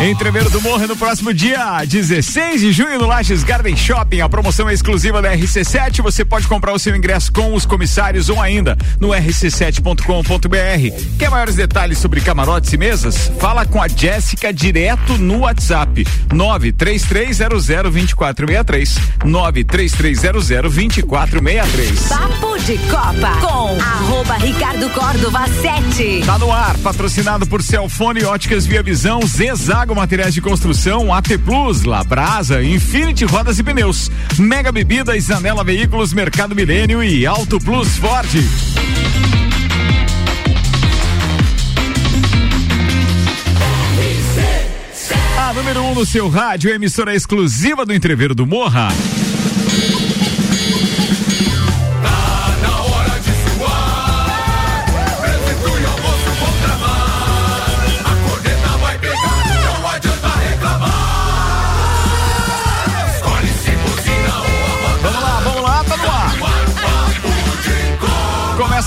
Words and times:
Entreveiro 0.00 0.48
do 0.50 0.60
Morro 0.60 0.86
no 0.88 0.96
próximo 0.96 1.34
dia 1.34 1.84
16 1.84 2.60
de 2.60 2.72
junho 2.72 2.98
no 2.98 3.06
Lages 3.06 3.44
Garden 3.44 3.76
Shopping. 3.76 4.20
A 4.20 4.28
promoção 4.28 4.68
é 4.68 4.74
exclusiva 4.74 5.22
da 5.22 5.32
RC7. 5.36 6.02
Você 6.02 6.24
pode 6.24 6.48
comprar 6.48 6.72
o 6.72 6.78
seu 6.78 6.96
ingresso 6.96 7.32
com 7.32 7.54
os 7.54 7.64
comissários 7.64 8.28
ou 8.28 8.40
ainda 8.40 8.76
no 8.98 9.10
rc7.com.br. 9.10 11.16
Quer 11.18 11.30
maiores 11.30 11.54
detalhes 11.54 11.98
sobre 11.98 12.20
camarotes 12.20 12.72
e 12.72 12.76
mesas? 12.76 13.30
Fala 13.38 13.64
com 13.64 13.80
a 13.80 13.86
Jéssica 13.86 14.52
direto 14.52 15.16
no 15.18 15.38
WhatsApp 15.40 16.04
933002463 16.30 18.98
933002463. 19.24 22.08
Papo 22.08 22.58
de 22.58 22.76
Copa 22.78 23.36
com 23.40 23.80
arroba 23.80 24.34
Ricardo 24.34 24.90
Córdova 24.90 25.46
7. 25.46 26.24
Tá 26.24 26.38
no 26.38 26.52
ar, 26.52 26.76
patrocinado 26.78 27.46
por 27.46 27.62
Celfone 27.62 28.24
Óticas 28.24 28.66
Via 28.66 28.82
Visão, 28.82 29.20
Zezago 29.82 29.96
Materiais 29.96 30.32
de 30.32 30.40
Construção, 30.40 31.12
AT 31.12 31.26
Plus, 31.44 31.82
Labrasa, 31.82 32.62
Infinity 32.62 33.24
Rodas 33.24 33.58
e 33.58 33.64
Pneus, 33.64 34.12
Mega 34.38 34.70
Bebidas, 34.70 35.24
Zanela 35.24 35.64
Veículos, 35.64 36.12
Mercado 36.12 36.54
Milênio 36.54 37.02
e 37.02 37.26
Auto 37.26 37.58
Plus 37.58 37.96
Ford. 37.96 38.28
A 45.36 45.52
número 45.52 45.82
1 45.82 45.90
um 45.90 45.94
no 45.96 46.06
seu 46.06 46.28
rádio, 46.28 46.70
emissora 46.70 47.12
exclusiva 47.12 47.84
do 47.84 47.92
Entreveiro 47.92 48.36
do 48.36 48.46
Morra. 48.46 48.88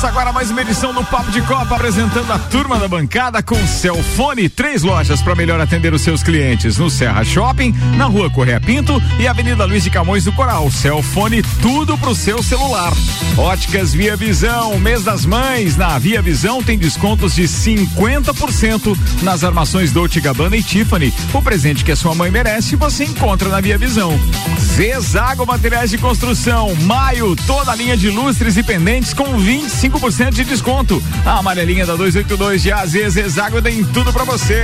Começa 0.05 0.19
agora 0.19 0.33
mais 0.33 0.51
uma 0.51 0.61
edição 0.61 0.93
do 0.93 1.03
Papo 1.03 1.31
de 1.31 1.41
Copa, 1.41 1.73
apresentando 1.75 2.31
a 2.31 2.37
turma 2.37 2.77
da 2.77 2.87
bancada 2.87 3.41
com 3.41 3.55
Celfone, 3.65 4.47
três 4.47 4.83
lojas 4.83 5.19
para 5.19 5.33
melhor 5.33 5.59
atender 5.59 5.95
os 5.95 6.01
seus 6.03 6.21
clientes 6.21 6.77
no 6.77 6.91
Serra 6.91 7.23
Shopping, 7.23 7.73
na 7.97 8.05
Rua 8.05 8.29
Correia 8.29 8.61
Pinto 8.61 9.01
e 9.19 9.27
Avenida 9.27 9.65
Luiz 9.65 9.83
de 9.83 9.89
Camões 9.89 10.23
do 10.23 10.31
Coral. 10.31 10.69
Celfone, 10.69 11.41
tudo 11.59 11.97
pro 11.97 12.13
seu 12.13 12.43
celular. 12.43 12.93
Óticas 13.35 13.95
Via 13.95 14.15
Visão, 14.15 14.77
mês 14.77 15.03
das 15.03 15.25
mães, 15.25 15.75
na 15.75 15.97
Via 15.97 16.21
Visão 16.21 16.61
tem 16.61 16.77
descontos 16.77 17.33
de 17.33 17.45
50% 17.45 18.95
nas 19.23 19.43
armações 19.43 19.91
Dolce 19.91 20.21
Gabbana 20.21 20.55
e 20.55 20.61
Tiffany. 20.61 21.11
O 21.33 21.41
presente 21.41 21.83
que 21.83 21.91
a 21.91 21.95
sua 21.95 22.13
mãe 22.13 22.29
merece, 22.29 22.75
você 22.75 23.05
encontra 23.05 23.49
na 23.49 23.59
Via 23.59 23.77
Visão. 23.77 24.19
Zezago 24.59 25.47
Materiais 25.47 25.89
de 25.89 25.97
Construção, 25.97 26.75
maio, 26.81 27.35
toda 27.47 27.71
a 27.71 27.75
linha 27.75 27.97
de 27.97 28.11
lustres 28.11 28.55
e 28.55 28.61
pendentes 28.61 29.11
com 29.11 29.37
25 29.37 29.94
5% 29.99 30.31
de 30.31 30.43
desconto. 30.43 31.01
A 31.25 31.39
amarelinha 31.39 31.85
da 31.85 31.95
282 31.95 32.61
de 32.61 32.71
AZ 32.71 32.91
Zezago 32.91 33.61
tem 33.61 33.83
tudo 33.85 34.11
pra 34.11 34.23
você. 34.23 34.63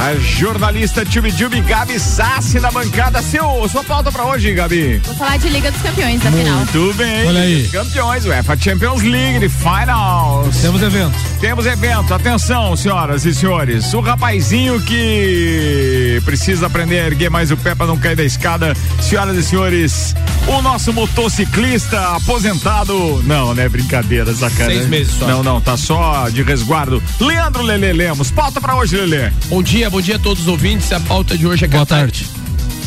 A 0.00 0.14
jornalista 0.14 1.04
Tube 1.04 1.32
Tube 1.32 1.60
Gabi 1.62 1.98
Sassi 1.98 2.58
na 2.58 2.70
bancada. 2.70 3.22
Seu, 3.22 3.68
sua 3.68 3.84
pauta 3.84 4.10
pra 4.10 4.24
hoje, 4.24 4.52
Gabi? 4.52 4.98
Vou 5.04 5.14
falar 5.14 5.38
de 5.38 5.48
Liga 5.48 5.70
dos 5.70 5.82
Campeões 5.82 6.20
da 6.20 6.30
Muito 6.30 6.44
final. 6.44 6.58
Muito 6.58 6.94
bem. 6.94 7.28
Olha 7.28 7.40
aí. 7.40 7.68
Campeões, 7.68 8.24
UEFA 8.24 8.56
Champions 8.58 9.02
League 9.02 9.40
de 9.40 9.48
Finals. 9.48 10.56
Temos 10.56 10.82
evento. 10.82 11.14
Temos 11.40 11.66
evento. 11.66 12.14
Atenção, 12.14 12.76
senhoras 12.76 13.24
e 13.24 13.34
senhores. 13.34 13.92
O 13.94 14.00
rapazinho 14.00 14.80
que 14.82 16.11
precisa 16.22 16.66
aprender 16.66 17.00
a 17.00 17.06
erguer 17.06 17.30
mais 17.30 17.50
o 17.50 17.56
pé 17.56 17.74
pra 17.74 17.86
não 17.86 17.98
cair 17.98 18.16
da 18.16 18.24
escada. 18.24 18.74
Senhoras 19.00 19.36
e 19.36 19.42
senhores, 19.42 20.14
o 20.46 20.62
nosso 20.62 20.92
motociclista 20.92 22.16
aposentado. 22.16 23.22
Não, 23.24 23.54
né? 23.54 23.68
Brincadeira, 23.68 24.32
sacana. 24.34 24.70
Seis 24.72 24.86
meses 24.88 25.14
só. 25.18 25.26
Não, 25.26 25.42
não, 25.42 25.60
tá 25.60 25.76
só 25.76 26.28
de 26.28 26.42
resguardo. 26.42 27.02
Leandro 27.20 27.62
Lele 27.62 27.92
Lemos, 27.92 28.30
pauta 28.30 28.60
pra 28.60 28.76
hoje, 28.76 28.96
Lele. 28.96 29.32
Bom 29.48 29.62
dia, 29.62 29.88
bom 29.90 30.00
dia 30.00 30.16
a 30.16 30.18
todos 30.18 30.42
os 30.42 30.48
ouvintes. 30.48 30.92
A 30.92 31.00
pauta 31.00 31.36
de 31.36 31.46
hoje 31.46 31.64
é 31.64 31.68
Boa 31.68 31.84
Catar- 31.86 32.00
tarde. 32.00 32.26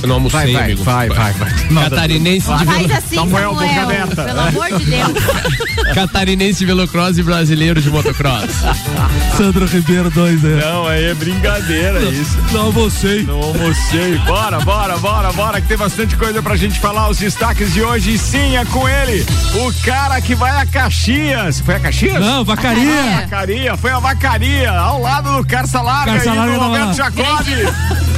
Eu 0.06 0.08
não 0.08 0.16
almocei, 0.18 0.40
Vai, 0.40 0.54
vai, 0.54 0.64
amigo. 0.66 0.84
vai, 0.84 1.10
vai, 1.10 1.34
vai. 1.34 1.50
Catarinense 1.90 2.54
de, 2.54 2.66
Faz 2.66 2.92
assim, 2.92 3.16
Samuel 3.16 3.56
Samuel, 3.56 4.08
pelo 4.08 4.40
amor 4.40 4.78
de 4.78 4.86
Deus. 4.86 5.14
Catarinense 5.96 6.60
de 6.60 6.66
velocross 6.68 7.18
e 7.18 7.24
brasileiro 7.24 7.82
de 7.82 7.90
motocross. 7.90 8.52
Sandro 9.36 9.66
Ribeiro 9.66 10.12
2, 10.12 10.44
né? 10.44 10.62
Não, 10.64 10.88
aí 10.88 11.06
é 11.06 11.14
brincadeira 11.16 12.00
isso. 12.04 12.38
Não 12.52 12.66
almocei. 12.68 13.24
Não 13.24 13.42
almocei. 13.42 14.18
Bora, 14.20 14.60
bora, 14.60 14.98
bora, 14.98 15.34
bora, 15.34 15.60
que 15.60 15.68
tem 15.68 15.78
bastante 15.78 16.16
coisa 16.16 16.40
pra 16.44 16.56
gente 16.56 16.80
falar. 16.80 17.10
Os 17.10 17.18
destaques 17.18 17.74
de 17.74 17.82
hoje, 17.82 18.16
sim, 18.20 18.56
é 18.56 18.66
com 18.66 18.88
ele. 18.88 19.26
O 19.56 19.74
cara 19.84 20.22
que 20.22 20.36
vai 20.36 20.52
a 20.52 20.68
Caxias. 20.68 21.62
Foi 21.62 21.76
a 21.76 21.80
Caxias? 21.80 22.22
Não, 22.22 22.46
vacaria. 22.46 23.22
Vacaria, 23.22 23.76
foi 23.76 23.90
a 23.90 23.98
Vacaria, 24.00 24.72
ao 24.72 25.02
lado 25.02 25.36
do 25.36 25.48
Carça 25.48 25.82
Larga 25.82 26.14
Carça 26.14 26.30
e 26.30 26.36
do 26.36 26.60
Roberto. 26.60 26.94
Jacobi. 26.94 28.15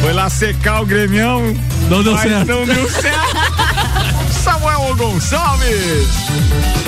Foi 0.00 0.12
lá 0.12 0.28
secar 0.28 0.82
o 0.82 0.86
gremião. 0.86 1.54
Não 1.88 2.02
deu 2.02 2.12
mas 2.12 2.22
certo. 2.22 2.46
não 2.46 2.64
deu 2.64 2.90
certo. 2.90 3.36
Samuel 4.42 4.96
Gonçalves. 4.96 6.08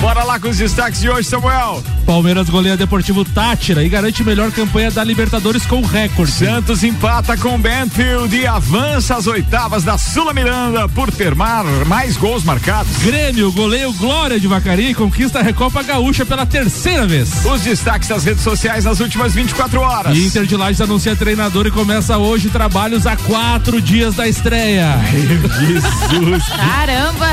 Bora 0.01 0.23
lá 0.25 0.39
com 0.39 0.49
os 0.49 0.59
destaques 0.59 1.01
de 1.01 1.09
hoje, 1.09 1.29
Samuel. 1.29 1.83
Palmeiras 2.05 2.49
goleia 2.49 2.77
Deportivo 2.77 3.25
Tátira 3.25 3.83
e 3.83 3.89
garante 3.89 4.23
melhor 4.23 4.53
campanha 4.53 4.91
da 4.91 5.03
Libertadores 5.03 5.65
com 5.65 5.81
recorde. 5.81 6.33
Santos 6.33 6.83
empata 6.85 7.37
com 7.37 7.59
Benfield 7.59 8.37
e 8.37 8.47
avança 8.47 9.17
às 9.17 9.27
oitavas 9.27 9.83
da 9.85 9.97
Sula 9.97 10.35
Miranda 10.35 10.89
por 10.89 11.11
ter 11.11 11.35
mar, 11.35 11.65
mais 11.87 12.17
gols 12.17 12.45
marcados. 12.45 12.97
Grêmio 12.99 13.51
goleia 13.53 13.89
o 13.89 13.93
Glória 13.95 14.39
de 14.39 14.47
Vacaria 14.47 14.91
e 14.91 14.95
conquista 14.95 15.39
a 15.39 15.43
Recopa 15.43 15.83
Gaúcha 15.83 16.27
pela 16.27 16.45
terceira 16.45 17.07
vez. 17.07 17.45
Os 17.45 17.63
destaques 17.63 18.09
das 18.09 18.25
redes 18.25 18.43
sociais 18.43 18.85
nas 18.85 19.01
últimas 19.01 19.35
24 19.35 19.81
horas. 19.81 20.17
E 20.17 20.27
Inter 20.27 20.45
de 20.45 20.57
Lages 20.57 20.81
anuncia 20.81 21.17
treinador 21.17 21.67
e 21.67 21.71
começa 21.71 22.19
hoje 22.19 22.51
trabalhos 22.51 23.07
a 23.07 23.17
quatro 23.17 23.81
dias 23.81 24.15
da 24.15 24.29
estreia. 24.29 24.95
Jesus. 25.11 26.45
Caramba. 26.49 27.29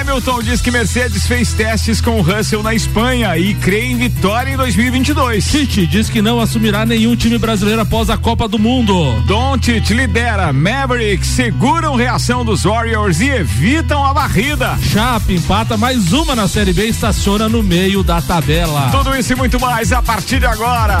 Hamilton 0.00 0.42
diz 0.42 0.60
que 0.60 0.70
Mercedes 0.70 1.26
fez 1.26 1.52
testes 1.68 2.00
com 2.00 2.18
o 2.18 2.22
Russell 2.22 2.62
na 2.62 2.74
Espanha 2.74 3.36
e 3.36 3.52
crê 3.52 3.84
em 3.84 3.96
vitória 3.98 4.50
em 4.50 4.56
2022. 4.56 5.44
Tite 5.50 5.86
diz 5.86 6.08
que 6.08 6.22
não 6.22 6.40
assumirá 6.40 6.86
nenhum 6.86 7.14
time 7.14 7.36
brasileiro 7.36 7.82
após 7.82 8.08
a 8.08 8.16
Copa 8.16 8.48
do 8.48 8.58
Mundo. 8.58 9.20
Doncic 9.26 9.90
lidera, 9.90 10.50
Mavericks 10.50 11.28
seguram 11.28 11.94
reação 11.94 12.42
dos 12.42 12.62
Warriors 12.62 13.20
e 13.20 13.28
evitam 13.28 14.02
a 14.02 14.14
varrida. 14.14 14.78
Chape 14.80 15.34
empata 15.34 15.76
mais 15.76 16.10
uma 16.10 16.34
na 16.34 16.48
Série 16.48 16.72
B 16.72 16.86
e 16.86 16.88
estaciona 16.88 17.50
no 17.50 17.62
meio 17.62 18.02
da 18.02 18.22
tabela. 18.22 18.88
Tudo 18.90 19.14
isso 19.14 19.34
e 19.34 19.36
muito 19.36 19.60
mais 19.60 19.92
a 19.92 20.00
partir 20.00 20.38
de 20.38 20.46
agora. 20.46 20.98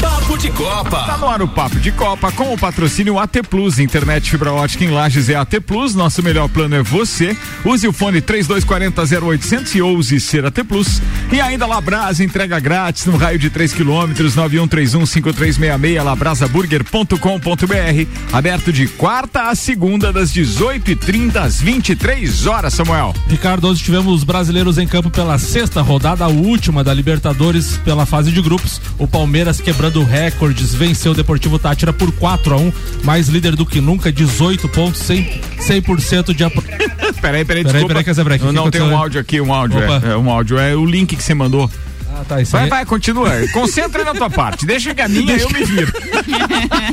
Papo 0.00 0.38
de 0.38 0.50
Copa. 0.50 1.04
Tá 1.04 1.18
no 1.18 1.28
ar 1.28 1.42
o 1.42 1.48
Papo 1.48 1.78
de 1.78 1.92
Copa 1.92 2.32
com 2.32 2.54
o 2.54 2.58
patrocínio 2.58 3.18
AT 3.18 3.42
Plus, 3.50 3.78
internet 3.78 4.30
fibra 4.30 4.50
ótica 4.50 4.82
em 4.82 4.90
Lages 4.90 5.28
é 5.28 5.34
AT 5.34 5.60
Plus, 5.66 5.94
nosso 5.94 6.22
melhor 6.22 6.48
plano 6.48 6.74
é 6.74 6.82
você. 6.82 7.36
Use 7.64 7.86
o 7.86 7.92
fone 7.92 8.22
3240 8.22 9.26
0800 9.26 9.73
e 9.74 9.82
ouse 9.82 10.20
ser 10.20 10.44
AT 10.44 10.62
Plus. 10.64 11.00
E 11.32 11.40
ainda 11.40 11.66
Labrasa, 11.66 12.22
entrega 12.22 12.60
grátis 12.60 13.06
no 13.06 13.16
raio 13.16 13.38
de 13.38 13.50
3 13.50 13.72
quilômetros, 13.72 14.36
91315366, 14.36 16.02
labrasaburger.com.br. 16.02 18.06
Aberto 18.32 18.72
de 18.72 18.86
quarta 18.88 19.50
a 19.50 19.54
segunda, 19.54 20.12
das 20.12 20.32
18h30 20.32 21.36
às 21.36 21.60
23 21.60 22.46
horas, 22.46 22.74
Samuel. 22.74 23.14
Ricardo, 23.28 23.68
hoje 23.68 23.82
tivemos 23.82 24.14
os 24.14 24.24
brasileiros 24.24 24.78
em 24.78 24.86
campo 24.86 25.10
pela 25.10 25.38
sexta 25.38 25.82
rodada, 25.82 26.24
a 26.24 26.28
última 26.28 26.84
da 26.84 26.94
Libertadores 26.94 27.76
pela 27.78 28.06
fase 28.06 28.30
de 28.30 28.40
grupos. 28.40 28.80
O 28.98 29.06
Palmeiras 29.06 29.60
quebrando 29.60 30.02
recordes, 30.04 30.74
venceu 30.74 31.12
o 31.12 31.14
Deportivo 31.14 31.58
Tátira 31.58 31.92
por 31.92 32.12
4 32.12 32.54
a 32.54 32.58
1 32.58 32.72
mais 33.02 33.28
líder 33.28 33.56
do 33.56 33.66
que 33.66 33.80
nunca, 33.80 34.12
18 34.12 34.68
pontos, 34.68 35.02
100%, 35.02 35.40
100% 35.60 36.34
de 36.34 36.44
apro... 36.44 36.62
Peraí, 37.20 37.44
peraí, 37.44 37.54
Peraí, 37.64 37.64
desculpa. 37.64 37.94
peraí, 38.24 38.38
não, 38.40 38.52
não 38.52 38.70
tem 38.70 38.82
um 38.82 38.96
áudio 38.96 39.20
aqui, 39.20 39.40
um 39.40 39.52
áudio. 39.52 39.63
Opa. 39.72 40.06
É, 40.06 40.12
é 40.12 40.16
um 40.16 40.30
áudio, 40.30 40.58
é 40.58 40.74
o 40.74 40.84
link 40.84 41.16
que 41.16 41.22
você 41.22 41.34
mandou. 41.34 41.70
Ah, 42.16 42.24
tá, 42.24 42.40
isso 42.40 42.52
Vai, 42.52 42.64
aí. 42.64 42.70
vai, 42.70 42.86
continua. 42.86 43.28
Concentra 43.52 44.04
na 44.04 44.14
tua 44.14 44.30
parte. 44.30 44.64
Deixa 44.64 44.94
que 44.94 45.02
a 45.02 45.08
minha 45.08 45.36
eu 45.36 45.50
me 45.50 45.64
viro. 45.64 45.92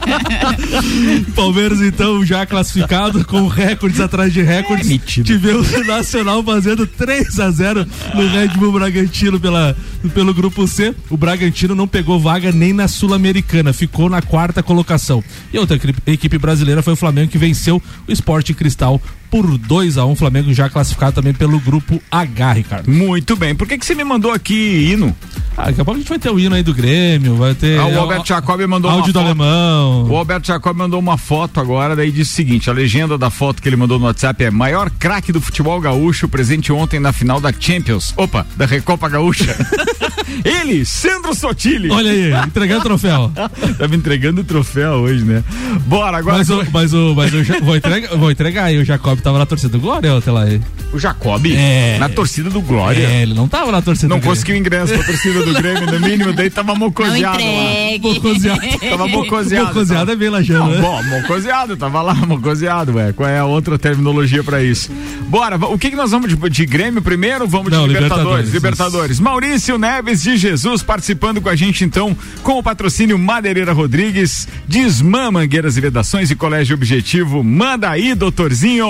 Palmeiras, 1.36 1.80
então, 1.82 2.26
já 2.26 2.44
classificado 2.46 3.24
com 3.26 3.48
recordes 3.48 4.00
atrás 4.00 4.34
de 4.34 4.42
recordes. 4.42 5.00
Tivemos 5.24 5.72
o 5.74 5.84
Nacional 5.84 6.44
fazendo 6.44 6.88
3 6.88 7.40
a 7.40 7.52
0 7.52 7.86
no 8.16 8.28
Red 8.30 8.50
Bull 8.58 8.72
Bragantino 8.72 9.40
pela, 9.40 9.76
pelo 10.14 10.34
grupo 10.34 10.68
C. 10.68 10.96
O 11.10 11.18
Bragantino 11.18 11.76
não 11.76 11.88
pegou 11.88 12.20
vaga 12.20 12.52
nem 12.52 12.74
na 12.74 12.88
Sul-Americana, 12.88 13.74
ficou 13.74 14.10
na 14.10 14.24
quarta 14.24 14.64
colocação. 14.64 15.24
E 15.54 15.60
outra 15.60 15.80
equipe 16.08 16.38
brasileira 16.40 16.82
foi 16.82 16.94
o 16.94 16.98
Flamengo 16.98 17.32
que 17.32 17.38
venceu 17.38 17.82
o 18.08 18.12
Esporte 18.12 18.56
Cristal 18.56 19.00
por 19.31 19.57
2 19.57 19.98
a 19.98 20.06
1 20.06 20.12
um, 20.12 20.16
Flamengo 20.16 20.54
já 20.54 20.69
classificado 20.69 21.16
também 21.16 21.33
pelo 21.33 21.57
grupo 21.62 22.01
H, 22.12 22.51
Ricardo. 22.51 22.92
Muito 22.92 23.38
bem. 23.38 23.56
Por 23.56 23.66
que, 23.66 23.78
que 23.78 23.86
você 23.86 23.95
me 23.95 24.04
mandou 24.04 24.31
aqui 24.31 24.92
hino? 24.92 25.16
Ah, 25.57 25.66
daqui 25.66 25.81
a 25.81 25.86
pouco 25.86 25.98
a 25.98 26.01
gente 26.01 26.10
vai 26.10 26.19
ter 26.19 26.30
o 26.30 26.39
hino 26.39 26.56
aí 26.56 26.63
do 26.63 26.74
Grêmio, 26.74 27.36
vai 27.36 27.54
ter. 27.54 27.80
Ah, 27.80 27.86
o 27.88 28.00
Alberto 28.00 28.28
Jacob 28.28 28.60
mandou 28.68 28.92
áudio 28.92 29.06
uma 29.07 29.13
do 29.13 29.19
foto. 29.19 29.25
alemão. 29.25 30.07
O 30.10 30.16
Alberto 30.16 30.48
Jacob 30.48 30.78
mandou 30.78 31.00
uma 31.00 31.18
foto 31.18 31.60
agora, 31.60 31.95
daí 31.95 32.12
disse 32.12 32.31
o 32.31 32.36
seguinte: 32.36 32.69
a 32.69 32.74
legenda 32.74 33.18
da 33.18 33.30
foto 33.30 33.62
que 33.62 33.69
ele 33.69 33.75
mandou 33.75 33.98
no 33.98 34.06
WhatsApp 34.06 34.44
é 34.44 34.51
maior 34.51 34.89
craque 34.89 35.31
do 35.31 35.39
futebol 35.39 35.80
gaúcho, 35.80 36.27
presente 36.27 36.72
ontem 36.72 37.00
na 37.00 37.13
final 37.13 37.39
da 37.39 37.54
Champions. 37.57 38.13
Opa, 38.18 38.45
da 38.57 38.66
Recopa 38.66 39.07
Gaúcha. 39.07 39.56
ele, 40.44 40.86
Sandro 40.86 41.34
Sotile. 41.36 41.89
Olha 41.92 42.12
aí, 42.12 42.34
entregando 42.48 42.84
troféu. 42.84 43.31
Tava 43.77 43.95
entregando 43.95 44.42
o 44.42 44.44
troféu 44.44 44.92
hoje, 44.94 45.24
né? 45.24 45.44
Bora, 45.86 46.18
agora. 46.18 46.38
Mas 46.38 46.50
o, 46.50 46.63
mas 46.72 46.94
o, 46.94 47.13
mas 47.16 47.34
o, 47.34 47.44
Ja- 47.44 47.60
vou 47.62 47.75
entregar, 47.75 48.18
vou 48.18 48.31
entregar 48.31 48.63
aí, 48.66 48.77
o 48.77 48.86
Jacob 48.86 49.19
tava 49.22 49.40
na 49.40 49.46
torcida 49.46 49.72
do 49.72 49.80
Glória 49.80 50.14
ontem 50.14 50.32
lá. 50.32 50.46
O 50.94 51.00
Jacob, 51.00 51.46
É. 51.56 51.98
na 52.00 52.10
torcida 52.10 52.50
do 52.50 52.60
Glória. 52.62 53.02
É, 53.08 53.22
ele 53.22 53.34
não 53.34 53.48
tava 53.48 53.72
na 53.72 53.82
torcida 53.82 54.10
Não 54.10 54.18
do 54.18 54.22
Grêmio. 54.22 54.36
conseguiu 54.36 54.58
ingresso 54.58 54.94
pra 54.94 55.04
torcida 55.06 55.42
do 55.44 55.54
Grêmio, 55.56 55.86
no 55.90 56.00
mínimo, 56.00 56.34
daí 56.34 56.50
tava 56.50 56.74
Não 56.74 56.80
mocoseado 56.80 57.38
lá. 57.44 57.98
Mocoseado. 58.02 58.62
Tava 58.90 59.08
mocoseado. 59.08 59.68
Mocoseado 59.68 60.12
é 60.12 60.16
bem 60.16 60.30
lajando, 60.30 60.60
Não, 60.66 60.72
né? 60.72 60.82
bom, 60.82 61.04
mocoseado, 61.04 61.78
tava 61.78 62.02
lá, 62.02 62.14
mocoseado, 62.14 62.94
ué. 62.96 63.14
Qual 63.14 63.28
é 63.30 63.40
a 63.40 63.46
outra 63.46 63.80
terminologia 63.80 64.44
pra 64.44 64.62
isso? 64.62 64.92
Bora, 65.28 65.56
o 65.56 65.78
que 65.80 65.90
que 65.92 65.96
nós 65.96 66.12
vamos 66.12 66.28
de, 66.30 66.50
de 66.50 66.66
Grêmio 66.66 67.02
primeiro? 67.02 67.48
Vamos 67.48 67.72
Não, 67.72 67.84
de 67.88 67.94
Libertadores. 67.94 68.52
Libertadores, 68.52 68.54
Libertadores. 68.54 69.20
Maurício 69.20 69.78
Neves 69.78 70.22
de 70.24 70.36
Jesus 70.36 70.84
participando 70.84 71.40
com 71.40 71.48
a 71.50 71.56
gente 71.56 71.86
então 71.86 72.16
com 72.44 72.60
o 72.60 72.64
patrocínio 72.64 73.18
Madeireira 73.18 73.72
Rodrigues, 73.72 74.46
Desmã 74.68 75.32
Mangueiras 75.32 75.78
e 75.78 75.82
Vedações 75.82 76.30
e 76.32 76.36
Colégio 76.36 76.76
Objetivo. 76.76 77.44
Manda 77.44 77.90
aí, 77.90 78.14
doutorzinho. 78.14 78.88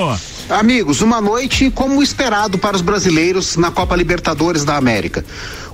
Amigos, 0.51 0.99
uma 0.99 1.21
noite 1.21 1.71
como 1.71 2.03
esperado 2.03 2.57
para 2.57 2.75
os 2.75 2.81
brasileiros 2.81 3.55
na 3.55 3.71
Copa 3.71 3.95
Libertadores 3.95 4.65
da 4.65 4.75
América. 4.75 5.23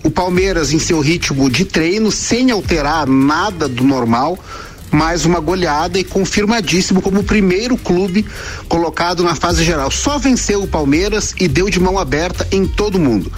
O 0.03 0.11
Palmeiras 0.11 0.71
em 0.71 0.77
seu 0.77 0.99
ritmo 0.99 1.49
de 1.49 1.65
treino, 1.65 2.11
sem 2.11 2.51
alterar 2.51 3.07
nada 3.07 3.67
do 3.67 3.83
normal, 3.83 4.37
mais 4.91 5.25
uma 5.25 5.39
goleada 5.39 5.97
e 5.97 6.03
confirmadíssimo 6.03 7.01
como 7.01 7.21
o 7.21 7.23
primeiro 7.23 7.75
clube 7.75 8.23
colocado 8.69 9.23
na 9.23 9.33
fase 9.33 9.63
geral. 9.63 9.89
Só 9.89 10.19
venceu 10.19 10.61
o 10.61 10.67
Palmeiras 10.67 11.33
e 11.39 11.47
deu 11.47 11.71
de 11.71 11.79
mão 11.79 11.97
aberta 11.97 12.47
em 12.51 12.67
todo 12.67 12.99
mundo. 12.99 13.31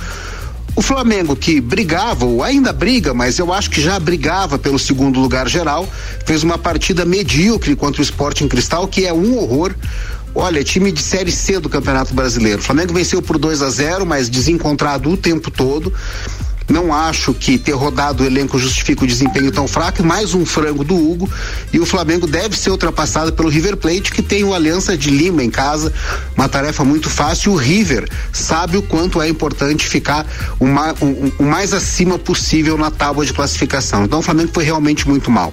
O 0.76 0.82
Flamengo, 0.82 1.36
que 1.36 1.60
brigava, 1.60 2.26
ou 2.26 2.44
ainda 2.44 2.72
briga, 2.72 3.14
mas 3.14 3.40
eu 3.40 3.52
acho 3.52 3.70
que 3.70 3.82
já 3.82 4.00
brigava 4.00 4.58
pelo 4.58 4.80
segundo 4.80 5.20
lugar 5.20 5.48
geral, 5.48 5.88
fez 6.26 6.44
uma 6.44 6.58
partida 6.58 7.04
medíocre 7.06 7.76
contra 7.76 8.02
o 8.02 8.04
Sporting 8.04 8.48
Cristal, 8.48 8.88
que 8.88 9.06
é 9.06 9.14
um 9.14 9.38
horror. 9.38 9.74
Olha, 10.34 10.64
time 10.64 10.92
de 10.92 11.02
Série 11.02 11.32
C 11.32 11.60
do 11.60 11.70
Campeonato 11.70 12.14
Brasileiro. 12.14 12.60
O 12.60 12.64
Flamengo 12.64 12.94
venceu 12.94 13.22
por 13.22 13.38
2 13.38 13.62
a 13.62 13.70
0 13.70 14.06
mas 14.06 14.30
desencontrado 14.30 15.10
o 15.10 15.18
tempo 15.18 15.50
todo. 15.52 15.94
Não 16.70 16.94
acho 16.94 17.34
que 17.34 17.58
ter 17.58 17.72
rodado 17.72 18.24
o 18.24 18.26
elenco 18.26 18.60
justifica 18.60 19.04
o 19.04 19.08
desempenho 19.08 19.52
tão 19.52 19.68
fraco. 19.68 20.04
Mais 20.04 20.36
um 20.36 20.46
frango 20.46 20.84
do 20.84 20.96
Hugo. 20.96 21.28
E 21.74 21.80
o 21.80 21.86
Flamengo 21.86 22.28
deve 22.28 22.56
ser 22.56 22.70
ultrapassado 22.70 23.34
pelo 23.34 23.50
River 23.50 23.76
Plate, 23.76 24.12
que 24.12 24.22
tem 24.22 24.44
o 24.44 24.54
Aliança 24.54 24.96
de 24.96 25.10
Lima 25.10 25.44
em 25.44 25.50
casa. 25.50 25.92
Uma 26.38 26.48
tarefa 26.48 26.84
muito 26.84 27.10
fácil. 27.10 27.54
O 27.54 27.56
River 27.56 28.08
sabe 28.32 28.78
o 28.78 28.84
quanto 28.84 29.20
é 29.20 29.28
importante 29.28 29.88
ficar 29.88 30.28
o 30.60 31.44
mais 31.44 31.74
acima 31.74 32.20
possível 32.20 32.78
na 32.78 32.92
tábua 32.92 33.26
de 33.26 33.34
classificação. 33.34 34.06
Então 34.06 34.20
o 34.20 34.22
Flamengo 34.22 34.52
foi 34.54 34.64
realmente 34.64 35.08
muito 35.08 35.32
mal. 35.32 35.52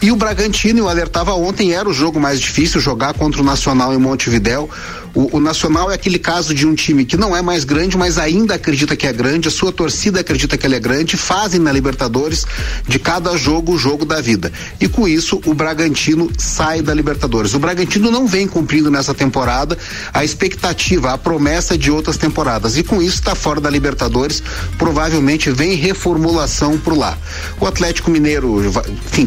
E 0.00 0.12
o 0.12 0.16
Bragantino, 0.16 0.78
eu 0.78 0.88
alertava 0.88 1.34
ontem, 1.34 1.72
era 1.72 1.88
o 1.88 1.92
jogo 1.92 2.20
mais 2.20 2.40
difícil, 2.40 2.80
jogar 2.80 3.14
contra 3.14 3.40
o 3.40 3.44
Nacional 3.44 3.92
em 3.92 3.98
Montevidéu. 3.98 4.70
O, 5.12 5.38
o 5.38 5.40
Nacional 5.40 5.90
é 5.90 5.94
aquele 5.94 6.20
caso 6.20 6.54
de 6.54 6.64
um 6.64 6.74
time 6.74 7.04
que 7.04 7.16
não 7.16 7.36
é 7.36 7.42
mais 7.42 7.64
grande, 7.64 7.98
mas 7.98 8.16
ainda 8.16 8.54
acredita 8.54 8.94
que 8.94 9.06
é 9.06 9.12
grande, 9.12 9.48
a 9.48 9.50
sua 9.50 9.72
torcida 9.72 10.20
acredita 10.20 10.56
que 10.56 10.64
ele 10.64 10.76
é 10.76 10.80
grande, 10.80 11.16
fazem 11.16 11.60
na 11.60 11.72
Libertadores 11.72 12.46
de 12.86 12.98
cada 13.00 13.36
jogo 13.36 13.72
o 13.72 13.78
jogo 13.78 14.04
da 14.04 14.20
vida. 14.20 14.52
E 14.80 14.86
com 14.86 15.08
isso, 15.08 15.40
o 15.44 15.52
Bragantino 15.52 16.30
sai 16.38 16.80
da 16.80 16.94
Libertadores. 16.94 17.54
O 17.54 17.58
Bragantino 17.58 18.10
não 18.10 18.26
vem 18.26 18.46
cumprindo 18.46 18.92
nessa 18.92 19.12
temporada 19.12 19.76
a 20.14 20.24
expectativa, 20.24 21.12
a 21.12 21.18
promessa 21.18 21.76
de 21.76 21.90
outras 21.90 22.16
temporadas. 22.16 22.76
E 22.76 22.84
com 22.84 23.02
isso 23.02 23.16
está 23.16 23.34
fora 23.34 23.60
da 23.60 23.68
Libertadores, 23.68 24.40
provavelmente 24.76 25.50
vem 25.50 25.74
reformulação 25.74 26.78
por 26.78 26.96
lá. 26.96 27.18
O 27.58 27.66
Atlético 27.66 28.12
Mineiro, 28.12 28.62
enfim, 29.10 29.26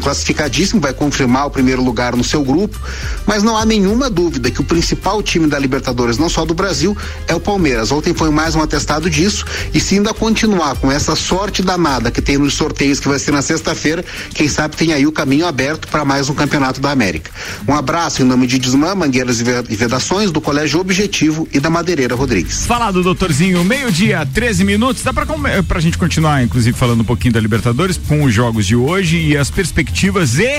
classificadíssimo, 0.61 0.79
vai 0.81 0.93
confirmar 0.93 1.47
o 1.47 1.49
primeiro 1.49 1.83
lugar 1.83 2.15
no 2.15 2.23
seu 2.23 2.43
grupo, 2.43 2.79
mas 3.25 3.43
não 3.43 3.57
há 3.57 3.65
nenhuma 3.65 4.09
dúvida 4.09 4.51
que 4.51 4.61
o 4.61 4.63
principal 4.63 5.21
time 5.23 5.47
da 5.47 5.57
Libertadores, 5.57 6.17
não 6.17 6.29
só 6.29 6.45
do 6.45 6.53
Brasil, 6.53 6.95
é 7.27 7.33
o 7.35 7.39
Palmeiras. 7.39 7.91
Ontem 7.91 8.13
foi 8.13 8.29
mais 8.29 8.55
um 8.55 8.61
atestado 8.61 9.09
disso, 9.09 9.45
e 9.73 9.79
se 9.79 9.95
ainda 9.95 10.13
continuar 10.13 10.75
com 10.75 10.91
essa 10.91 11.15
sorte 11.15 11.61
danada 11.61 12.11
que 12.11 12.21
tem 12.21 12.37
nos 12.37 12.53
sorteios 12.53 12.99
que 12.99 13.07
vai 13.07 13.19
ser 13.19 13.31
na 13.31 13.41
sexta-feira, 13.41 14.03
quem 14.33 14.47
sabe 14.47 14.75
tem 14.75 14.93
aí 14.93 15.05
o 15.07 15.11
caminho 15.11 15.45
aberto 15.47 15.87
para 15.87 16.05
mais 16.05 16.29
um 16.29 16.33
campeonato 16.33 16.79
da 16.79 16.91
América. 16.91 17.31
Um 17.67 17.73
abraço 17.73 18.21
em 18.21 18.25
nome 18.25 18.45
de 18.47 18.59
Desmã, 18.59 18.93
Mangueiras 18.95 19.39
e 19.39 19.43
Ve- 19.43 19.61
Vedações, 19.63 20.31
do 20.31 20.39
Colégio 20.41 20.79
Objetivo 20.79 21.47
e 21.51 21.59
da 21.59 21.69
Madeireira 21.69 22.15
Rodrigues. 22.15 22.65
Falado, 22.65 23.01
doutorzinho, 23.03 23.63
meio-dia, 23.63 24.27
13 24.31 24.63
minutos. 24.63 25.03
Dá 25.03 25.11
eh, 25.45 25.61
pra 25.61 25.79
gente 25.79 25.97
continuar, 25.97 26.43
inclusive, 26.43 26.77
falando 26.77 27.01
um 27.01 27.05
pouquinho 27.05 27.33
da 27.33 27.39
Libertadores 27.39 27.97
com 27.97 28.23
os 28.23 28.33
jogos 28.33 28.65
de 28.65 28.75
hoje 28.75 29.17
e 29.17 29.37
as 29.37 29.49
perspectivas 29.49 30.37
e 30.37 30.50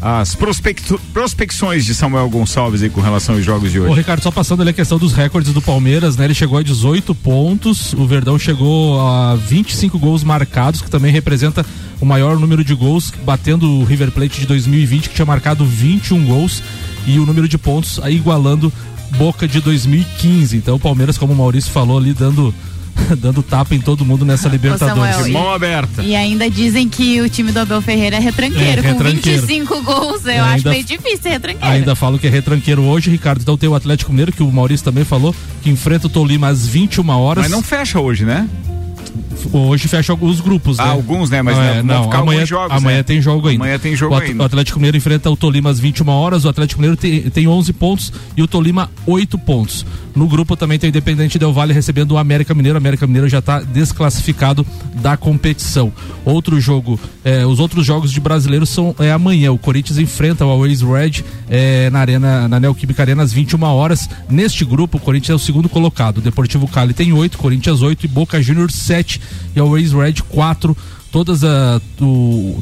as 0.00 0.34
prospecto- 0.34 1.00
prospecções 1.12 1.84
de 1.84 1.92
Samuel 1.94 2.28
Gonçalves 2.30 2.82
aí 2.82 2.88
com 2.90 3.00
relação 3.00 3.34
aos 3.34 3.44
jogos 3.44 3.72
de 3.72 3.80
hoje. 3.80 3.94
Ricardo, 3.94 4.22
só 4.22 4.30
passando 4.30 4.60
ali 4.60 4.70
a 4.70 4.72
questão 4.72 4.96
dos 4.96 5.12
recordes 5.12 5.52
do 5.52 5.60
Palmeiras, 5.60 6.16
né? 6.16 6.24
Ele 6.24 6.34
chegou 6.34 6.56
a 6.58 6.62
18 6.62 7.12
pontos, 7.16 7.92
o 7.94 8.06
Verdão 8.06 8.38
chegou 8.38 9.00
a 9.00 9.34
25 9.34 9.98
gols 9.98 10.22
marcados, 10.22 10.80
que 10.80 10.88
também 10.90 11.10
representa 11.10 11.66
o 12.00 12.06
maior 12.06 12.38
número 12.38 12.62
de 12.62 12.74
gols, 12.74 13.12
batendo 13.24 13.68
o 13.68 13.84
River 13.84 14.12
Plate 14.12 14.40
de 14.40 14.46
2020, 14.46 15.08
que 15.08 15.14
tinha 15.16 15.26
marcado 15.26 15.64
21 15.64 16.24
gols, 16.26 16.62
e 17.06 17.18
o 17.18 17.26
número 17.26 17.48
de 17.48 17.58
pontos 17.58 17.98
igualando 18.08 18.72
Boca 19.16 19.48
de 19.48 19.60
2015. 19.60 20.56
Então 20.56 20.76
o 20.76 20.78
Palmeiras, 20.78 21.16
como 21.18 21.32
o 21.32 21.36
Maurício 21.36 21.72
falou 21.72 21.98
ali, 21.98 22.12
dando, 22.12 22.54
dando 23.18 23.42
tapa 23.42 23.74
em 23.74 23.80
todo 23.80 24.04
mundo 24.04 24.24
nessa 24.24 24.48
Libertadores. 24.48 25.14
Samuel, 25.14 25.24
De 25.24 25.30
mão 25.32 25.50
aberta. 25.52 26.02
E 26.02 26.14
ainda 26.16 26.50
dizem 26.50 26.88
que 26.88 27.20
o 27.20 27.28
time 27.28 27.52
do 27.52 27.60
Abel 27.60 27.80
Ferreira 27.80 28.16
é 28.16 28.20
retranqueiro, 28.20 28.80
É, 28.80 28.82
com 28.82 28.88
retranqueiro. 28.88 29.42
25 29.46 29.82
gols. 29.82 30.24
Eu 30.24 30.30
É, 30.32 30.38
acho 30.40 30.54
ainda- 30.56 30.70
meio 30.70 30.84
difícil 30.84 31.18
ser 31.22 31.28
retranqueiro. 31.30 31.66
Ainda 31.74 31.94
falo 31.94 32.18
que 32.18 32.26
é 32.26 32.30
retranqueiro 32.30 32.82
hoje, 32.82 33.10
Ricardo. 33.10 33.40
Então 33.42 33.56
tem 33.56 33.68
o 33.68 33.74
Atlético 33.74 34.10
Mineiro, 34.12 34.32
que 34.32 34.42
o 34.42 34.50
Maurício 34.52 34.84
também 34.84 35.04
falou, 35.04 35.34
que 35.62 35.70
enfrenta 35.70 36.06
o 36.06 36.10
Tolima 36.10 36.48
às 36.48 36.66
21 36.66 37.08
horas. 37.18 37.42
Mas 37.44 37.50
não 37.52 37.62
fecha 37.62 38.00
hoje, 38.00 38.24
né? 38.24 38.48
Hoje 39.52 39.88
fecha 39.88 40.14
os 40.14 40.40
grupos, 40.40 40.78
né? 40.78 40.84
Ah, 40.84 40.90
alguns, 40.90 41.30
né? 41.30 41.42
Mas 41.42 41.56
não, 41.56 41.62
é, 41.62 41.82
não, 41.82 42.12
amanhã, 42.12 42.18
alguns 42.18 42.48
jogos, 42.48 42.76
amanhã 42.76 42.96
né? 42.98 43.02
tem 43.02 43.20
jogo 43.20 43.48
ainda. 43.48 43.64
Amanhã 43.64 43.78
tem 43.78 43.96
jogo 43.96 44.14
o, 44.14 44.18
ainda. 44.18 44.42
o 44.42 44.46
Atlético 44.46 44.78
Mineiro 44.78 44.96
enfrenta 44.96 45.30
o 45.30 45.36
Tolima 45.36 45.70
às 45.70 45.78
21 45.78 46.08
horas. 46.08 46.44
O 46.44 46.48
Atlético 46.48 46.80
Mineiro 46.80 46.96
tem, 46.96 47.30
tem 47.30 47.48
11 47.48 47.72
pontos 47.72 48.12
e 48.36 48.42
o 48.42 48.48
Tolima 48.48 48.90
8 49.06 49.38
pontos. 49.38 49.84
No 50.14 50.26
grupo 50.26 50.56
também 50.56 50.78
tem 50.78 50.88
o 50.88 50.90
Independente 50.90 51.38
Del 51.38 51.52
Vale 51.52 51.72
recebendo 51.72 52.12
o 52.12 52.18
América 52.18 52.52
Mineiro. 52.52 52.76
O 52.76 52.78
América 52.78 53.06
Mineiro 53.06 53.28
já 53.28 53.38
está 53.38 53.60
desclassificado 53.60 54.66
da 54.96 55.16
competição. 55.16 55.92
Outro 56.24 56.60
jogo, 56.60 56.98
eh, 57.24 57.46
os 57.46 57.60
outros 57.60 57.86
jogos 57.86 58.10
de 58.10 58.20
brasileiros 58.20 58.68
são 58.68 58.94
é, 58.98 59.12
amanhã. 59.12 59.52
O 59.52 59.58
Corinthians 59.58 59.98
enfrenta 59.98 60.44
o 60.44 60.50
Always 60.50 60.82
Red 60.82 61.24
eh, 61.48 61.88
na 61.90 62.00
arena, 62.00 62.48
na 62.48 62.58
Neoquímica 62.58 63.02
Arena 63.02 63.22
às 63.22 63.32
21 63.32 63.62
horas. 63.62 64.08
Neste 64.28 64.64
grupo, 64.64 64.96
o 64.96 65.00
Corinthians 65.00 65.30
é 65.30 65.34
o 65.34 65.38
segundo 65.38 65.68
colocado. 65.68 66.18
O 66.18 66.20
Deportivo 66.20 66.66
Cali 66.66 66.92
tem 66.92 67.12
8, 67.12 67.38
Corinthians 67.38 67.80
8 67.80 68.04
e 68.04 68.08
Boca 68.08 68.42
Juniors 68.42 68.74
7 68.74 69.20
e 69.54 69.60
Always 69.60 69.92
Red 69.92 70.14
4. 70.28 70.76
Todas 71.10 71.42
as 71.42 71.80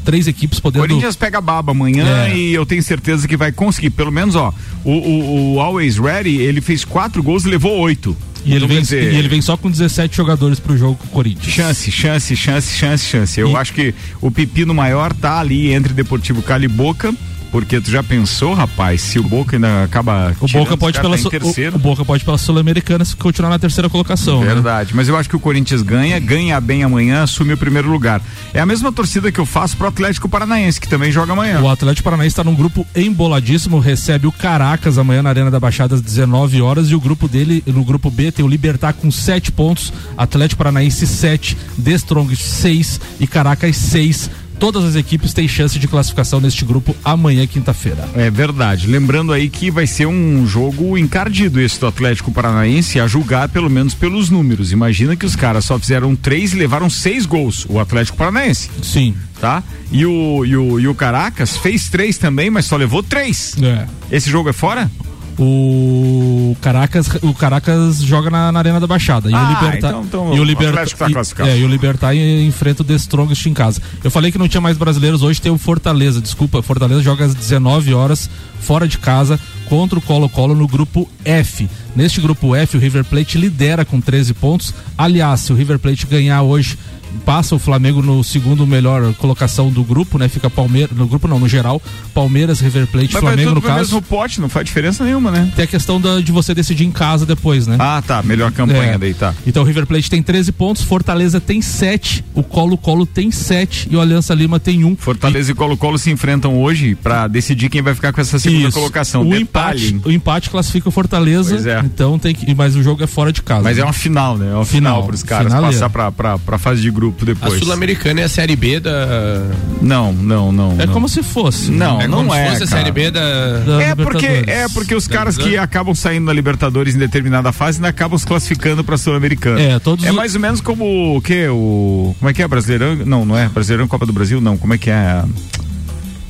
três 0.05 0.29
equipes 0.29 0.61
podendo. 0.61 0.83
Corinthians 0.87 1.17
pega 1.17 1.41
baba 1.41 1.73
amanhã 1.73 2.07
É. 2.29 2.37
e 2.37 2.55
eu 2.55 2.65
tenho 2.65 2.81
certeza 2.83 3.27
que 3.27 3.37
vai 3.37 3.51
conseguir. 3.51 3.91
Pelo 3.91 4.13
menos, 4.13 4.37
ó, 4.37 4.55
o, 4.85 4.91
o, 4.93 5.55
o 5.55 5.61
Always 5.61 5.97
Ready, 5.99 6.37
ele 6.37 6.61
fez 6.61 6.85
quatro 6.85 7.23
gols 7.25 7.45
e 7.45 7.49
levou 7.49 7.77
oito. 7.81 8.17
E 8.45 8.51
ele, 8.51 8.59
Então, 8.59 8.69
vem, 8.69 8.81
dizer, 8.81 9.13
e 9.13 9.17
ele 9.17 9.29
vem 9.29 9.43
só 9.43 9.57
com 9.57 9.69
17 9.69 10.17
jogadores 10.17 10.61
pro 10.61 10.79
jogo 10.79 10.95
com 10.95 11.07
o 11.07 11.11
Corinthians. 11.11 11.53
Chance, 11.53 11.91
chance, 11.91 12.37
chance, 12.37 12.73
chance, 12.77 13.05
chance. 13.05 13.41
Eu 13.41 13.51
E- 13.51 13.57
acho 13.57 13.73
que 13.73 13.93
o 14.21 14.31
pepino 14.31 14.73
maior 14.73 15.13
tá 15.13 15.41
ali 15.41 15.73
entre 15.73 15.93
Deportivo 15.93 16.41
Cali 16.41 16.67
e 16.67 16.69
Boca, 16.69 17.13
porque 17.51 17.81
tu 17.81 17.91
já 17.91 18.03
pensou, 18.03 18.55
rapaz, 18.55 19.01
se 19.01 19.19
o 19.19 19.23
Boca 19.23 19.57
ainda 19.57 19.85
acaba 19.85 20.35
O 20.41 20.49
Boca 20.49 20.77
pode 20.77 21.01
pela 21.01 21.17
tá 21.17 21.31
terceiro. 21.31 21.77
o, 21.77 21.79
o 21.79 21.81
Boca 21.81 22.05
pode 22.05 22.25
pela 22.25 22.39
Sul-Americana 22.39 23.05
se 23.05 23.17
continuar 23.17 23.51
na 23.51 23.59
terceira 23.59 23.89
colocação. 23.89 24.41
né? 24.41 24.47
Verdade, 24.47 24.95
mas 24.95 25.09
eu 25.09 25.17
acho 25.17 25.29
que 25.29 25.37
o 25.37 25.41
Corinthians 25.41 25.83
ganha, 25.83 26.19
ganha 26.19 26.61
bem 26.61 26.83
amanhã, 26.83 27.23
assume 27.23 27.53
o 27.53 27.57
primeiro 27.57 27.91
lugar. 27.91 28.21
É 28.53 28.61
a 28.61 28.67
mesma 28.67 28.93
torcida 28.93 29.31
que 29.31 29.39
eu 29.39 29.47
faço 29.47 29.77
pro 29.77 29.87
Atlético 29.89 30.29
Paranaense, 30.29 30.81
que 30.81 30.89
também 30.89 31.11
joga 31.11 31.33
amanhã. 31.33 31.61
O 31.61 31.69
Atlético 31.69 32.05
Paranaense 32.05 32.33
está 32.33 32.45
num 32.45 32.55
grupo 32.55 32.87
emboladíssimo, 32.95 33.79
recebe 33.79 34.27
o 34.27 34.33
Caracas 34.33 34.99
amanhã 34.99 35.23
na 35.23 35.31
Arena 35.31 35.51
da 35.51 35.61
Baixada 35.61 35.95
às 35.95 36.01
19 36.01 36.61
horas 36.61 36.91
e 36.91 36.95
o 36.95 37.01
grupo 37.01 37.29
dele, 37.29 37.63
no 37.67 37.85
grupo 37.85 38.11
B, 38.11 38.31
tem 38.33 38.45
o 38.45 38.49
Libertar 38.49 38.93
com 38.93 39.11
7 39.11 39.53
pontos, 39.53 39.93
Atlético 40.17 40.59
Paranaense 40.59 41.07
7, 41.07 41.57
The 41.83 41.93
Strong 41.93 42.35
6 42.35 43.01
e 43.21 43.27
Caracas 43.27 43.77
6 43.77 44.31
Todas 44.59 44.85
as 44.85 44.97
equipes 44.97 45.35
têm 45.35 45.47
chance 45.47 45.79
de 45.79 45.87
classificação 45.87 46.41
neste 46.41 46.65
grupo 46.65 46.97
amanhã, 47.05 47.47
quinta-feira. 47.47 48.09
É 48.15 48.31
verdade. 48.31 48.87
Lembrando 48.87 49.33
aí 49.33 49.49
que 49.49 49.71
vai 49.71 49.87
ser 49.87 50.07
um 50.07 50.47
jogo 50.47 50.97
encardido 50.97 51.61
esse 51.61 51.79
do 51.79 51.87
Atlético 51.87 52.33
Paranaense, 52.33 52.99
a 52.99 53.07
julgar 53.07 53.49
pelo 53.49 53.69
menos 53.69 53.95
pelos 53.95 54.31
números. 54.31 54.73
Imagina 54.73 55.15
que 55.15 55.27
os 55.27 55.37
caras 55.37 55.65
só 55.65 55.79
fizeram 55.79 56.17
três 56.17 56.53
e 56.53 56.57
levaram 56.57 56.89
seis 56.89 57.27
gols, 57.27 57.67
o 57.69 57.79
Atlético 57.79 58.17
Paranaense, 58.17 58.71
Sim. 58.83 59.15
tá? 59.41 59.63
E 59.93 60.07
o, 60.07 60.45
e 60.45 60.57
o, 60.57 60.81
e 60.81 60.89
o 60.89 60.95
Caracas 60.95 61.57
fez 61.57 61.89
três 61.89 62.17
também, 62.17 62.51
mas 62.51 62.65
só 62.65 62.77
levou 62.77 63.03
três. 63.03 63.55
É. 63.63 63.87
Esse 64.11 64.31
jogo 64.31 64.49
é 64.49 64.53
fora? 64.53 64.91
O 65.39 66.57
Caracas, 66.61 67.09
o 67.23 67.35
Caracas 67.35 68.03
joga 68.03 68.31
na, 68.31 68.51
na 68.51 68.59
Arena 68.59 68.81
da 68.81 68.87
Baixada. 68.87 69.31
E 69.31 69.35
Ah, 69.35 69.43
o 69.45 69.49
Libertar, 69.49 69.77
então- 69.91 70.03
então 70.05 70.35
e 70.35 70.41
o 70.41 70.45
Libertar, 70.45 70.87
tá 70.89 71.47
é, 71.47 71.59
e 71.59 71.65
o 71.65 71.69
Libertar 71.69 72.15
em- 72.15 72.47
enfrenta 72.47 72.83
o 72.83 72.85
The 72.85 72.95
Strongest 72.95 73.47
em 73.47 73.55
casa. 73.55 73.81
Eu 74.03 74.11
falei 74.11 74.33
que 74.33 74.39
não 74.39 74.49
tinha 74.49 74.61
mais 74.61 74.77
brasileiros, 74.79 75.23
hoje 75.23 75.41
tem 75.41 75.53
o 75.53 75.59
Fortaleza. 75.59 76.21
Desculpa, 76.21 76.63
Fortaleza 76.63 77.03
joga 77.03 77.25
às 77.25 77.35
19 77.35 77.93
horas 77.93 78.31
fora 78.61 78.89
de 78.89 78.99
casa 78.99 79.39
contra 79.69 79.99
o 79.99 80.03
Colo-Colo 80.03 80.55
no 80.55 80.67
grupo 80.67 81.09
F. 81.25 81.69
Neste 81.95 82.21
grupo 82.21 82.55
F, 82.55 82.77
o 82.77 82.81
River 82.81 83.05
Plate 83.05 83.39
lidera 83.39 83.85
com 83.85 84.01
13 84.01 84.35
pontos. 84.35 84.73
Aliás, 84.97 85.41
se 85.41 85.53
o 85.53 85.57
River 85.57 85.79
Plate 85.79 86.07
ganhar 86.07 86.43
hoje, 86.43 86.79
passa 87.25 87.55
o 87.55 87.59
Flamengo 87.59 88.03
no 88.03 88.23
segundo 88.23 88.67
melhor 88.67 89.15
colocação 89.15 89.71
do 89.71 89.83
grupo, 89.83 90.19
né? 90.19 90.29
Fica 90.29 90.51
Palmeiras, 90.51 90.95
no 90.97 91.07
grupo 91.07 91.27
não, 91.27 91.39
no 91.41 91.49
geral, 91.49 91.81
Palmeiras, 92.13 92.61
River 92.61 92.87
Plate, 92.87 93.15
Mas 93.15 93.21
Flamengo 93.23 93.49
tudo 93.51 93.55
no 93.55 93.63
caso. 93.63 93.79
mesmo 93.79 94.03
pote, 94.03 94.41
não 94.41 94.49
faz 94.51 94.67
diferença 94.67 95.03
nenhuma, 95.05 95.31
né? 95.31 95.51
Tem 95.57 95.65
a 95.65 95.69
questão 95.69 95.99
da- 96.01 96.21
de 96.21 96.31
você 96.31 96.53
decidir 96.53 96.85
em 96.85 96.91
casa 96.91 97.25
depois, 97.25 97.67
né? 97.67 97.77
Ah, 97.79 98.03
tá. 98.07 98.23
Melhor 98.23 98.53
campanha 98.53 98.93
É. 98.95 98.99
daí, 98.99 99.15
tá. 99.15 99.33
Então 99.47 99.63
o 99.63 99.67
River 99.67 99.87
Plate 99.87 100.11
tem 100.11 100.23
13 100.23 100.53
pontos, 100.53 100.83
Fortaleza 100.83 101.41
tem 101.41 101.63
7, 101.63 102.23
o 102.35 102.43
Colo-Colo 102.43 103.07
tem 103.07 103.31
7 103.31 103.89
e 103.91 103.97
o 103.97 104.01
Aliança 104.01 104.35
Lima 104.35 104.61
tem 104.61 104.85
1. 104.85 104.97
Fortaleza 104.97 105.53
e 105.53 105.55
Colo-Colo 105.55 105.97
se 105.99 106.11
enfrentam 106.11 106.59
hoje 106.61 106.95
pra 106.97 107.27
decidir 107.29 107.71
quem 107.71 107.81
vai 107.81 107.95
ficar 107.95 108.13
com 108.13 108.21
essa 108.21 108.39
segunda 108.39 108.69
Isso. 108.69 108.77
colocação. 108.77 109.23
O 109.23 109.25
Detalhe, 109.25 109.45
empate, 109.61 110.01
o 110.05 110.11
empate 110.11 110.51
classifica 110.51 110.89
o 110.89 110.93
Fortaleza, 110.93 111.51
Pois 111.55 111.67
é. 111.67 111.81
então 111.85 112.19
tem 112.19 112.35
que, 112.35 112.55
mas 112.55 112.77
o 112.77 112.83
jogo 112.83 113.03
é 113.03 113.07
fora 113.07 113.33
de 113.33 113.43
casa. 113.43 113.63
Mas 113.63 113.77
né? 113.77 113.83
é 113.83 113.87
uma 113.87 113.93
final, 113.93 114.37
né? 114.37 114.51
É 114.51 114.55
uma 114.55 114.65
final, 114.65 114.95
Final, 114.97 115.07
pros 115.07 115.23
caras 115.23 115.47
finaleira. 115.49 115.73
passar 115.75 115.91
pra, 115.91 116.13
pra, 116.13 116.39
pra 116.39 116.59
fase 116.59 116.81
de 116.83 116.91
grupo 116.91 117.23
A 117.23 117.27
depois. 117.27 117.59
Sul-Americana 117.59 118.21
é 118.21 118.25
a 118.25 118.29
Série 118.29 118.57
B 118.57 118.81
da. 118.81 119.43
Não, 119.81 120.13
não, 120.13 120.53
não. 120.53 120.73
É 120.81 120.87
não. 120.87 120.93
como 120.93 121.09
se 121.09 121.23
fosse. 121.23 121.71
Não, 121.71 122.01
é 122.01 122.07
não 122.09 122.19
como 122.19 122.35
é. 122.35 122.45
se 122.45 122.51
fosse 122.51 122.63
a 122.65 122.67
cara. 122.67 122.79
Série 122.81 122.93
B 122.93 123.11
da. 123.11 123.59
da 123.61 123.83
É 123.83 123.95
porque, 123.95 124.27
é 124.27 124.67
porque 124.73 124.95
os 124.95 125.07
caras 125.09 125.37
que 125.37 125.57
acabam 125.57 125.95
saindo 125.95 126.27
da 126.27 126.33
Libertadores 126.33 126.95
em 126.95 126.99
determinada 126.99 127.53
fase 127.53 127.79
ainda 127.79 127.89
acabam 127.89 128.19
se 128.19 128.27
classificando 128.27 128.83
pra 128.85 128.97
Sul-Americana. 128.97 129.61
É, 129.61 129.79
todos 129.79 130.05
É 130.05 130.11
os- 130.11 130.17
mais 130.17 130.35
ou 130.35 130.41
menos 130.41 130.61
como 130.61 131.17
o 131.17 131.21
que? 131.23 131.47
O. 131.49 132.15
Como 132.19 132.31
é 132.31 132.33
que 132.35 132.43
é? 132.43 132.49
Brasileirão? 132.49 132.97
Não, 133.05 133.25
não 133.25 133.37
é. 133.37 133.49
Brasileirão 133.49 133.87
Copa 133.89 134.07
do 134.07 134.13
Brasil? 134.13 134.41
Não. 134.41 134.57
Como 134.57 134.75
é 134.75 134.79
que 134.79 134.91
é? 134.91 135.23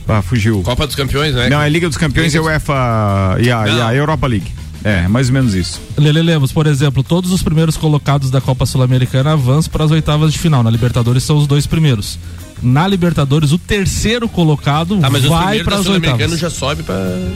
Ah, 0.08 0.22
fugiu. 0.22 0.62
Copa 0.62 0.86
dos 0.86 0.94
Campeões, 0.96 1.34
né? 1.34 1.48
Não, 1.48 1.60
é 1.60 1.68
Liga 1.68 1.88
dos 1.88 1.96
Campeões 1.96 2.32
e 2.34 2.38
a 2.38 2.42
UEFA 2.42 3.36
e 3.40 3.50
a, 3.50 3.66
e 3.68 3.80
a. 3.80 3.94
Europa 3.94 4.26
League. 4.26 4.52
É, 4.84 5.08
mais 5.08 5.28
ou 5.28 5.34
menos 5.34 5.52
isso. 5.54 5.80
Lele 5.96 6.22
Lemos, 6.22 6.52
por 6.52 6.64
exemplo, 6.66 7.02
todos 7.02 7.32
os 7.32 7.42
primeiros 7.42 7.76
colocados 7.76 8.30
da 8.30 8.40
Copa 8.40 8.64
Sul-Americana 8.66 9.32
avançam 9.32 9.72
para 9.72 9.84
as 9.84 9.90
oitavas 9.90 10.32
de 10.32 10.38
final. 10.38 10.62
Na 10.62 10.70
Libertadores 10.70 11.25
são 11.25 11.36
os 11.36 11.46
dois 11.48 11.66
primeiros. 11.66 12.18
Na 12.62 12.86
Libertadores, 12.86 13.50
o 13.50 13.58
terceiro 13.58 14.28
colocado 14.28 14.96
Tá, 14.98 15.10
mas 15.10 15.25
vai 15.25 15.62
para 15.64 15.75
da 15.75 15.80
as 15.80 15.86
Sul-Americano 15.86 16.32
oitavas. 16.34 16.38
já 16.40 16.50
sobe 16.50 16.84
pra 16.84 16.94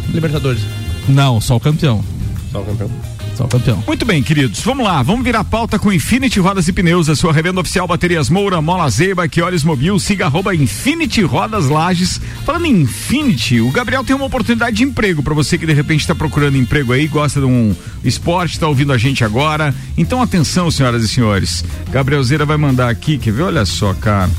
Libertadores. 0.08 0.62
Não, 1.08 1.40
só 1.40 1.56
o 1.56 1.60
campeão. 1.60 2.04
Só 2.52 2.60
o 2.60 2.64
campeão. 2.64 2.90
Campeão. 3.48 3.82
Muito 3.86 4.04
bem, 4.04 4.22
queridos. 4.22 4.60
Vamos 4.60 4.84
lá, 4.84 5.02
vamos 5.02 5.24
virar 5.24 5.44
pauta 5.44 5.78
com 5.78 5.92
Infinity 5.92 6.40
Rodas 6.40 6.68
e 6.68 6.72
Pneus, 6.72 7.08
a 7.08 7.16
sua 7.16 7.32
revenda 7.32 7.60
oficial 7.60 7.86
Baterias 7.86 8.28
Moura, 8.28 8.60
Mola 8.60 8.88
Zeiba, 8.90 9.28
Quiores 9.28 9.64
Mobil, 9.64 9.98
siga 9.98 10.26
arroba 10.26 10.54
Infinity 10.54 11.22
Rodas 11.22 11.66
Lages. 11.66 12.20
Falando 12.44 12.66
em 12.66 12.82
Infinity, 12.82 13.60
o 13.60 13.70
Gabriel 13.70 14.04
tem 14.04 14.14
uma 14.14 14.26
oportunidade 14.26 14.76
de 14.76 14.84
emprego 14.84 15.22
para 15.22 15.34
você 15.34 15.56
que 15.58 15.66
de 15.66 15.72
repente 15.72 16.00
está 16.00 16.14
procurando 16.14 16.56
emprego 16.56 16.92
aí, 16.92 17.06
gosta 17.06 17.40
de 17.40 17.46
um 17.46 17.74
esporte, 18.04 18.52
está 18.52 18.68
ouvindo 18.68 18.92
a 18.92 18.98
gente 18.98 19.24
agora. 19.24 19.74
Então 19.96 20.22
atenção, 20.22 20.70
senhoras 20.70 21.02
e 21.02 21.08
senhores. 21.08 21.64
Gabriel 21.90 22.22
Zeira 22.22 22.44
vai 22.44 22.56
mandar 22.56 22.88
aqui, 22.88 23.18
quer 23.18 23.32
ver? 23.32 23.42
Olha 23.42 23.64
só, 23.64 23.94
cara. 23.94 24.30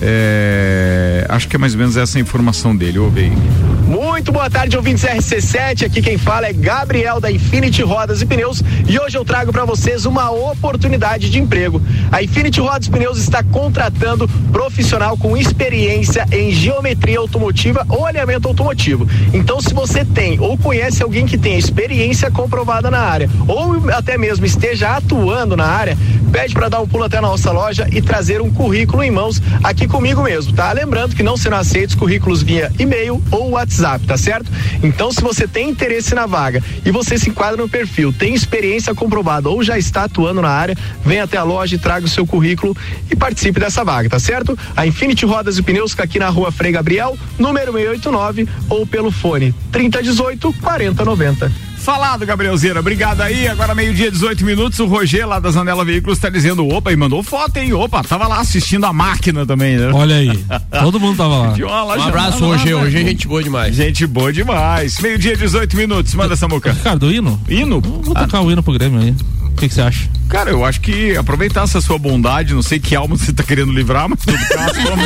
É, 0.00 1.26
acho 1.28 1.48
que 1.48 1.56
é 1.56 1.58
mais 1.58 1.72
ou 1.74 1.78
menos 1.78 1.96
essa 1.96 2.18
a 2.18 2.20
informação 2.20 2.76
dele, 2.76 2.98
ouve 2.98 3.20
aí. 3.20 3.73
Muito 3.86 4.32
boa 4.32 4.48
tarde, 4.48 4.76
ouvintes 4.78 5.04
RC7. 5.04 5.84
Aqui 5.84 6.00
quem 6.00 6.16
fala 6.16 6.46
é 6.46 6.52
Gabriel 6.54 7.20
da 7.20 7.30
Infinity 7.30 7.82
Rodas 7.82 8.22
e 8.22 8.26
Pneus 8.26 8.62
e 8.88 8.98
hoje 8.98 9.18
eu 9.18 9.24
trago 9.26 9.52
para 9.52 9.66
vocês 9.66 10.06
uma 10.06 10.30
oportunidade 10.30 11.28
de 11.28 11.38
emprego. 11.38 11.82
A 12.10 12.22
Infinity 12.22 12.60
Rodas 12.60 12.86
e 12.86 12.90
Pneus 12.90 13.18
está 13.18 13.42
contratando 13.42 14.26
profissional 14.50 15.18
com 15.18 15.36
experiência 15.36 16.26
em 16.32 16.50
geometria 16.50 17.18
automotiva 17.18 17.84
ou 17.90 18.06
alinhamento 18.06 18.48
automotivo. 18.48 19.06
Então, 19.34 19.60
se 19.60 19.74
você 19.74 20.02
tem 20.02 20.40
ou 20.40 20.56
conhece 20.56 21.02
alguém 21.02 21.26
que 21.26 21.36
tenha 21.36 21.58
experiência 21.58 22.30
comprovada 22.30 22.90
na 22.90 23.00
área 23.00 23.28
ou 23.46 23.90
até 23.90 24.16
mesmo 24.16 24.46
esteja 24.46 24.96
atuando 24.96 25.56
na 25.56 25.66
área, 25.66 25.96
pede 26.32 26.54
para 26.54 26.68
dar 26.68 26.80
um 26.80 26.88
pulo 26.88 27.04
até 27.04 27.18
a 27.18 27.22
nossa 27.22 27.52
loja 27.52 27.86
e 27.92 28.00
trazer 28.00 28.40
um 28.40 28.50
currículo 28.50 29.02
em 29.02 29.10
mãos 29.10 29.40
aqui 29.62 29.86
comigo 29.86 30.22
mesmo, 30.22 30.52
tá? 30.54 30.72
Lembrando 30.72 31.14
que 31.14 31.22
não 31.22 31.36
serão 31.36 31.58
aceitos 31.58 31.94
currículos 31.94 32.42
via 32.42 32.72
e-mail 32.78 33.22
ou 33.30 33.50
WhatsApp, 33.50 33.73
tá 34.06 34.16
certo? 34.16 34.50
Então, 34.82 35.12
se 35.12 35.20
você 35.20 35.46
tem 35.46 35.70
interesse 35.70 36.14
na 36.14 36.26
vaga 36.26 36.62
e 36.84 36.90
você 36.90 37.18
se 37.18 37.30
enquadra 37.30 37.56
no 37.56 37.68
perfil, 37.68 38.12
tem 38.12 38.34
experiência 38.34 38.94
comprovada 38.94 39.48
ou 39.48 39.62
já 39.62 39.78
está 39.78 40.04
atuando 40.04 40.42
na 40.42 40.50
área, 40.50 40.76
venha 41.04 41.24
até 41.24 41.36
a 41.36 41.42
loja 41.42 41.74
e 41.74 41.78
traga 41.78 42.06
o 42.06 42.08
seu 42.08 42.26
currículo 42.26 42.76
e 43.10 43.16
participe 43.16 43.58
dessa 43.58 43.84
vaga, 43.84 44.08
tá 44.08 44.18
certo? 44.18 44.58
A 44.76 44.86
Infinity 44.86 45.26
Rodas 45.26 45.58
e 45.58 45.62
Pneus 45.62 45.92
fica 45.92 46.04
aqui 46.04 46.18
na 46.18 46.28
rua 46.28 46.52
Frei 46.52 46.72
Gabriel, 46.72 47.16
número 47.38 47.72
689, 47.72 48.48
ou 48.68 48.86
pelo 48.86 49.10
fone 49.10 49.54
3018 49.72 50.52
4090. 50.60 51.73
Falado, 51.84 52.24
Gabrielzeira. 52.24 52.80
Obrigado 52.80 53.20
aí. 53.20 53.46
Agora, 53.46 53.74
meio-dia, 53.74 54.10
18 54.10 54.42
minutos. 54.42 54.78
O 54.78 54.86
Roger, 54.86 55.28
lá 55.28 55.38
da 55.38 55.50
Zanela 55.50 55.84
Veículos, 55.84 56.18
tá 56.18 56.30
dizendo: 56.30 56.66
opa, 56.66 56.90
e 56.90 56.96
mandou 56.96 57.22
foto, 57.22 57.58
hein? 57.58 57.74
Opa, 57.74 58.02
tava 58.02 58.26
lá 58.26 58.40
assistindo 58.40 58.86
a 58.86 58.92
máquina 58.92 59.44
também, 59.44 59.76
né? 59.76 59.90
Olha 59.92 60.16
aí. 60.16 60.30
Todo 60.80 60.98
mundo 60.98 61.18
tava 61.18 61.36
lá. 61.36 61.48
Um 61.48 62.02
abraço, 62.02 62.40
lá, 62.40 62.56
lá, 62.56 62.62
hoje. 62.82 62.96
é 62.96 63.04
gente 63.04 63.28
boa 63.28 63.42
demais. 63.42 63.74
Gente 63.74 64.06
boa 64.06 64.32
demais. 64.32 64.98
Meio-dia, 64.98 65.36
18 65.36 65.76
minutos. 65.76 66.14
Manda 66.14 66.32
essa 66.32 66.48
boca. 66.48 66.72
Ricardo, 66.72 67.12
hino? 67.12 67.38
Hino? 67.46 67.82
Vou 67.82 68.14
tocar 68.14 68.40
o 68.40 68.50
hino 68.50 68.62
pro 68.62 68.72
Grêmio 68.72 69.00
aí. 69.00 69.14
O 69.42 69.52
que 69.54 69.68
que 69.68 69.74
você 69.74 69.82
acha? 69.82 70.08
Cara, 70.30 70.50
eu 70.50 70.64
acho 70.64 70.80
que 70.80 71.14
aproveitar 71.18 71.64
essa 71.64 71.82
sua 71.82 71.98
bondade, 71.98 72.54
não 72.54 72.62
sei 72.62 72.80
que 72.80 72.96
alma 72.96 73.14
você 73.14 73.30
tá 73.30 73.42
querendo 73.42 73.70
livrar, 73.70 74.08
mas 74.08 74.20
tudo 74.20 74.38
caso, 74.48 74.80
vamos. 74.80 75.04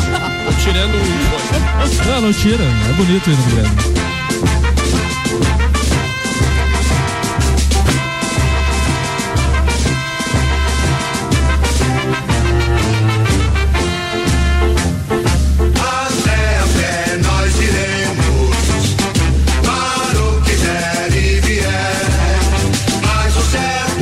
Tirando 0.64 0.94
o. 0.94 2.08
Não, 2.08 2.20
não 2.22 2.32
tira. 2.32 2.64
É 2.64 2.92
bonito 2.94 3.28
o 3.28 3.32
hino 3.32 3.42
do 3.42 3.50
Grêmio. 3.54 4.03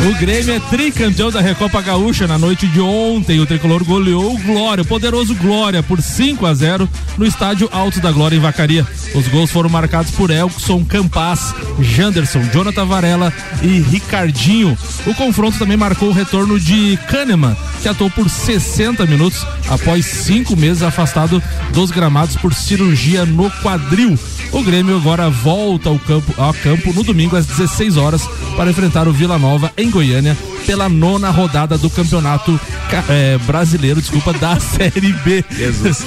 O 0.05 0.15
Grêmio 0.19 0.53
é 0.53 0.59
tricampeão 0.59 1.31
da 1.31 1.41
Recopa 1.41 1.81
Gaúcha 1.81 2.27
na 2.27 2.37
noite 2.37 2.67
de 2.67 2.81
ontem. 2.81 3.39
O 3.39 3.47
tricolor 3.47 3.85
goleou 3.85 4.35
o 4.35 4.39
Glória, 4.39 4.83
o 4.83 4.85
poderoso 4.85 5.33
Glória, 5.37 5.81
por 5.81 6.03
5 6.03 6.45
a 6.45 6.53
0 6.53 6.89
no 7.17 7.25
estádio 7.25 7.69
Alto 7.71 8.01
da 8.01 8.11
Glória 8.11 8.35
em 8.35 8.41
Vacaria. 8.41 8.85
Os 9.15 9.29
gols 9.29 9.51
foram 9.51 9.69
marcados 9.69 10.11
por 10.13 10.31
Elkson 10.31 10.85
Campas, 10.85 11.55
Janderson, 11.81 12.43
Jonathan 12.53 12.87
Varela 12.87 13.33
e 13.63 13.81
Ricardinho. 13.81 14.77
O 15.07 15.15
confronto 15.15 15.59
também 15.59 15.77
marcou 15.77 16.09
o 16.09 16.13
retorno 16.13 16.59
de 16.59 16.99
Kahneman, 17.09 17.57
que 17.83 17.89
atuou 17.89 18.11
por 18.11 18.31
60 18.31 19.05
minutos 19.07 19.47
após 19.69 20.07
cinco 20.07 20.57
meses 20.57 20.83
afastado 20.83 21.43
dos 21.73 21.91
gramados 21.91 22.37
por 22.37 22.55
cirurgia 22.55 23.27
no 23.27 23.51
quadril. 23.63 24.19
O 24.51 24.63
Grêmio 24.63 24.97
agora 24.97 25.29
volta 25.29 25.89
ao 25.89 25.99
campo, 25.99 26.33
ao 26.37 26.55
campo 26.55 26.93
no 26.93 27.03
domingo 27.03 27.37
às 27.37 27.47
16 27.47 27.97
horas 27.97 28.23
para 28.57 28.71
enfrentar 28.71 29.09
o 29.09 29.13
Vila 29.13 29.39
Nova 29.39 29.73
em 29.77 29.91
Goiânia 29.91 30.37
pela 30.67 30.89
nona 30.89 31.31
rodada 31.31 31.77
do 31.77 31.91
campeonato 31.91 32.59
ca- 32.91 33.05
eh, 33.09 33.39
brasileiro, 33.47 34.01
desculpa, 34.01 34.33
da 34.33 34.59
Série 34.61 35.13
B. 35.25 35.45
Jesus. 35.51 36.05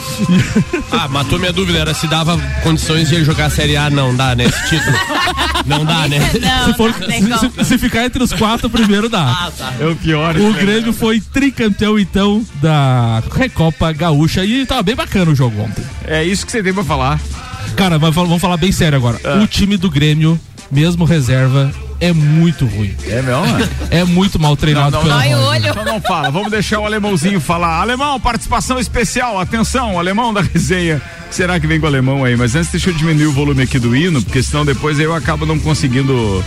Ah, 0.91 1.07
matou 1.07 1.38
minha 1.39 1.51
dúvida. 1.53 1.79
Era 1.79 1.93
se 1.93 2.07
dava 2.07 2.38
condições 2.63 3.09
de 3.09 3.15
ele 3.15 3.25
jogar 3.25 3.45
a 3.45 3.50
Série 3.50 3.75
A. 3.77 3.89
Não 3.89 4.15
dá, 4.15 4.35
né? 4.35 4.45
Esse 4.45 4.69
título. 4.69 4.95
Não 5.65 5.83
dá, 5.85 6.07
né? 6.07 6.19
Não, 6.41 6.65
se, 6.65 6.74
for, 6.77 6.93
como. 6.93 7.55
se, 7.59 7.65
se 7.65 7.77
ficar 7.77 8.05
entre 8.05 8.24
os 8.24 8.33
quatro, 8.33 8.69
primeiro 8.69 9.09
dá. 9.09 9.51
É 9.79 9.85
o 9.85 9.95
pior. 9.95 10.35
O 10.38 10.53
Grêmio 10.53 10.93
foi 10.93 11.19
tricampeão, 11.21 11.97
então, 12.00 12.45
da 12.62 13.21
Recopa 13.35 13.91
Gaúcha. 13.91 14.45
E 14.45 14.65
tava 14.65 14.83
bem 14.83 14.95
bacana 14.95 15.31
o 15.31 15.35
jogo 15.35 15.62
ontem. 15.62 15.83
É 16.05 16.24
isso 16.24 16.45
que 16.45 16.51
você 16.51 16.62
tem 16.63 16.74
pra 16.74 16.83
falar. 16.83 17.19
Cara, 17.75 18.00
mas 18.00 18.13
vamos 18.13 18.39
falar 18.41 18.57
bem 18.57 18.71
sério 18.71 18.97
agora. 18.97 19.19
Ah. 19.24 19.41
O 19.43 19.47
time 19.47 19.75
do 19.75 19.89
Grêmio, 19.89 20.39
mesmo 20.71 21.03
reserva, 21.03 21.71
é 21.99 22.11
muito 22.13 22.65
ruim. 22.65 22.95
É 23.07 23.21
mesmo? 23.21 23.69
É 23.89 24.03
muito 24.03 24.39
mal 24.39 24.55
treinado 24.57 24.91
Não, 24.91 25.03
pelo 25.03 25.13
não, 25.13 25.21
Dói 25.21 25.33
o 25.33 25.37
Roger. 25.37 25.49
olho. 25.49 25.67
Então 25.69 25.85
não 25.85 26.01
fala, 26.01 26.29
vamos 26.29 26.51
deixar 26.51 26.79
o 26.79 26.85
alemãozinho 26.85 27.39
falar. 27.39 27.81
Alemão, 27.81 28.19
participação 28.19 28.79
especial, 28.79 29.39
atenção, 29.39 29.97
alemão 29.99 30.33
da 30.33 30.41
resenha. 30.41 31.01
Será 31.31 31.59
que 31.59 31.67
vem 31.67 31.79
com 31.79 31.85
o 31.85 31.89
alemão 31.89 32.23
aí? 32.23 32.35
Mas 32.37 32.55
antes 32.55 32.71
deixa 32.71 32.89
eu 32.89 32.93
diminuir 32.93 33.25
o 33.25 33.31
volume 33.31 33.63
aqui 33.63 33.77
do 33.79 33.95
hino, 33.95 34.21
porque 34.21 34.41
senão 34.41 34.63
depois 34.65 34.99
eu 34.99 35.13
acabo 35.13 35.45
não 35.45 35.59
conseguindo 35.59 36.43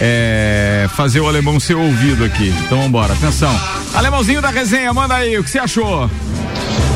é, 0.00 0.88
fazer 0.96 1.20
o 1.20 1.28
alemão 1.28 1.60
ser 1.60 1.74
ouvido 1.74 2.24
aqui. 2.24 2.52
Então 2.64 2.80
vambora, 2.82 3.12
atenção. 3.12 3.54
Alemãozinho 3.94 4.40
da 4.42 4.50
resenha, 4.50 4.92
manda 4.92 5.14
aí, 5.14 5.38
o 5.38 5.44
que 5.44 5.50
você 5.50 5.58
achou? 5.58 6.10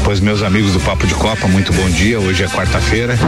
Pois 0.06 0.20
meus 0.20 0.40
amigos 0.40 0.72
do 0.72 0.78
Papo 0.78 1.04
de 1.04 1.14
Copa, 1.14 1.48
muito 1.48 1.72
bom 1.72 1.90
dia. 1.90 2.20
Hoje 2.20 2.44
é 2.44 2.46
quarta-feira. 2.46 3.18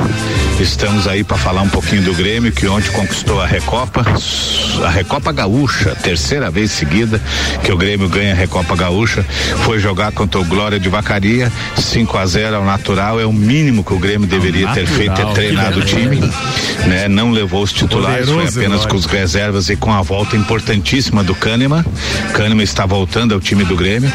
Estamos 0.61 1.09
aí 1.09 1.25
para 1.25 1.37
falar 1.37 1.63
um 1.63 1.69
pouquinho 1.69 2.03
do 2.03 2.15
Grêmio 2.15 2.53
que 2.53 2.69
ontem 2.69 2.89
conquistou 2.93 3.41
a 3.41 3.47
Recopa, 3.47 4.05
a 4.85 4.89
Recopa 4.89 5.33
Gaúcha, 5.33 5.97
terceira 5.97 6.53
vez 6.53 6.71
seguida 6.71 7.21
que 7.65 7.73
o 7.73 7.77
Grêmio 7.77 8.09
ganha 8.09 8.33
a 8.33 8.37
Recopa 8.37 8.77
Gaúcha. 8.77 9.27
Foi 9.65 9.81
jogar 9.81 10.13
contra 10.13 10.41
o 10.41 10.45
Glória 10.45 10.79
de 10.79 10.89
Vacaria, 10.89 11.51
5 11.77 12.17
a 12.17 12.25
0 12.25 12.57
ao 12.57 12.65
natural, 12.65 13.21
é 13.21 13.27
o 13.27 13.33
mínimo 13.33 13.83
que 13.83 13.93
o 13.93 13.99
Grêmio 13.99 14.29
deveria 14.29 14.69
ter 14.69 14.87
feito, 14.87 15.11
natural, 15.11 15.35
treinado 15.35 15.81
o 15.81 15.85
time, 15.85 16.21
né? 16.87 17.09
Não 17.09 17.33
levou 17.33 17.65
os 17.65 17.73
titulares, 17.73 18.29
foi 18.29 18.47
apenas 18.47 18.87
com 18.87 18.95
os 18.95 19.05
reservas 19.05 19.69
e 19.69 19.75
com 19.75 19.93
a 19.93 20.01
volta 20.01 20.37
importantíssima 20.37 21.25
do 21.25 21.35
Kahneman. 21.35 21.85
Kahneman 22.35 22.63
está 22.63 22.87
voltando 22.87 23.35
ao 23.35 23.41
time 23.41 23.65
do 23.65 23.75
Grêmio. 23.75 24.13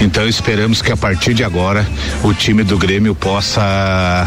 Então 0.00 0.26
esperamos 0.26 0.82
que 0.82 0.90
a 0.90 0.96
partir 0.96 1.34
de 1.34 1.44
agora 1.44 1.86
o 2.22 2.32
time 2.34 2.62
do 2.62 2.76
Grêmio 2.76 3.14
possa 3.14 4.26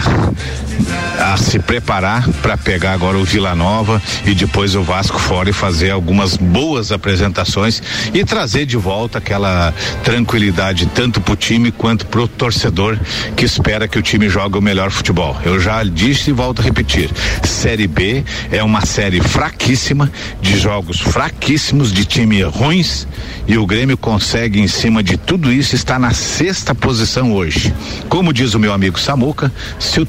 a 1.20 1.38
se 1.38 1.60
preparar 1.60 2.28
para 2.42 2.58
pegar 2.58 2.94
agora 2.94 3.18
o 3.18 3.24
Vila 3.24 3.56
Nova 3.56 4.02
e 4.26 4.34
depois 4.34 4.76
o 4.76 4.84
Vasco 4.84 5.20
fora 5.20 5.50
e 5.50 5.54
fazer 5.54 5.92
algumas 5.92 6.36
boas 6.36 6.92
apresentações 6.92 7.82
e 8.14 8.26
trazer 8.26 8.66
de 8.66 8.76
volta 8.76 9.20
aquela 9.20 9.74
tranquilidade 10.04 10.86
tanto 10.88 11.22
pro 11.22 11.36
time 11.36 11.72
quanto 11.72 12.06
pro 12.08 12.28
torcedor 12.28 12.98
que 13.36 13.46
espera 13.46 13.88
que 13.88 13.98
o 13.98 14.02
time 14.02 14.28
jogue 14.28 14.58
o 14.58 14.62
melhor 14.62 14.92
futebol. 14.92 15.38
Eu 15.46 15.60
já 15.60 15.84
disse 15.84 16.32
e 16.32 16.34
volto 16.34 16.62
a 16.62 16.64
repetir. 16.64 17.10
Série 17.44 17.88
B 17.88 18.24
é 18.52 18.64
uma 18.64 18.86
série 18.86 19.22
fraquíssima, 19.22 20.12
de 20.42 20.58
jogos 20.58 21.00
fraquíssimos, 21.00 21.92
de 21.92 22.06
times 22.06 22.46
ruins, 22.46 23.08
e 23.48 23.58
o 23.58 23.66
Grêmio 23.66 23.98
consegue, 23.98 24.60
em 24.60 24.68
cima 24.68 25.04
de 25.04 25.18
tudo 25.18 25.52
isso, 25.52 25.76
estar 25.76 26.00
na 26.00 26.14
sexta 26.14 26.74
posição 26.74 27.34
hoje. 27.34 27.63
Como 28.10 28.34
diz 28.34 28.54
o 28.54 28.60
meu 28.60 28.74
amigo 28.74 29.00
Samuca, 29.00 29.52
se 29.80 30.00
o, 30.00 30.08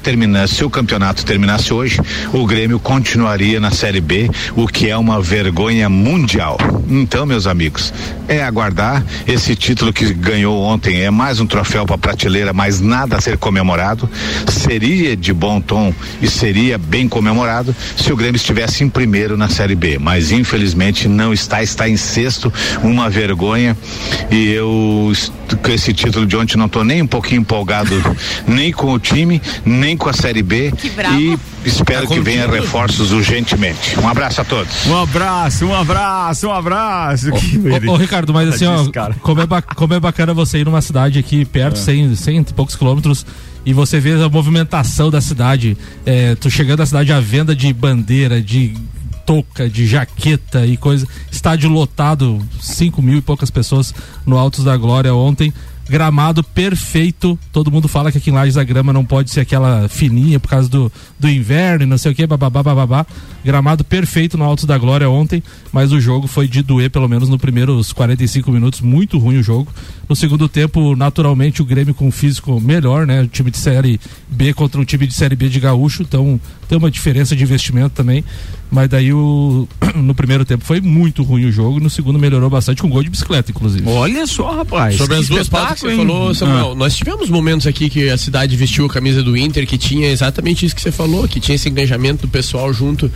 se 0.48 0.64
o 0.64 0.70
campeonato 0.70 1.24
terminasse 1.24 1.72
hoje, 1.72 2.00
o 2.32 2.46
Grêmio 2.46 2.78
continuaria 2.78 3.60
na 3.60 3.70
Série 3.70 4.00
B, 4.00 4.30
o 4.56 4.66
que 4.66 4.88
é 4.88 4.96
uma 4.96 5.20
vergonha 5.20 5.88
mundial. 5.88 6.58
Então, 6.88 7.26
meus 7.26 7.46
amigos, 7.46 7.92
é 8.28 8.42
aguardar 8.42 9.04
esse 9.26 9.54
título 9.54 9.92
que 9.92 10.12
ganhou 10.12 10.62
ontem, 10.62 11.00
é 11.00 11.10
mais 11.10 11.40
um 11.40 11.46
troféu 11.46 11.86
para 11.86 11.98
prateleira, 11.98 12.52
mas 12.52 12.80
nada 12.80 13.16
a 13.16 13.20
ser 13.20 13.38
comemorado. 13.38 14.08
Seria 14.48 15.16
de 15.16 15.32
bom 15.32 15.60
tom 15.60 15.94
e 16.20 16.28
seria 16.28 16.78
bem 16.78 17.08
comemorado 17.08 17.74
se 17.96 18.12
o 18.12 18.16
Grêmio 18.16 18.36
estivesse 18.36 18.84
em 18.84 18.88
primeiro 18.88 19.36
na 19.36 19.48
Série 19.48 19.74
B, 19.74 19.98
mas 19.98 20.30
infelizmente 20.30 21.08
não 21.08 21.32
está, 21.32 21.62
está 21.62 21.88
em 21.88 21.96
sexto, 21.96 22.52
uma 22.82 23.10
vergonha. 23.10 23.76
E 24.30 24.50
eu 24.50 25.12
com 25.62 25.70
esse 25.70 25.92
título 25.92 26.26
de 26.26 26.36
ontem 26.36 26.56
não 26.56 26.66
estou 26.66 26.84
nem 26.84 27.02
um 27.02 27.06
pouquinho 27.06 27.43
empolgado 27.44 27.94
nem 28.46 28.72
com 28.72 28.92
o 28.92 28.98
time, 28.98 29.40
nem 29.64 29.96
com 29.96 30.08
a 30.08 30.12
Série 30.12 30.42
B. 30.42 30.72
bravo. 30.96 31.20
E 31.20 31.38
espero 31.64 32.08
Tá 32.08 32.14
que 32.14 32.20
venha 32.20 32.48
reforços 32.48 33.12
urgentemente. 33.12 33.98
Um 34.00 34.08
abraço 34.08 34.40
a 34.40 34.44
todos. 34.44 34.86
Um 34.86 34.96
abraço, 34.96 35.66
um 35.66 35.74
abraço, 35.74 36.48
um 36.48 36.52
abraço. 36.52 37.32
Que 37.32 37.58
Ô, 37.88 37.92
ô, 37.92 37.96
Ricardo, 37.96 38.32
mas 38.32 38.48
assim, 38.48 38.66
ó, 38.66 38.84
como 39.20 39.40
é, 39.42 39.46
como 39.76 39.94
é 39.94 40.00
bacana 40.00 40.34
você 40.34 40.58
ir 40.58 40.64
numa 40.64 40.82
cidade 40.82 41.18
aqui 41.18 41.44
perto, 41.44 41.78
100, 41.78 42.16
100 42.16 42.40
e 42.40 42.44
poucos 42.54 42.74
quilômetros, 42.74 43.24
e 43.64 43.72
você 43.72 44.00
vê 44.00 44.12
a 44.20 44.28
movimentação 44.28 45.10
da 45.10 45.20
cidade. 45.20 45.76
É, 46.04 46.34
tu 46.34 46.50
chegando 46.50 46.82
à 46.82 46.86
cidade, 46.86 47.12
a 47.12 47.20
venda 47.20 47.54
de 47.54 47.72
bandeira, 47.72 48.42
de 48.42 48.74
touca, 49.24 49.68
de 49.68 49.86
jaqueta 49.86 50.66
e 50.66 50.76
coisa. 50.76 51.06
Estádio 51.30 51.70
lotado, 51.70 52.44
5 52.60 53.00
mil 53.02 53.18
e 53.18 53.22
poucas 53.22 53.50
pessoas 53.50 53.94
no 54.26 54.36
Altos 54.36 54.64
da 54.64 54.76
Glória 54.76 55.14
ontem. 55.14 55.52
Gramado 55.88 56.42
perfeito. 56.42 57.38
Todo 57.52 57.70
mundo 57.70 57.88
fala 57.88 58.10
que 58.10 58.18
aqui 58.18 58.30
em 58.30 58.32
Lages 58.32 58.56
a 58.56 58.64
grama 58.64 58.92
não 58.92 59.04
pode 59.04 59.30
ser 59.30 59.40
aquela 59.40 59.88
fininha 59.88 60.40
por 60.40 60.48
causa 60.48 60.68
do, 60.68 60.90
do 61.18 61.28
inverno 61.28 61.84
e 61.84 61.86
não 61.86 61.98
sei 61.98 62.12
o 62.12 62.14
que, 62.14 62.26
bababá, 62.26 62.62
bababá. 62.62 63.06
Gramado 63.44 63.84
perfeito 63.84 64.38
no 64.38 64.44
Altos 64.44 64.64
da 64.64 64.78
Glória 64.78 65.08
ontem, 65.10 65.42
mas 65.70 65.92
o 65.92 66.00
jogo 66.00 66.26
foi 66.26 66.48
de 66.48 66.62
doer, 66.62 66.90
pelo 66.90 67.08
menos 67.08 67.28
nos 67.28 67.40
primeiros 67.40 67.92
45 67.92 68.50
minutos. 68.50 68.80
Muito 68.80 69.18
ruim 69.18 69.38
o 69.38 69.42
jogo. 69.42 69.70
No 70.08 70.14
segundo 70.14 70.48
tempo, 70.48 70.94
naturalmente, 70.94 71.62
o 71.62 71.64
Grêmio 71.64 71.94
com 71.94 72.06
um 72.06 72.12
físico 72.12 72.60
melhor, 72.60 73.06
né? 73.06 73.22
O 73.22 73.26
time 73.26 73.50
de 73.50 73.58
Série 73.58 74.00
B 74.28 74.52
contra 74.52 74.80
um 74.80 74.84
time 74.84 75.06
de 75.06 75.14
Série 75.14 75.34
B 75.34 75.48
de 75.48 75.58
Gaúcho, 75.60 76.02
então 76.02 76.40
tem 76.68 76.76
uma 76.76 76.90
diferença 76.90 77.34
de 77.34 77.42
investimento 77.42 77.90
também. 77.90 78.24
Mas 78.70 78.88
daí 78.88 79.12
o, 79.12 79.68
no 79.96 80.14
primeiro 80.14 80.44
tempo 80.44 80.64
foi 80.64 80.80
muito 80.80 81.22
ruim 81.22 81.46
o 81.46 81.52
jogo, 81.52 81.80
no 81.80 81.88
segundo 81.88 82.18
melhorou 82.18 82.50
bastante 82.50 82.82
com 82.82 82.88
gol 82.88 83.02
de 83.02 83.10
bicicleta, 83.10 83.50
inclusive. 83.50 83.88
Olha 83.88 84.26
só, 84.26 84.56
rapaz. 84.56 84.96
Sobre 84.96 85.16
as 85.16 85.28
duas 85.28 85.48
pautas 85.48 85.80
que 85.80 85.88
você 85.88 85.96
falou? 85.96 86.34
Samuel, 86.34 86.74
nós 86.74 86.96
tivemos 86.96 87.28
momentos 87.28 87.66
aqui 87.66 87.88
que 87.88 88.08
a 88.10 88.18
cidade 88.18 88.56
vestiu 88.56 88.86
a 88.86 88.88
camisa 88.88 89.22
do 89.22 89.36
Inter, 89.36 89.66
que 89.66 89.78
tinha 89.78 90.10
exatamente 90.10 90.66
isso 90.66 90.74
que 90.74 90.82
você 90.82 90.92
falou, 90.92 91.26
que 91.28 91.40
tinha 91.40 91.54
esse 91.54 91.68
engajamento 91.68 92.26
do 92.26 92.28
pessoal 92.28 92.72
junto. 92.72 93.10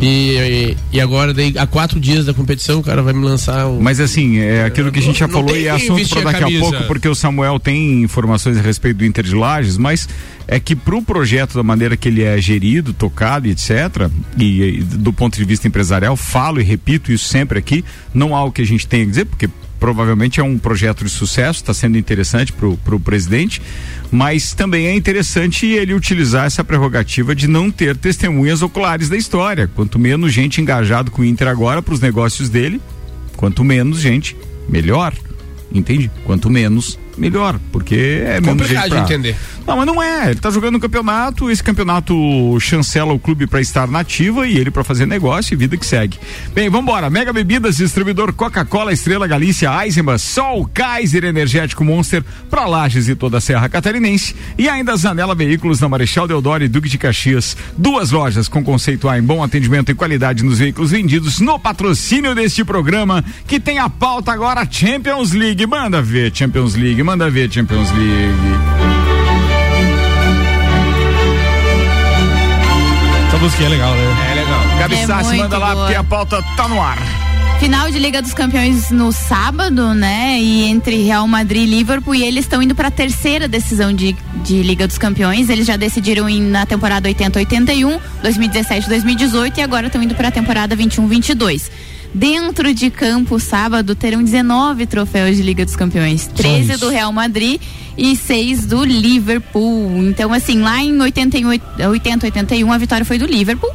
E, 0.00 0.76
e, 0.92 1.00
agora, 1.00 1.32
daí, 1.32 1.54
há 1.56 1.66
quatro 1.66 2.00
dias 2.00 2.26
da 2.26 2.34
competição, 2.34 2.80
o 2.80 2.82
cara 2.82 3.02
vai 3.02 3.12
me 3.12 3.24
lançar. 3.24 3.68
Mas 3.68 4.00
assim, 4.00 4.38
é 4.38 4.64
aquilo 4.64 4.90
que 4.90 4.98
a 4.98 5.02
gente 5.02 5.18
já 5.20 5.28
Não 5.28 5.34
falou 5.34 5.52
tem 5.52 5.62
e 5.62 5.66
é 5.66 5.70
assunto 5.70 6.08
para 6.08 6.20
a 6.20 6.24
daqui 6.24 6.36
a 6.36 6.40
camisa. 6.40 6.60
pouco, 6.60 6.86
porque 6.88 7.08
o 7.08 7.14
Samuel 7.14 7.60
tem 7.60 8.02
informações 8.02 8.58
a 8.58 8.60
respeito 8.60 8.96
do 8.96 9.04
Inter 9.04 9.24
de 9.24 9.34
Lages, 9.34 9.76
mas 9.76 10.08
é 10.48 10.58
que 10.58 10.74
pro 10.74 11.00
projeto 11.02 11.54
da 11.54 11.62
maneira 11.62 11.96
que 11.96 12.08
ele 12.08 12.22
é 12.22 12.40
gerido, 12.40 12.92
tocado 12.92 13.46
e 13.46 13.52
etc, 13.52 14.10
e, 14.36 14.62
e 14.62 14.82
do 14.82 15.12
ponto 15.12 15.36
de 15.36 15.44
vista 15.44 15.68
empresarial, 15.68 16.16
falo 16.16 16.60
e 16.60 16.64
repito 16.64 17.12
isso 17.12 17.28
sempre 17.28 17.58
aqui, 17.58 17.84
não 18.12 18.34
há 18.34 18.44
o 18.44 18.50
que 18.50 18.62
a 18.62 18.66
gente 18.66 18.86
tenha 18.88 19.04
a 19.04 19.06
dizer, 19.08 19.26
porque 19.26 19.48
provavelmente 19.82 20.38
é 20.38 20.44
um 20.44 20.56
projeto 20.56 21.04
de 21.04 21.10
sucesso, 21.10 21.58
está 21.58 21.74
sendo 21.74 21.98
interessante 21.98 22.52
pro, 22.52 22.76
pro 22.76 23.00
presidente, 23.00 23.60
mas 24.12 24.54
também 24.54 24.86
é 24.86 24.94
interessante 24.94 25.66
ele 25.66 25.92
utilizar 25.92 26.46
essa 26.46 26.62
prerrogativa 26.62 27.34
de 27.34 27.48
não 27.48 27.68
ter 27.68 27.96
testemunhas 27.96 28.62
oculares 28.62 29.08
da 29.08 29.16
história. 29.16 29.68
Quanto 29.74 29.98
menos 29.98 30.32
gente 30.32 30.60
engajado 30.60 31.10
com 31.10 31.22
o 31.22 31.24
Inter 31.24 31.48
agora 31.48 31.82
para 31.82 31.94
os 31.94 31.98
negócios 31.98 32.48
dele, 32.48 32.80
quanto 33.36 33.64
menos 33.64 33.98
gente, 33.98 34.36
melhor. 34.68 35.12
Entende? 35.72 36.08
Quanto 36.22 36.48
menos, 36.48 36.96
melhor. 37.16 37.58
Porque 37.70 38.22
é 38.24 38.40
menos 38.40 38.48
complicado 38.48 38.84
de 38.84 38.90
pra... 38.90 39.00
entender. 39.00 39.36
Não, 39.66 39.76
mas 39.76 39.86
não 39.86 40.02
é. 40.02 40.30
Ele 40.30 40.40
tá 40.40 40.50
jogando 40.50 40.76
um 40.76 40.80
campeonato, 40.80 41.50
esse 41.50 41.62
campeonato 41.62 42.14
chancela 42.60 43.12
o 43.12 43.18
clube 43.18 43.46
para 43.46 43.60
estar 43.60 43.86
nativa 43.88 44.46
e 44.46 44.56
ele 44.56 44.70
para 44.70 44.82
fazer 44.82 45.06
negócio 45.06 45.54
e 45.54 45.56
vida 45.56 45.76
que 45.76 45.86
segue. 45.86 46.18
Bem, 46.54 46.68
vambora. 46.68 47.08
Mega 47.08 47.32
Bebidas, 47.32 47.76
distribuidor 47.76 48.32
Coca-Cola, 48.32 48.92
Estrela 48.92 49.26
Galícia, 49.26 49.70
Eisenbahn, 49.84 50.18
Sol, 50.18 50.68
Kaiser 50.72 51.24
Energético 51.24 51.84
Monster, 51.84 52.24
para 52.50 52.66
Lages 52.66 53.08
e 53.08 53.14
toda 53.14 53.38
a 53.38 53.40
Serra 53.40 53.68
Catarinense. 53.68 54.34
E 54.58 54.68
ainda 54.68 54.96
Zanela 54.96 55.34
Veículos 55.34 55.80
na 55.80 55.88
Marechal 55.88 56.26
Deodoro 56.26 56.64
e 56.64 56.68
Duque 56.68 56.88
de 56.88 56.98
Caxias. 56.98 57.56
Duas 57.76 58.10
lojas 58.10 58.48
com 58.48 58.64
conceito 58.64 59.08
A 59.08 59.18
em 59.18 59.22
bom 59.22 59.42
atendimento 59.42 59.90
e 59.90 59.94
qualidade 59.94 60.44
nos 60.44 60.58
veículos 60.58 60.90
vendidos 60.90 61.40
no 61.40 61.58
patrocínio 61.58 62.34
deste 62.34 62.64
programa 62.64 63.24
que 63.46 63.60
tem 63.60 63.78
a 63.78 63.88
pauta 63.88 64.32
agora 64.32 64.66
Champions 64.68 65.32
League. 65.32 65.66
Manda 65.66 66.02
ver 66.02 66.34
Champions 66.34 66.74
League, 66.74 67.01
manda 67.02 67.28
ver 67.30 67.50
Champions 67.52 67.90
League. 67.92 68.32
Essa 73.28 73.38
música 73.38 73.64
é 73.64 73.68
legal, 73.68 73.94
né? 73.94 74.30
É 74.30 74.34
legal. 74.34 74.60
Gabi 74.78 74.94
É 74.96 75.06
Sassi, 75.06 75.36
manda 75.36 75.58
lá 75.58 75.72
boa. 75.72 75.84
porque 75.86 75.96
a 75.96 76.04
pauta 76.04 76.42
tá 76.56 76.68
no 76.68 76.80
ar. 76.82 76.98
Final 77.58 77.90
de 77.92 77.98
Liga 78.00 78.20
dos 78.20 78.34
Campeões 78.34 78.90
no 78.90 79.12
sábado, 79.12 79.94
né? 79.94 80.36
E 80.40 80.64
entre 80.64 81.00
Real 81.04 81.26
Madrid 81.28 81.62
e 81.62 81.66
Liverpool, 81.70 82.14
e 82.14 82.24
eles 82.24 82.44
estão 82.44 82.60
indo 82.60 82.74
para 82.74 82.88
a 82.88 82.90
terceira 82.90 83.46
decisão 83.46 83.92
de, 83.92 84.16
de 84.44 84.62
Liga 84.62 84.86
dos 84.86 84.98
Campeões. 84.98 85.48
Eles 85.48 85.64
já 85.66 85.76
decidiram 85.76 86.28
em, 86.28 86.42
na 86.42 86.66
temporada 86.66 87.08
80-81, 87.08 88.00
2017-2018 88.24 89.58
e 89.58 89.62
agora 89.62 89.86
estão 89.86 90.02
indo 90.02 90.14
para 90.14 90.28
a 90.28 90.32
temporada 90.32 90.76
21-22. 90.76 91.70
Dentro 92.14 92.74
de 92.74 92.90
campo, 92.90 93.40
sábado, 93.40 93.94
terão 93.94 94.22
19 94.22 94.86
troféus 94.86 95.36
de 95.36 95.42
Liga 95.42 95.64
dos 95.64 95.74
Campeões. 95.74 96.26
13 96.26 96.76
do 96.76 96.90
Real 96.90 97.10
Madrid 97.10 97.60
e 97.96 98.14
6 98.14 98.66
do 98.66 98.84
Liverpool. 98.84 100.04
Então, 100.04 100.32
assim, 100.32 100.60
lá 100.60 100.82
em 100.82 101.00
88, 101.00 101.64
80, 101.88 102.26
81, 102.26 102.70
a 102.72 102.78
vitória 102.78 103.04
foi 103.04 103.18
do 103.18 103.24
Liverpool. 103.24 103.70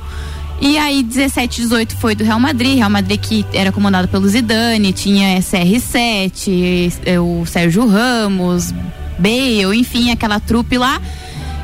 E 0.59 0.77
aí 0.77 1.03
17, 1.03 1.61
18 1.61 1.95
foi 1.97 2.15
do 2.15 2.23
Real 2.23 2.39
Madrid, 2.39 2.77
Real 2.77 2.89
Madrid 2.89 3.19
que 3.19 3.45
era 3.53 3.71
comandado 3.71 4.07
pelo 4.07 4.27
Zidane, 4.27 4.91
tinha 4.91 5.39
CR7, 5.39 6.93
eh, 7.05 7.19
o 7.19 7.45
Sérgio 7.45 7.87
Ramos, 7.87 8.73
Bale, 9.19 9.77
enfim, 9.77 10.09
aquela 10.11 10.39
trupe 10.39 10.77
lá. 10.77 10.99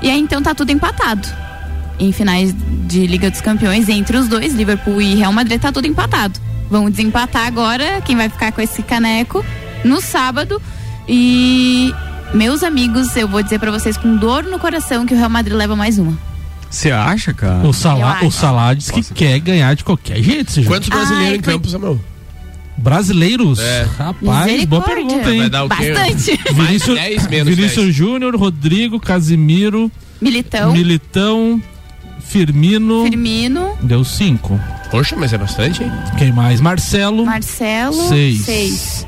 E 0.01 0.11
aí 0.11 0.19
então 0.19 0.43
tá 0.43 0.53
tudo 0.53 0.71
empatado. 0.71 1.27
em 1.99 2.11
finais 2.11 2.53
de 2.87 3.07
Liga 3.07 3.31
dos 3.31 3.41
Campeões 3.41 3.87
entre 3.89 4.17
os 4.17 4.27
dois, 4.27 4.53
Liverpool 4.53 5.01
e 5.01 5.15
Real 5.15 5.33
Madrid, 5.33 5.59
tá 5.59 5.71
tudo 5.71 5.87
empatado. 5.87 6.39
Vão 6.73 6.89
desempatar 6.89 7.45
agora, 7.45 8.01
quem 8.01 8.15
vai 8.15 8.27
ficar 8.27 8.51
com 8.51 8.59
esse 8.59 8.81
caneco 8.81 9.45
no 9.85 10.01
sábado. 10.01 10.59
E 11.07 11.93
meus 12.33 12.63
amigos, 12.63 13.15
eu 13.15 13.27
vou 13.27 13.43
dizer 13.43 13.59
pra 13.59 13.69
vocês 13.69 13.95
com 13.95 14.15
dor 14.15 14.43
no 14.43 14.57
coração 14.57 15.05
que 15.05 15.13
o 15.13 15.17
Real 15.17 15.29
Madrid 15.29 15.55
leva 15.55 15.75
mais 15.75 15.99
uma. 15.99 16.17
Você 16.71 16.89
acha, 16.89 17.31
cara? 17.31 17.63
O 17.67 17.71
Salah, 17.71 18.25
o 18.25 18.31
Salah 18.31 18.73
diz 18.73 18.89
que 18.89 19.03
quer 19.13 19.37
ganhar 19.37 19.75
de 19.75 19.83
qualquer 19.83 20.19
jeito 20.23 20.49
esse 20.49 20.63
jogo. 20.63 20.75
Quantos 20.75 20.89
brasileiros 20.89 21.29
Ai, 21.29 21.35
em 21.35 21.41
campo, 21.41 21.69
Samuel? 21.69 21.99
Brasileiros? 22.75 23.59
É. 23.59 23.87
Rapaz, 23.95 24.65
boa 24.65 24.81
pergunta, 24.81 25.31
hein? 25.31 25.41
Vai 25.41 25.49
dar 25.51 25.65
o 25.65 25.69
quê? 25.69 25.93
Bastante. 25.93 26.39
Mais 26.53 26.57
Vinícius, 26.69 26.95
10, 26.95 27.27
menos 27.27 27.55
Vinícius 27.55 27.85
10. 27.85 27.95
Júnior, 27.95 28.35
Rodrigo, 28.35 28.99
Casimiro, 28.99 29.91
Militão, 30.19 30.73
Militão, 30.73 31.61
Firmino. 32.19 33.03
Firmino, 33.03 33.77
Deu 33.83 34.03
cinco. 34.03 34.59
Poxa, 34.93 35.15
mas 35.15 35.33
é 35.33 35.39
bastante, 35.39 35.83
hein? 35.83 35.91
Quem 36.19 36.31
mais? 36.31 36.61
Marcelo. 36.61 37.25
Marcelo, 37.25 38.09
Seis. 38.09 38.41
seis. 38.41 39.07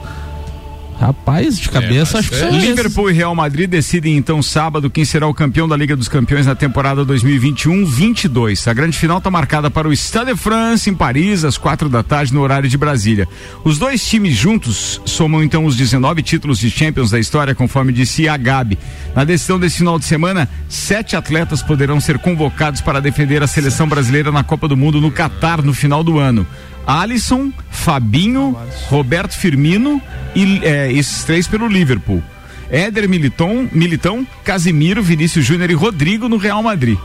Rapaz, 0.99 1.59
de 1.59 1.69
cabeça, 1.69 2.19
acho 2.19 2.29
que 2.29 2.35
esses. 2.35 2.63
Liverpool 2.63 3.09
e 3.09 3.13
Real 3.13 3.35
Madrid 3.35 3.69
decidem 3.69 4.15
então 4.15 4.41
sábado 4.41 4.89
quem 4.89 5.03
será 5.03 5.27
o 5.27 5.33
campeão 5.33 5.67
da 5.67 5.75
Liga 5.75 5.95
dos 5.95 6.07
Campeões 6.07 6.45
na 6.45 6.55
temporada 6.55 7.05
2021-22. 7.05 8.67
A 8.67 8.73
grande 8.73 8.97
final 8.97 9.17
está 9.17 9.29
marcada 9.29 9.69
para 9.69 9.87
o 9.87 9.93
Stade 9.93 10.31
de 10.31 10.37
France, 10.37 10.89
em 10.89 10.95
Paris, 10.95 11.43
às 11.43 11.57
quatro 11.57 11.89
da 11.89 12.01
tarde, 12.01 12.33
no 12.33 12.41
horário 12.41 12.69
de 12.69 12.77
Brasília. 12.77 13.27
Os 13.63 13.77
dois 13.77 14.07
times 14.07 14.35
juntos 14.35 15.01
somam 15.05 15.43
então 15.43 15.65
os 15.65 15.75
19 15.75 16.23
títulos 16.23 16.59
de 16.59 16.69
Champions 16.69 17.11
da 17.11 17.19
história, 17.19 17.53
conforme 17.53 17.91
disse 17.91 18.29
a 18.29 18.37
Gabi. 18.37 18.79
Na 19.13 19.23
decisão 19.23 19.59
desse 19.59 19.77
final 19.77 19.99
de 19.99 20.05
semana, 20.05 20.49
sete 20.69 21.15
atletas 21.15 21.61
poderão 21.61 21.99
ser 21.99 22.19
convocados 22.19 22.79
para 22.79 23.01
defender 23.01 23.43
a 23.43 23.47
seleção 23.47 23.87
brasileira 23.87 24.31
na 24.31 24.43
Copa 24.43 24.67
do 24.67 24.77
Mundo 24.77 25.01
no 25.01 25.11
Catar 25.11 25.61
no 25.61 25.73
final 25.73 26.03
do 26.03 26.17
ano. 26.19 26.47
Alisson, 26.85 27.51
Fabinho, 27.69 28.57
Roberto 28.87 29.33
Firmino 29.37 30.01
e 30.35 30.59
eh, 30.63 30.91
esses 30.91 31.23
três 31.23 31.47
pelo 31.47 31.67
Liverpool. 31.67 32.21
Éder 32.69 33.07
Militão, 33.07 33.67
Militão, 33.71 34.25
Casimiro, 34.43 35.01
Vinícius 35.01 35.45
Júnior 35.45 35.69
e 35.69 35.73
Rodrigo 35.73 36.27
no 36.27 36.37
Real 36.37 36.61
Madrid. 36.63 36.97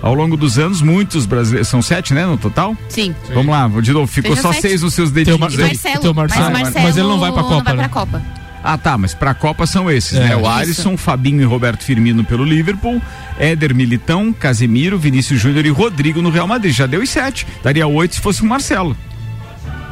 Ao 0.00 0.14
longo 0.14 0.36
dos 0.36 0.58
anos, 0.60 0.80
muitos 0.80 1.26
brasileiros. 1.26 1.66
São 1.68 1.82
sete, 1.82 2.14
né, 2.14 2.24
no 2.24 2.38
total? 2.38 2.76
Sim. 2.88 3.12
Vamos 3.34 3.48
lá, 3.50 3.66
vou 3.66 3.82
de 3.82 3.92
novo. 3.92 4.06
Ficou 4.06 4.30
Seja 4.30 4.42
só 4.42 4.52
sete. 4.52 4.62
seis 4.62 4.82
nos 4.82 4.94
seus 4.94 5.10
Tem 5.10 5.22
o 5.22 5.26
dedinhos 5.26 5.56
Mar-. 5.56 5.66
Marcelo, 5.66 6.00
Tem 6.00 6.10
o 6.10 6.14
Marcelo, 6.14 6.44
mas, 6.44 6.52
mas- 6.52 6.62
Marcelo 6.62 6.84
mas 6.86 6.96
ele 6.96 7.08
não 7.08 7.18
vai 7.18 7.32
pra 7.32 7.42
Copa, 7.42 7.54
Não 7.56 7.64
vai 7.64 7.76
né? 7.76 7.82
pra 7.82 7.88
Copa. 7.88 8.22
Ah, 8.62 8.76
tá, 8.78 8.98
mas 8.98 9.14
pra 9.14 9.34
Copa 9.34 9.66
são 9.66 9.90
esses, 9.90 10.16
É. 10.16 10.20
né? 10.28 10.36
O 10.36 10.40
Isso. 10.40 10.48
Alisson, 10.50 10.96
Fabinho 10.96 11.40
e 11.40 11.44
Roberto 11.44 11.82
Firmino 11.82 12.22
pelo 12.24 12.44
Liverpool, 12.44 13.00
Éder 13.38 13.74
Militão, 13.74 14.32
Casemiro, 14.32 14.98
Vinícius 14.98 15.40
Júnior 15.40 15.64
e 15.66 15.70
Rodrigo 15.70 16.22
no 16.22 16.30
Real 16.30 16.46
Madrid. 16.46 16.72
Já 16.74 16.86
deu 16.86 17.00
os 17.02 17.10
sete. 17.10 17.44
Daria 17.62 17.86
oito 17.86 18.14
se 18.16 18.20
fosse 18.20 18.42
o 18.42 18.46
Marcelo. 18.46 18.96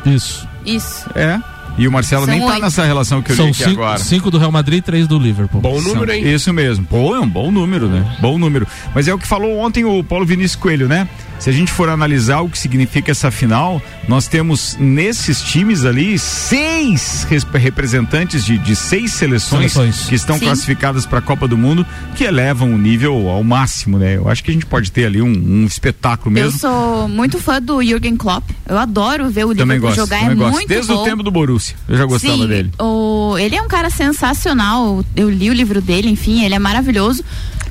Isso. 0.06 0.48
Isso. 0.64 1.08
É. 1.14 1.38
E 1.78 1.86
o 1.86 1.92
Marcelo 1.92 2.24
São 2.24 2.32
nem 2.32 2.40
tá 2.42 2.52
oito. 2.54 2.62
nessa 2.62 2.84
relação 2.86 3.20
que 3.20 3.32
eu 3.32 3.34
li 3.34 3.36
São 3.36 3.48
aqui 3.48 3.56
cinco, 3.64 3.82
agora. 3.82 3.98
cinco 3.98 4.30
do 4.30 4.38
Real 4.38 4.50
Madrid 4.50 4.78
e 4.78 4.82
três 4.82 5.06
do 5.06 5.18
Liverpool. 5.18 5.60
Bom 5.60 5.78
número, 5.80 6.06
São- 6.06 6.14
hein? 6.14 6.32
Isso 6.34 6.52
mesmo. 6.54 6.86
Pô, 6.86 7.14
é 7.14 7.20
um 7.20 7.28
bom 7.28 7.50
número, 7.50 7.86
né? 7.86 8.16
Bom 8.18 8.38
número. 8.38 8.66
Mas 8.94 9.06
é 9.08 9.12
o 9.12 9.18
que 9.18 9.26
falou 9.26 9.58
ontem 9.58 9.84
o 9.84 10.02
Paulo 10.02 10.24
Vinícius 10.24 10.56
Coelho, 10.60 10.88
né? 10.88 11.06
Se 11.38 11.50
a 11.50 11.52
gente 11.52 11.70
for 11.70 11.88
analisar 11.88 12.40
o 12.40 12.48
que 12.48 12.58
significa 12.58 13.10
essa 13.12 13.30
final, 13.30 13.80
nós 14.08 14.26
temos 14.26 14.76
nesses 14.80 15.40
times 15.42 15.84
ali 15.84 16.18
seis 16.18 17.24
res- 17.28 17.44
representantes 17.44 18.44
de, 18.44 18.58
de 18.58 18.74
seis 18.74 19.12
seleções, 19.12 19.72
Seleções. 19.72 20.08
que 20.08 20.14
estão 20.14 20.38
Sim. 20.38 20.46
classificadas 20.46 21.04
para 21.06 21.18
a 21.18 21.22
Copa 21.22 21.46
do 21.46 21.56
Mundo, 21.56 21.86
que 22.16 22.24
elevam 22.24 22.72
o 22.72 22.78
nível 22.78 23.28
ao 23.28 23.44
máximo, 23.44 23.98
né? 23.98 24.16
Eu 24.16 24.28
acho 24.28 24.42
que 24.42 24.50
a 24.50 24.54
gente 24.54 24.66
pode 24.66 24.90
ter 24.90 25.04
ali 25.06 25.20
um, 25.22 25.28
um 25.28 25.64
espetáculo 25.66 26.36
Eu 26.36 26.44
mesmo. 26.44 26.58
sou 26.58 27.08
muito 27.08 27.38
fã 27.38 27.60
do 27.60 27.82
Jürgen 27.82 28.16
Klopp. 28.16 28.48
Eu 28.68 28.78
adoro 28.78 29.28
ver 29.30 29.44
o 29.44 29.54
Também 29.54 29.76
Liverpool 29.76 29.88
gosto, 29.90 29.96
jogar. 29.96 30.20
também 30.20 30.32
é 30.32 30.34
gosto. 30.36 30.52
muito 30.52 30.68
Desde 30.68 30.92
bom. 30.92 31.02
o 31.02 31.04
tempo 31.04 31.22
do 31.22 31.30
Borussia, 31.30 31.76
eu 31.88 31.96
já 31.96 32.04
gostava 32.06 32.34
Sim, 32.38 32.48
dele. 32.48 32.70
O, 32.80 33.36
ele 33.38 33.54
é 33.56 33.62
um 33.62 33.68
cara 33.68 33.90
sensacional. 33.90 35.04
Eu 35.14 35.30
li 35.30 35.50
o 35.50 35.52
livro 35.52 35.80
dele, 35.80 36.08
enfim, 36.08 36.44
ele 36.44 36.54
é 36.54 36.58
maravilhoso. 36.58 37.22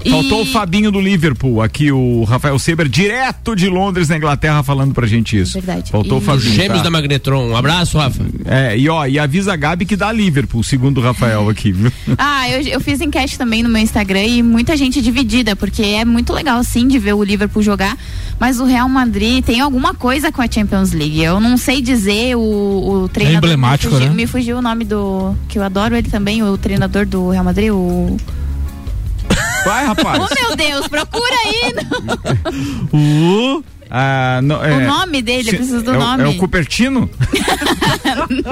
E- 0.05 0.09
Faltou 0.11 0.43
o 0.43 0.45
Fabinho 0.45 0.91
do 0.91 0.99
Liverpool, 1.01 1.61
aqui 1.61 1.91
o 1.91 2.23
Rafael 2.25 2.57
Seber, 2.59 2.87
direto 2.87 3.55
de 3.55 3.67
Londres, 3.67 4.07
na 4.07 4.17
Inglaterra, 4.17 4.61
falando 4.63 4.93
pra 4.93 5.07
gente 5.07 5.37
isso. 5.39 5.53
Verdade. 5.53 5.89
Faltou 5.91 6.19
o 6.19 6.21
E- 6.21 6.25
Fabinho. 6.25 6.53
Gêmeos 6.53 6.77
tá? 6.79 6.83
da 6.83 6.91
Magnetron. 6.91 7.49
Um 7.49 7.55
abraço, 7.57 7.97
Rafa. 7.97 8.23
É, 8.45 8.77
e 8.77 8.87
ó, 8.87 9.05
e 9.07 9.17
avisa 9.17 9.53
a 9.53 9.55
Gabi 9.55 9.85
que 9.85 9.95
dá 9.95 10.11
Liverpool, 10.11 10.63
segundo 10.63 10.99
o 10.99 11.01
Rafael 11.01 11.47
aqui, 11.49 11.71
viu? 11.71 11.91
Ah, 12.17 12.49
eu, 12.49 12.61
eu 12.61 12.79
fiz 12.79 13.01
enquete 13.01 13.37
também 13.37 13.63
no 13.63 13.69
meu 13.69 13.81
Instagram 13.81 14.23
e 14.23 14.43
muita 14.43 14.77
gente 14.77 15.01
dividida, 15.01 15.55
porque 15.55 15.81
é 15.81 16.05
muito 16.05 16.31
legal 16.33 16.63
sim 16.63 16.87
de 16.87 16.99
ver 16.99 17.13
o 17.13 17.23
Liverpool 17.23 17.63
jogar, 17.63 17.97
mas 18.39 18.59
o 18.59 18.65
Real 18.65 18.87
Madrid 18.87 19.43
tem 19.43 19.59
alguma 19.59 19.93
coisa 19.95 20.31
com 20.31 20.41
a 20.41 20.47
Champions 20.49 20.91
League. 20.91 21.21
Eu 21.23 21.39
não 21.39 21.57
sei 21.57 21.81
dizer 21.81 22.35
o, 22.35 22.39
o 23.03 23.09
treinador. 23.09 23.37
emblemático, 23.49 23.93
me 23.93 23.97
fugiu, 23.99 24.09
né? 24.09 24.15
Me 24.15 24.27
fugiu 24.27 24.57
o 24.57 24.61
nome 24.61 24.85
do. 24.85 25.35
que 25.49 25.57
eu 25.57 25.63
adoro 25.63 25.95
ele 25.95 26.09
também, 26.09 26.43
o 26.43 26.57
treinador 26.57 27.05
do 27.05 27.29
Real 27.29 27.43
Madrid, 27.43 27.71
o. 27.71 28.17
Vai, 29.65 29.85
rapaz. 29.85 30.23
Oh 30.23 30.33
meu 30.47 30.55
Deus, 30.55 30.87
procura 30.87 31.35
aí! 31.45 31.73
O 32.93 33.63
Ah, 33.89 34.39
não, 34.43 34.63
é, 34.65 34.73
o 34.73 34.87
nome 34.87 35.21
dele, 35.21 35.47
eu 35.49 35.51
se- 35.51 35.55
preciso 35.57 35.83
do 35.83 35.91
é 35.93 35.97
o- 35.97 35.99
nome. 35.99 36.23
É 36.23 36.27
o 36.27 36.35
Cupertino? 36.37 37.09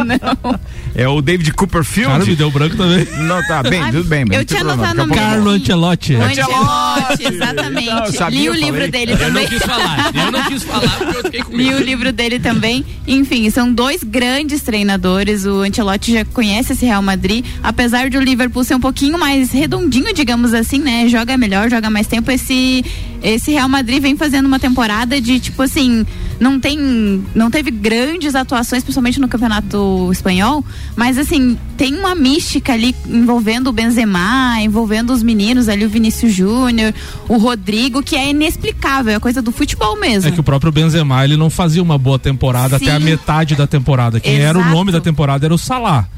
não. 0.06 0.60
É 0.96 1.08
o 1.08 1.24
David 1.24 1.52
Copperfield? 1.54 2.12
cara 2.12 2.24
me 2.24 2.36
deu 2.36 2.52
branco 2.52 2.78
também. 2.78 3.04
Não, 3.24 3.42
tá 3.48 3.64
bem, 3.64 3.84
tudo 3.86 4.04
bem. 4.04 4.26
eu 4.32 4.46
tinha 4.46 4.62
anotado 4.62 4.78
daqui 4.80 4.92
a 4.92 4.94
no 4.94 5.08
pouco- 5.08 5.16
meu- 5.16 5.24
Carlo 5.32 5.50
Ancelotti. 5.50 6.14
O 6.14 6.22
Ancelotti. 6.22 6.54
Ancelotti, 6.54 7.24
Não, 7.24 7.32
exatamente. 7.32 8.16
sabia, 8.16 8.40
Li 8.40 8.46
eu 8.46 8.52
o 8.52 8.56
livro 8.56 8.74
falei. 8.76 8.92
dele 8.92 9.12
Eu 9.14 9.18
também. 9.18 9.42
não 9.44 9.50
quis 9.50 9.64
falar. 9.64 10.12
Eu 10.14 10.32
não 10.32 10.44
quis 10.44 10.64
falar 10.64 10.90
porque 11.00 11.18
eu 11.18 11.24
fiquei 11.24 11.42
com 11.42 11.58
Li 11.58 11.64
o 11.64 11.72
medo. 11.72 11.84
livro 11.84 12.14
dele 12.14 12.40
também. 12.40 12.86
Enfim, 13.08 13.50
são 13.50 13.74
dois 13.74 14.04
grandes 14.04 14.62
treinadores. 14.62 15.46
O 15.48 15.62
Ancelotti 15.64 16.14
já 16.14 16.24
conhece 16.26 16.74
esse 16.74 16.86
Real 16.86 17.02
Madrid. 17.02 17.44
Apesar 17.64 18.08
de 18.08 18.16
o 18.16 18.22
Liverpool 18.22 18.64
ser 18.64 18.76
um 18.76 18.80
pouquinho 18.80 19.18
mais 19.18 19.52
redondinho, 19.52 20.14
digamos 20.14 20.54
assim, 20.54 20.78
né? 20.78 21.08
Joga 21.10 21.36
melhor, 21.38 21.72
joga 21.72 21.90
mais 21.90 22.06
tempo. 22.06 22.30
Esse, 22.30 22.86
esse 23.24 23.52
Real 23.52 23.70
Madrid 23.70 24.02
vem 24.02 24.18
fazendo 24.18 24.46
uma 24.46 24.60
temporada 24.60 25.20
de, 25.22 25.40
tipo 25.40 25.62
assim, 25.62 26.06
não 26.40 26.60
tem. 26.60 27.24
Não 27.34 27.50
teve 27.50 27.72
grandes 27.72 28.36
atuações, 28.36 28.84
principalmente 28.84 29.20
no 29.20 29.30
campeonato 29.30 30.10
espanhol. 30.12 30.64
Mas 30.94 31.18
assim, 31.18 31.58
tem 31.78 31.96
uma 31.98 32.14
mística 32.14 32.74
ali 32.74 32.94
envolvendo 33.08 33.68
o 33.68 33.72
Benzema, 33.72 34.62
envolvendo 34.62 35.14
os 35.14 35.24
meninos 35.24 35.70
ali, 35.70 35.86
o 35.86 35.90
Vinícius 35.90 36.34
Júnior, 36.34 36.94
o 37.30 37.38
Rodrigo, 37.38 38.04
que 38.04 38.18
é 38.18 38.30
inexplicável, 38.30 39.14
é 39.14 39.20
coisa 39.20 39.42
do 39.42 39.54
futebol 39.54 39.98
mesmo. 39.98 40.28
É 40.28 40.32
que 40.32 40.42
o 40.42 40.44
próprio 40.44 40.72
Benzema, 40.72 41.24
ele 41.24 41.38
não 41.38 41.50
fazia 41.50 41.82
uma 41.82 41.98
boa 41.98 42.20
temporada 42.20 42.78
Sim. 42.78 42.86
até 42.86 42.96
a 42.96 43.00
metade 43.00 43.56
da 43.56 43.66
temporada. 43.66 44.20
Quem 44.20 44.36
era 44.36 44.58
o 44.58 44.62
Exato. 44.62 44.76
nome 44.76 44.92
da 44.92 45.00
temporada 45.00 45.46
era 45.46 45.54
o 45.54 45.58
Salah. 45.58 46.10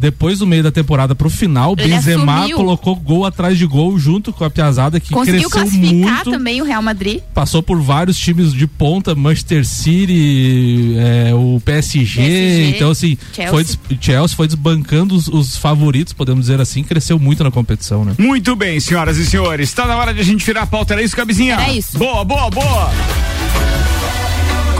Depois 0.00 0.38
do 0.38 0.46
meio 0.46 0.62
da 0.62 0.72
temporada 0.72 1.14
pro 1.14 1.28
final, 1.28 1.74
Ele 1.78 1.92
Benzema 1.94 2.38
assumiu. 2.38 2.56
colocou 2.56 2.96
gol 2.96 3.26
atrás 3.26 3.58
de 3.58 3.66
gol 3.66 3.98
junto 3.98 4.32
com 4.32 4.42
a 4.44 4.48
Piazada 4.50 4.98
que 4.98 5.12
Conseguiu 5.12 5.50
cresceu 5.50 5.50
classificar 5.50 6.14
muito. 6.24 6.30
também 6.30 6.62
o 6.62 6.64
Real 6.64 6.80
Madrid. 6.82 7.20
Passou 7.34 7.62
por 7.62 7.78
vários 7.80 8.16
times 8.18 8.52
de 8.54 8.66
ponta, 8.66 9.14
Manchester 9.14 9.64
City, 9.66 10.94
é, 10.98 11.34
o 11.34 11.60
PSG, 11.64 12.20
PSG, 12.22 12.76
então 12.76 12.90
assim, 12.90 13.18
Chelsea. 13.34 13.50
foi 13.86 13.96
Chelsea 14.00 14.36
foi 14.36 14.46
desbancando 14.46 15.14
os, 15.14 15.28
os 15.28 15.56
favoritos, 15.58 16.14
podemos 16.14 16.46
dizer 16.46 16.60
assim, 16.60 16.82
cresceu 16.82 17.18
muito 17.18 17.44
na 17.44 17.50
competição, 17.50 18.02
né? 18.04 18.14
Muito 18.18 18.56
bem, 18.56 18.80
senhoras 18.80 19.18
e 19.18 19.26
senhores. 19.26 19.68
Está 19.68 19.86
na 19.86 19.96
hora 19.96 20.14
de 20.14 20.20
a 20.20 20.24
gente 20.24 20.44
virar 20.46 20.62
a 20.62 20.66
pauta, 20.66 20.94
era 20.94 21.02
isso, 21.02 21.14
Cabezinha? 21.14 21.54
Era 21.54 21.70
isso. 21.72 21.98
Boa, 21.98 22.24
boa, 22.24 22.48
boa. 22.50 22.90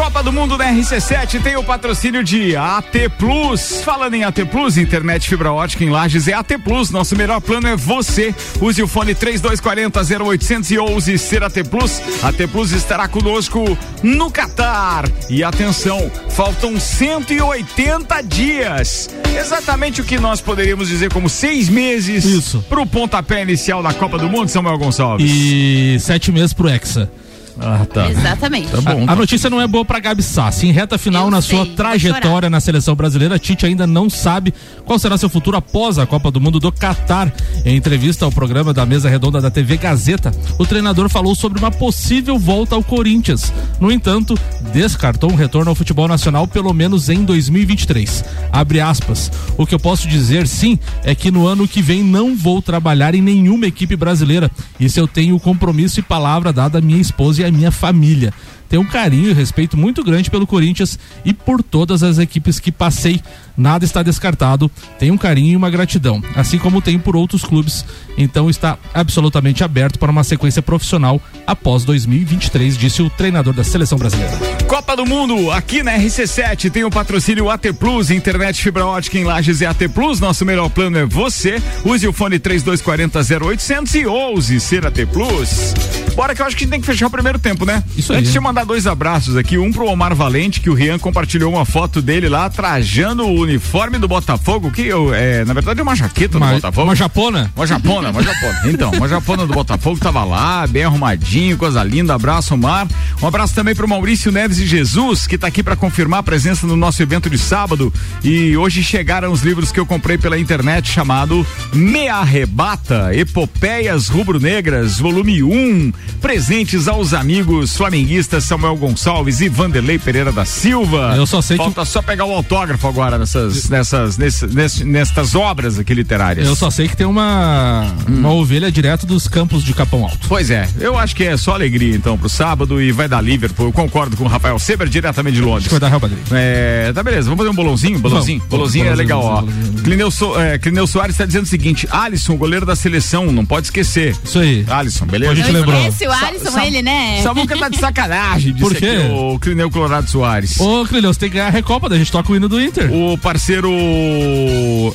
Copa 0.00 0.22
do 0.22 0.32
Mundo 0.32 0.56
da 0.56 0.64
RC7 0.72 1.42
tem 1.42 1.56
o 1.56 1.62
patrocínio 1.62 2.24
de 2.24 2.56
AT 2.56 3.10
Plus. 3.18 3.82
Falando 3.82 4.14
em 4.14 4.24
AT 4.24 4.46
Plus, 4.50 4.78
internet 4.78 5.28
fibra 5.28 5.52
ótica 5.52 5.84
em 5.84 5.90
Lages 5.90 6.26
é 6.26 6.32
AT 6.32 6.52
Plus. 6.64 6.90
Nosso 6.90 7.14
melhor 7.14 7.38
plano 7.38 7.68
é 7.68 7.76
você. 7.76 8.34
Use 8.62 8.82
o 8.82 8.88
fone 8.88 9.14
3240 9.14 10.24
0800 10.24 10.70
e 10.70 10.78
ouse 10.78 11.18
ser 11.18 11.44
AT 11.44 11.52
Plus. 11.68 12.00
AT 12.22 12.48
Plus 12.50 12.72
estará 12.72 13.08
conosco 13.08 13.76
no 14.02 14.30
Catar. 14.30 15.04
E 15.28 15.44
atenção, 15.44 16.10
faltam 16.30 16.80
180 16.80 18.22
dias. 18.22 19.10
Exatamente 19.38 20.00
o 20.00 20.04
que 20.04 20.18
nós 20.18 20.40
poderíamos 20.40 20.88
dizer 20.88 21.12
como 21.12 21.28
seis 21.28 21.68
meses 21.68 22.56
para 22.70 22.80
o 22.80 22.86
pontapé 22.86 23.42
inicial 23.42 23.82
da 23.82 23.92
Copa 23.92 24.16
do 24.16 24.30
Mundo, 24.30 24.48
Samuel 24.48 24.78
Gonçalves. 24.78 25.30
E 25.30 25.98
sete 26.00 26.32
meses 26.32 26.54
pro 26.54 26.70
Hexa. 26.70 27.10
Ah, 27.58 27.86
tá. 27.86 28.10
Exatamente. 28.10 28.68
Tá 28.68 28.80
bom. 28.80 29.04
A 29.06 29.16
notícia 29.16 29.50
não 29.50 29.60
é 29.60 29.66
boa 29.66 29.84
pra 29.84 29.98
Gabi 29.98 30.22
Sassi. 30.22 30.66
Em 30.66 30.72
reta 30.72 30.98
final 30.98 31.26
Eu 31.26 31.30
na 31.30 31.42
sei, 31.42 31.56
sua 31.56 31.66
trajetória 31.66 32.48
na 32.48 32.60
seleção 32.60 32.94
brasileira, 32.94 33.38
Tite 33.38 33.66
ainda 33.66 33.86
não 33.86 34.08
sabe 34.08 34.54
qual 34.84 34.98
será 34.98 35.16
seu 35.18 35.28
futuro 35.28 35.56
após 35.56 35.98
a 35.98 36.06
Copa 36.06 36.30
do 36.30 36.40
Mundo 36.40 36.60
do 36.60 36.70
Catar. 36.70 37.32
Em 37.64 37.76
entrevista 37.76 38.24
ao 38.24 38.32
programa 38.32 38.72
da 38.72 38.86
mesa 38.86 39.08
redonda 39.08 39.40
da 39.40 39.50
TV 39.50 39.76
Gazeta, 39.76 40.32
o 40.58 40.66
treinador 40.66 41.08
falou 41.08 41.34
sobre 41.34 41.58
uma 41.58 41.70
possível 41.70 42.38
volta 42.38 42.74
ao 42.74 42.82
Corinthians. 42.82 43.52
No 43.80 43.90
entanto, 43.90 44.38
descartou 44.72 45.32
um 45.32 45.36
retorno 45.36 45.70
ao 45.70 45.74
futebol 45.74 46.08
nacional 46.08 46.46
pelo 46.46 46.72
menos 46.72 47.08
em 47.08 47.24
2023. 47.24 48.24
Abre 48.52 48.80
aspas. 48.80 49.30
O 49.56 49.66
que 49.66 49.74
eu 49.74 49.80
posso 49.80 50.08
dizer 50.08 50.46
sim 50.46 50.78
é 51.02 51.14
que 51.14 51.30
no 51.30 51.46
ano 51.46 51.66
que 51.66 51.82
vem 51.82 52.02
não 52.02 52.36
vou 52.36 52.62
trabalhar 52.62 53.14
em 53.14 53.22
nenhuma 53.22 53.66
equipe 53.66 53.96
brasileira. 53.96 54.50
Isso 54.78 54.98
eu 54.98 55.08
tenho 55.08 55.38
compromisso 55.40 56.00
e 56.00 56.02
palavra 56.02 56.52
dada 56.52 56.78
à 56.78 56.80
minha 56.80 57.00
esposa 57.00 57.39
e 57.40 57.44
e 57.44 57.48
a 57.48 57.53
minha 57.53 57.70
família. 57.70 58.33
Tenho 58.70 58.83
um 58.83 58.87
carinho 58.87 59.30
e 59.30 59.33
respeito 59.33 59.76
muito 59.76 60.04
grande 60.04 60.30
pelo 60.30 60.46
Corinthians 60.46 60.96
e 61.24 61.35
por 61.35 61.61
todas 61.61 62.04
as 62.04 62.18
equipes 62.18 62.61
que 62.61 62.70
passei. 62.70 63.20
Nada 63.56 63.85
está 63.85 64.02
descartado. 64.02 64.70
Tenho 64.98 65.12
um 65.12 65.18
carinho 65.18 65.52
e 65.52 65.56
uma 65.56 65.68
gratidão, 65.68 66.22
assim 66.37 66.56
como 66.56 66.80
tenho 66.80 67.00
por 67.00 67.16
outros 67.16 67.44
clubes. 67.44 67.85
Então 68.16 68.48
está 68.48 68.78
absolutamente 68.94 69.64
aberto 69.64 69.98
para 69.98 70.11
uma 70.11 70.22
sequência 70.22 70.62
profissional 70.62 71.20
após 71.46 71.85
2023, 71.85 72.78
disse 72.78 73.02
o 73.02 73.11
treinador 73.11 73.52
da 73.52 73.64
seleção 73.64 73.98
brasileira. 73.98 74.33
Copa 74.68 74.96
do 74.96 75.04
Mundo, 75.04 75.50
aqui 75.50 75.83
na 75.83 75.98
RC7 75.98 76.70
tem 76.70 76.85
o 76.85 76.90
patrocínio 76.90 77.50
AT 77.50 77.72
Plus, 77.78 78.11
internet 78.11 78.62
fibra 78.62 78.87
ótica 78.87 79.18
em 79.18 79.24
Lages 79.24 79.61
e 79.61 79.66
AT 79.66 79.88
Plus. 79.92 80.20
Nosso 80.20 80.44
melhor 80.44 80.70
plano 80.70 80.96
é 80.96 81.04
você. 81.04 81.61
Use 81.85 82.06
o 82.06 82.12
fone 82.12 82.38
3240 82.38 83.46
0800 83.46 83.94
e 83.96 84.06
ouse 84.06 84.61
ser 84.61 84.87
AT 84.87 85.06
Plus. 85.12 85.74
Bora 86.14 86.35
que 86.35 86.42
eu 86.42 86.46
acho 86.46 86.56
que 86.56 86.64
a 86.64 86.66
gente 86.66 86.72
tem 86.72 86.80
que 86.80 86.87
fechar 86.87 87.06
o 87.06 87.11
primeiro 87.11 87.38
tempo, 87.38 87.64
né? 87.64 87.83
Isso 87.96 88.12
aí. 88.12 88.20
Antes 88.20 88.33
de 88.33 88.38
eu 88.38 88.42
mandar 88.60 88.64
dois 88.64 88.86
abraços 88.86 89.36
aqui, 89.36 89.58
um 89.58 89.72
pro 89.72 89.86
Omar 89.86 90.14
Valente, 90.14 90.60
que 90.60 90.68
o 90.68 90.74
Rian 90.74 90.98
compartilhou 90.98 91.52
uma 91.52 91.64
foto 91.64 92.02
dele 92.02 92.28
lá 92.28 92.48
trajando 92.50 93.24
o 93.24 93.40
uniforme 93.40 93.98
do 93.98 94.06
Botafogo, 94.08 94.70
que 94.70 94.82
eu, 94.82 95.14
é, 95.14 95.44
na 95.44 95.52
verdade 95.54 95.80
é 95.80 95.82
uma 95.82 95.94
jaqueta 95.94 96.38
do 96.38 96.44
Uma, 96.44 96.54
Botafogo. 96.54 96.86
uma 96.86 96.96
japona? 96.96 97.52
Uma 97.56 97.66
japona, 97.66 98.10
uma 98.10 98.22
japona. 98.22 98.60
Então, 98.66 98.90
uma 98.90 99.08
japona 99.08 99.46
do 99.46 99.52
Botafogo 99.52 99.98
tava 99.98 100.24
lá, 100.24 100.66
bem 100.66 100.84
arrumadinho, 100.84 101.56
coisa 101.56 101.82
linda. 101.82 102.14
Abraço, 102.14 102.56
Mar. 102.56 102.86
Um 103.22 103.26
abraço 103.26 103.54
também 103.54 103.74
pro 103.74 103.88
Maurício 103.88 104.30
Neves 104.30 104.58
e 104.58 104.66
Jesus, 104.66 105.26
que 105.26 105.38
tá 105.38 105.46
aqui 105.46 105.62
para 105.62 105.76
confirmar 105.76 106.20
a 106.20 106.22
presença 106.22 106.66
no 106.66 106.76
nosso 106.76 107.02
evento 107.02 107.30
de 107.30 107.38
sábado. 107.38 107.92
E 108.22 108.56
hoje 108.56 108.82
chegaram 108.82 109.32
os 109.32 109.42
livros 109.42 109.72
que 109.72 109.80
eu 109.80 109.86
comprei 109.86 110.18
pela 110.18 110.38
internet 110.38 110.90
chamado 110.90 111.46
Me 111.72 112.08
Arrebata, 112.08 113.14
Epopeias 113.14 114.08
Rubro-Negras, 114.08 114.98
volume 114.98 115.42
1. 115.42 115.92
Presentes 116.20 116.88
aos 116.88 117.14
amigos 117.14 117.76
flamenguistas 117.76 118.49
Samuel 118.50 118.74
Gonçalves 118.76 119.40
e 119.40 119.48
Vanderlei 119.48 119.96
Pereira 119.96 120.32
da 120.32 120.44
Silva. 120.44 121.14
Eu 121.16 121.24
só 121.24 121.40
sei 121.40 121.56
que- 121.56 121.62
Falta 121.62 121.84
só 121.84 122.02
pegar 122.02 122.24
o 122.24 122.34
autógrafo 122.34 122.88
agora 122.88 123.16
nessas, 123.16 123.68
nessas, 123.68 124.18
nesse- 124.18 124.84
nestas 124.84 125.36
obras 125.36 125.78
aqui 125.78 125.94
literárias. 125.94 126.48
Eu 126.48 126.56
só 126.56 126.68
sei 126.68 126.88
que 126.88 126.96
tem 126.96 127.06
uma, 127.06 127.86
uma 128.08 128.32
ovelha 128.32 128.70
direto 128.72 129.06
dos 129.06 129.28
campos 129.28 129.62
de 129.62 129.72
Capão 129.72 130.02
Alto. 130.02 130.26
Pois 130.28 130.50
é, 130.50 130.68
eu 130.80 130.98
acho 130.98 131.14
que 131.14 131.22
é 131.22 131.36
só 131.36 131.54
alegria 131.54 131.94
então 131.94 132.18
pro 132.18 132.28
sábado 132.28 132.82
e 132.82 132.90
vai 132.90 133.06
dar 133.08 133.20
Liverpool. 133.20 133.66
Eu 133.66 133.72
concordo 133.72 134.16
com 134.16 134.24
o 134.24 134.26
Rafael 134.26 134.58
Seber 134.58 134.88
diretamente 134.88 135.36
de 135.36 135.42
Londres. 135.42 135.66
Acho 135.66 135.68
que 135.68 135.74
vai 135.74 135.80
dar 135.80 135.88
Real 135.88 136.00
Madrid. 136.00 136.18
É, 136.32 136.92
tá 136.92 137.04
beleza, 137.04 137.24
vamos 137.30 137.38
fazer 137.38 137.50
um 137.50 137.54
bolãozinho? 137.54 137.98
Bolãozinho? 138.00 138.38
Vamos. 138.40 138.50
Bolãozinho 138.50 138.82
é 138.86 138.90
Bolãozinho, 138.90 138.96
legal, 138.96 139.22
ó. 139.24 139.40
bolãozinho. 139.42 139.82
Clineu, 139.84 140.10
so, 140.10 140.40
é, 140.40 140.58
Clineu 140.58 140.86
Soares 140.88 141.16
tá 141.16 141.24
dizendo 141.24 141.44
o 141.44 141.48
seguinte: 141.48 141.86
Alisson, 141.88 142.36
goleiro 142.36 142.66
da 142.66 142.74
seleção, 142.74 143.26
não 143.30 143.46
pode 143.46 143.68
esquecer. 143.68 144.16
Isso 144.24 144.40
aí. 144.40 144.64
Alisson, 144.68 145.06
beleza? 145.06 145.32
A 145.32 145.34
gente 145.36 145.52
lembrou. 145.52 145.76
esquece 145.76 146.06
o 146.08 146.10
Alisson, 146.12 146.50
Sa- 146.50 146.66
ele, 146.66 146.82
né? 146.82 147.20
Samuca 147.22 147.56
tá 147.56 147.68
de 147.68 147.78
sacanagem, 147.78 148.39
disse 148.40 148.59
Por 148.59 148.74
quê? 148.74 148.96
o 149.11 149.38
Clineu 149.38 149.70
Colorado 149.70 150.09
Soares. 150.09 150.59
Ô, 150.61 150.85
Crilhão, 150.85 151.12
você 151.12 151.20
tem 151.20 151.31
que 151.31 151.37
ganhar 151.37 151.48
a 151.48 151.50
Recopa, 151.50 151.88
daí 151.88 151.96
a 151.96 151.98
gente 151.98 152.12
toca 152.12 152.33
o 152.33 152.37
hino 152.37 152.48
do 152.48 152.61
Inter. 152.61 152.92
O 152.92 153.16
parceiro. 153.18 153.70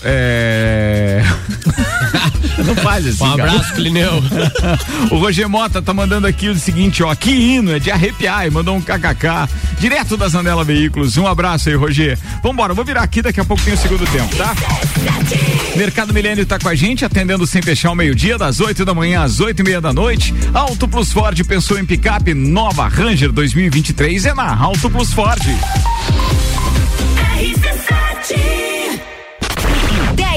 É. 0.03 1.21
não 2.63 2.75
faz 2.75 3.05
assim. 3.05 3.23
Um 3.23 3.35
cara. 3.35 3.51
abraço, 3.51 3.73
Clineu. 3.73 4.23
o 5.11 5.17
Roger 5.17 5.49
Mota 5.49 5.81
tá 5.81 5.93
mandando 5.93 6.27
aqui 6.27 6.47
o 6.47 6.55
seguinte, 6.57 7.03
ó, 7.03 7.13
que 7.15 7.31
hino, 7.31 7.75
é 7.75 7.79
de 7.79 7.91
arrepiar, 7.91 8.45
e 8.45 8.49
mandou 8.49 8.75
um 8.75 8.81
kkk, 8.81 9.49
direto 9.79 10.15
da 10.15 10.27
Zanela 10.27 10.63
Veículos. 10.63 11.17
Um 11.17 11.27
abraço 11.27 11.69
aí, 11.69 11.75
Roger. 11.75 12.17
Vambora, 12.43 12.71
eu 12.71 12.75
vou 12.75 12.85
virar 12.85 13.03
aqui, 13.03 13.21
daqui 13.21 13.39
a 13.39 13.45
pouco 13.45 13.63
tem 13.63 13.73
o 13.73 13.77
segundo 13.77 14.05
tempo, 14.07 14.35
tá? 14.35 14.53
Mercado 15.75 16.13
Milênio 16.13 16.45
tá 16.45 16.57
com 16.57 16.69
a 16.69 16.75
gente, 16.75 17.03
atendendo 17.03 17.45
sem 17.45 17.61
fechar 17.61 17.91
o 17.91 17.95
meio-dia, 17.95 18.37
das 18.37 18.59
8 18.59 18.85
da 18.85 18.93
manhã 18.93 19.23
às 19.23 19.39
8 19.39 19.59
e 19.59 19.63
meia 19.63 19.81
da 19.81 19.91
noite. 19.91 20.33
Auto 20.53 20.87
Plus 20.87 21.11
Ford 21.11 21.43
pensou 21.43 21.77
em 21.79 21.85
picape, 21.85 22.33
nova 22.33 22.87
Ranger 22.87 23.31
2023 23.31 24.25
é 24.25 24.33
na 24.33 24.55
Auto 24.55 24.89
Plus 24.89 25.13
Ford. 25.13 25.41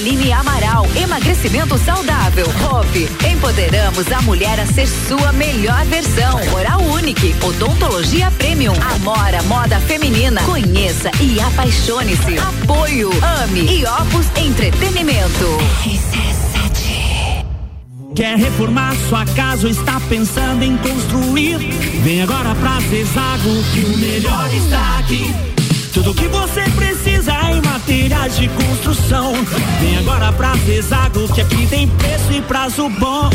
Aline 0.00 0.32
Amaral, 0.32 0.86
emagrecimento 0.96 1.76
saudável. 1.76 2.46
Hope, 2.64 3.06
empoderamos 3.30 4.10
a 4.10 4.22
mulher 4.22 4.58
a 4.58 4.64
ser 4.64 4.86
sua 4.86 5.30
melhor 5.30 5.84
versão. 5.84 6.40
Oral 6.54 6.80
Unique, 6.80 7.34
odontologia 7.42 8.30
premium. 8.30 8.72
Amora, 8.94 9.42
moda 9.42 9.78
feminina. 9.80 10.40
Conheça 10.44 11.10
e 11.20 11.38
apaixone-se. 11.38 12.38
Apoio, 12.38 13.10
ame 13.42 13.60
e 13.60 13.84
Opus 13.84 14.26
Entretenimento. 14.36 15.58
Quer 18.14 18.38
reformar 18.38 18.96
sua 19.06 19.26
casa 19.26 19.66
ou 19.66 19.70
está 19.70 20.00
pensando 20.08 20.62
em 20.62 20.78
construir? 20.78 21.58
Vem 22.02 22.22
agora 22.22 22.54
pra 22.54 22.80
Zezago 22.80 23.62
que 23.74 23.80
o 23.84 23.98
melhor 23.98 24.48
está 24.54 24.98
aqui. 24.98 25.49
Tudo 25.92 26.14
que 26.14 26.28
você 26.28 26.62
precisa 26.76 27.32
em 27.50 27.60
materiais 27.62 28.36
de 28.36 28.48
construção. 28.48 29.32
Vem 29.80 29.98
agora 29.98 30.32
pra 30.32 30.54
Zezago 30.64 31.26
que 31.34 31.40
aqui 31.40 31.66
tem 31.66 31.88
preço 31.88 32.32
e 32.32 32.40
prazo 32.42 32.88
bom. 32.90 33.28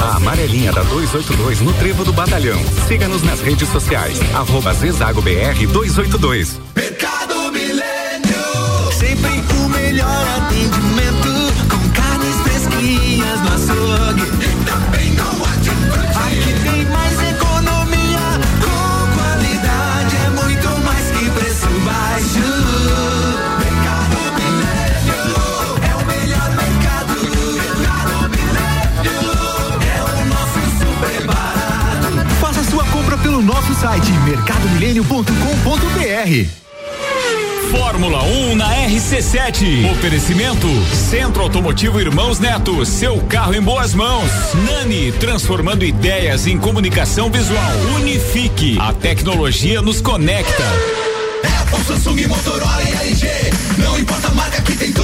A 0.00 0.16
amarelinha 0.16 0.72
da 0.72 0.82
282 0.82 1.60
no 1.60 1.72
Trevo 1.74 2.04
do 2.04 2.12
Batalhão. 2.12 2.58
Siga-nos 2.88 3.22
nas 3.22 3.40
redes 3.40 3.68
sociais. 3.68 4.18
Arroba 4.34 4.72
Zezago 4.72 5.20
BR 5.20 5.66
282. 5.70 6.60
Mercado 6.74 7.52
Milênio. 7.52 8.92
Sempre 8.98 9.42
o 9.58 9.68
melhor 9.68 10.26
atendimento. 10.38 10.93
Site 33.84 34.10
mercadomilênio.com.br. 34.24 36.48
Fórmula 37.70 38.22
1 38.22 38.56
na 38.56 38.74
RC7. 38.88 39.92
Oferecimento 39.92 40.66
Centro 40.94 41.42
Automotivo 41.42 42.00
Irmãos 42.00 42.38
Neto. 42.38 42.86
Seu 42.86 43.20
carro 43.24 43.54
em 43.54 43.60
boas 43.60 43.92
mãos. 43.92 44.30
Nani, 44.64 45.12
transformando 45.12 45.84
ideias 45.84 46.46
em 46.46 46.56
comunicação 46.56 47.30
visual. 47.30 47.72
Unifique. 47.96 48.78
A 48.80 48.94
tecnologia 48.94 49.82
nos 49.82 50.00
conecta. 50.00 50.64
Apple, 51.60 51.84
Samsung, 51.84 52.26
Motorola 52.26 52.82
e 52.84 53.08
LG. 53.08 53.28
Não 53.76 53.98
importa 53.98 54.28
a 54.28 54.32
marca 54.32 54.62
que 54.62 54.76
tem 54.76 54.92
tudo 54.92 55.03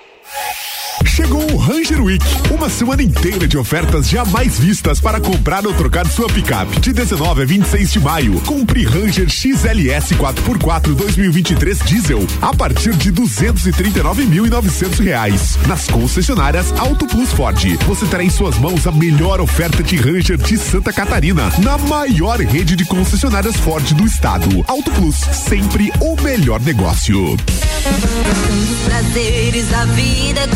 Chegou 1.05 1.41
o 1.51 1.57
Ranger 1.57 2.01
Week, 2.01 2.23
uma 2.51 2.69
semana 2.69 3.01
inteira 3.01 3.47
de 3.47 3.57
ofertas 3.57 4.07
jamais 4.07 4.59
vistas 4.59 4.99
para 4.99 5.19
comprar 5.19 5.65
ou 5.65 5.73
trocar 5.73 6.07
sua 6.07 6.27
picape. 6.27 6.79
De 6.79 6.93
19 6.93 7.41
a 7.41 7.45
26 7.45 7.91
de 7.91 7.99
maio, 7.99 8.39
compre 8.41 8.85
Ranger 8.85 9.29
XLS 9.29 10.13
4x4 10.15 10.93
2023 10.95 11.79
diesel 11.79 12.25
a 12.41 12.53
partir 12.53 12.93
de 12.93 13.11
239.900 13.11 15.03
reais. 15.03 15.57
Nas 15.67 15.87
concessionárias 15.87 16.71
Auto 16.77 17.05
Plus 17.07 17.31
Ford, 17.31 17.61
você 17.87 18.05
terá 18.05 18.23
em 18.23 18.29
suas 18.29 18.57
mãos 18.57 18.85
a 18.87 18.91
melhor 18.91 19.41
oferta 19.41 19.83
de 19.83 19.95
Ranger 19.95 20.37
de 20.37 20.57
Santa 20.57 20.93
Catarina, 20.93 21.51
na 21.59 21.77
maior 21.77 22.39
rede 22.39 22.75
de 22.75 22.85
concessionárias 22.85 23.55
Ford 23.57 23.85
do 23.93 24.05
estado. 24.05 24.63
Auto 24.67 24.91
Plus, 24.91 25.15
sempre 25.15 25.91
o 25.99 26.19
melhor 26.21 26.61
negócio. 26.61 27.37
Prazeres 28.85 29.67
da 29.69 29.85
vida 29.85 30.41
é 30.41 30.47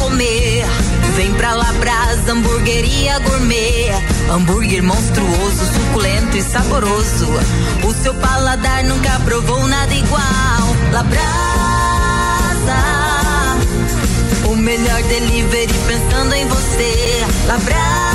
Vem 1.15 1.33
pra 1.35 1.53
Labrasa, 1.53 2.31
hamburgueria 2.31 3.19
gourmet. 3.19 3.91
Hambúrguer 4.29 4.83
monstruoso, 4.83 5.65
suculento 5.73 6.37
e 6.37 6.41
saboroso. 6.41 7.27
O 7.83 7.93
seu 7.93 8.13
paladar 8.15 8.83
nunca 8.83 9.19
provou 9.19 9.65
nada 9.67 9.93
igual. 9.93 10.75
Labrasa, 10.91 11.25
o 14.49 14.55
melhor 14.55 15.01
delivery 15.03 15.73
pensando 15.87 16.33
em 16.33 16.47
você. 16.47 17.25
Labrasa, 17.47 18.14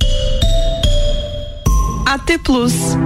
AT 2.05 2.37
Plus. 2.43 2.97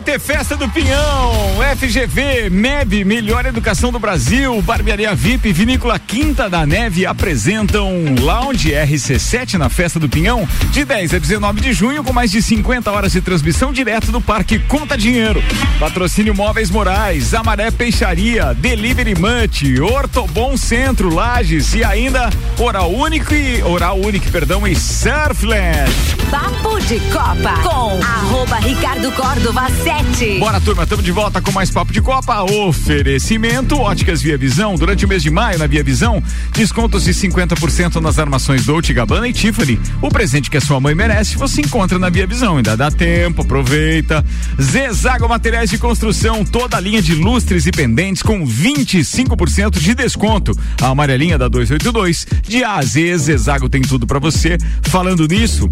Vai 0.00 0.14
ter 0.14 0.18
festa 0.18 0.56
do 0.56 0.66
Pinhão, 0.66 1.30
FGV, 1.76 2.48
MEB, 2.48 3.04
Melhor 3.04 3.44
Educação 3.44 3.92
do 3.92 3.98
Brasil, 3.98 4.62
Barbearia 4.62 5.14
VIP, 5.14 5.52
Vinícola 5.52 5.98
Quinta 5.98 6.48
da 6.48 6.64
Neve 6.64 7.04
apresentam 7.04 8.14
Lounge 8.18 8.70
RC7 8.70 9.58
na 9.58 9.68
festa 9.68 10.00
do 10.00 10.08
Pinhão, 10.08 10.48
de 10.70 10.86
10 10.86 11.12
a 11.12 11.18
19 11.18 11.60
de 11.60 11.74
junho, 11.74 12.02
com 12.02 12.14
mais 12.14 12.30
de 12.30 12.40
50 12.40 12.90
horas 12.90 13.12
de 13.12 13.20
transmissão 13.20 13.74
direto 13.74 14.10
do 14.10 14.22
Parque 14.22 14.58
Conta 14.58 14.96
Dinheiro. 14.96 15.42
Patrocínio 15.78 16.34
Móveis 16.34 16.70
Morais, 16.70 17.34
Amaré 17.34 17.70
Peixaria, 17.70 18.54
Delivery 18.54 19.14
Munch, 19.14 19.78
Ortobon 19.82 20.56
Centro, 20.56 21.14
Lages 21.14 21.74
e 21.74 21.84
ainda 21.84 22.30
Oral 22.58 22.90
Único 22.90 23.34
e 23.34 23.62
Oral 23.62 24.00
Único, 24.00 24.30
perdão, 24.30 24.66
e 24.66 24.74
Surfland. 24.74 25.92
Papo 26.30 26.80
de 26.80 26.98
Copa 27.10 27.54
com 27.62 28.02
arroba 28.02 28.56
Ricardo 28.60 29.12
Córdova 29.12 29.68
7. 29.90 30.38
Bora, 30.38 30.60
turma, 30.60 30.84
estamos 30.84 31.04
de 31.04 31.10
volta 31.10 31.42
com 31.42 31.50
mais 31.50 31.68
Papo 31.68 31.92
de 31.92 32.00
Copa. 32.00 32.44
Oferecimento 32.44 33.76
Óticas 33.76 34.22
Via 34.22 34.38
Visão. 34.38 34.76
Durante 34.76 35.04
o 35.04 35.08
mês 35.08 35.20
de 35.20 35.30
maio, 35.30 35.58
na 35.58 35.66
Via 35.66 35.82
Visão, 35.82 36.22
descontos 36.52 37.02
de 37.04 37.12
50% 37.12 37.96
nas 37.96 38.16
armações 38.16 38.64
Dolce 38.64 38.92
Gabbana 38.92 39.26
e 39.26 39.32
Tiffany. 39.32 39.80
O 40.00 40.08
presente 40.08 40.48
que 40.48 40.56
a 40.56 40.60
sua 40.60 40.78
mãe 40.78 40.94
merece, 40.94 41.36
você 41.36 41.62
encontra 41.62 41.98
na 41.98 42.08
Via 42.08 42.24
Visão. 42.24 42.58
Ainda 42.58 42.76
dá 42.76 42.88
tempo, 42.88 43.42
aproveita. 43.42 44.24
Zezago 44.62 45.28
Materiais 45.28 45.70
de 45.70 45.78
Construção, 45.78 46.44
toda 46.44 46.76
a 46.76 46.80
linha 46.80 47.02
de 47.02 47.16
lustres 47.16 47.66
e 47.66 47.72
pendentes 47.72 48.22
com 48.22 48.46
25% 48.46 49.80
de 49.80 49.92
desconto. 49.92 50.52
A 50.80 50.86
amarelinha 50.86 51.36
da 51.36 51.48
282, 51.48 52.28
de 52.46 52.62
A 52.62 52.76
a 52.76 52.82
Z, 52.82 53.18
Zezago 53.18 53.68
tem 53.68 53.82
tudo 53.82 54.06
para 54.06 54.20
você. 54.20 54.56
Falando 54.82 55.26
nisso, 55.26 55.68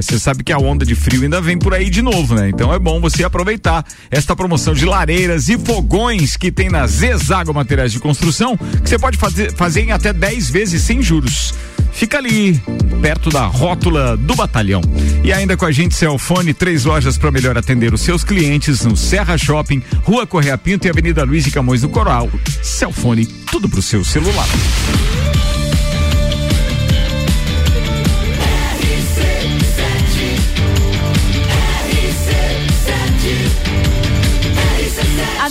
você 0.00 0.16
sabe 0.16 0.44
que 0.44 0.52
a 0.52 0.58
onda 0.58 0.86
de 0.86 0.94
frio 0.94 1.22
ainda 1.24 1.40
vem 1.40 1.58
por 1.58 1.74
aí 1.74 1.90
de 1.90 2.02
novo, 2.02 2.36
né? 2.36 2.48
Então 2.48 2.72
é 2.72 2.78
bom 2.78 2.99
você 3.00 3.24
aproveitar 3.24 3.84
esta 4.10 4.36
promoção 4.36 4.74
de 4.74 4.84
lareiras 4.84 5.48
e 5.48 5.58
fogões 5.58 6.36
que 6.36 6.52
tem 6.52 6.68
na 6.68 6.86
Zezago 6.86 7.52
Materiais 7.52 7.92
de 7.92 7.98
Construção, 7.98 8.56
que 8.56 8.88
você 8.88 8.98
pode 8.98 9.16
fazer, 9.16 9.52
fazer 9.54 9.82
em 9.82 9.92
até 9.92 10.12
10 10.12 10.50
vezes 10.50 10.82
sem 10.82 11.02
juros. 11.02 11.54
Fica 11.92 12.18
ali, 12.18 12.60
perto 13.02 13.30
da 13.30 13.46
rótula 13.46 14.16
do 14.16 14.34
batalhão. 14.34 14.80
E 15.24 15.32
ainda 15.32 15.56
com 15.56 15.66
a 15.66 15.72
gente, 15.72 15.94
Celfone, 15.94 16.54
três 16.54 16.84
lojas 16.84 17.18
para 17.18 17.30
melhor 17.30 17.58
atender 17.58 17.92
os 17.92 18.00
seus 18.00 18.24
clientes 18.24 18.84
no 18.84 18.96
Serra 18.96 19.36
Shopping, 19.36 19.82
Rua 20.04 20.26
Correia 20.26 20.56
Pinto 20.56 20.86
e 20.86 20.90
Avenida 20.90 21.24
Luiz 21.24 21.44
de 21.44 21.50
Camões 21.50 21.82
do 21.82 21.88
Coral. 21.88 22.30
Celfone, 22.62 23.26
tudo 23.26 23.68
pro 23.68 23.82
seu 23.82 24.04
celular. 24.04 24.46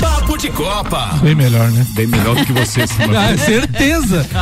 Papo 0.00 0.38
de 0.38 0.50
Copa. 0.50 1.18
Bem 1.22 1.34
melhor, 1.34 1.70
né? 1.70 1.86
Bem 1.90 2.06
melhor 2.06 2.36
do 2.36 2.44
que 2.44 2.52
você. 2.52 2.84
Ah, 3.16 3.36
certeza. 3.38 4.26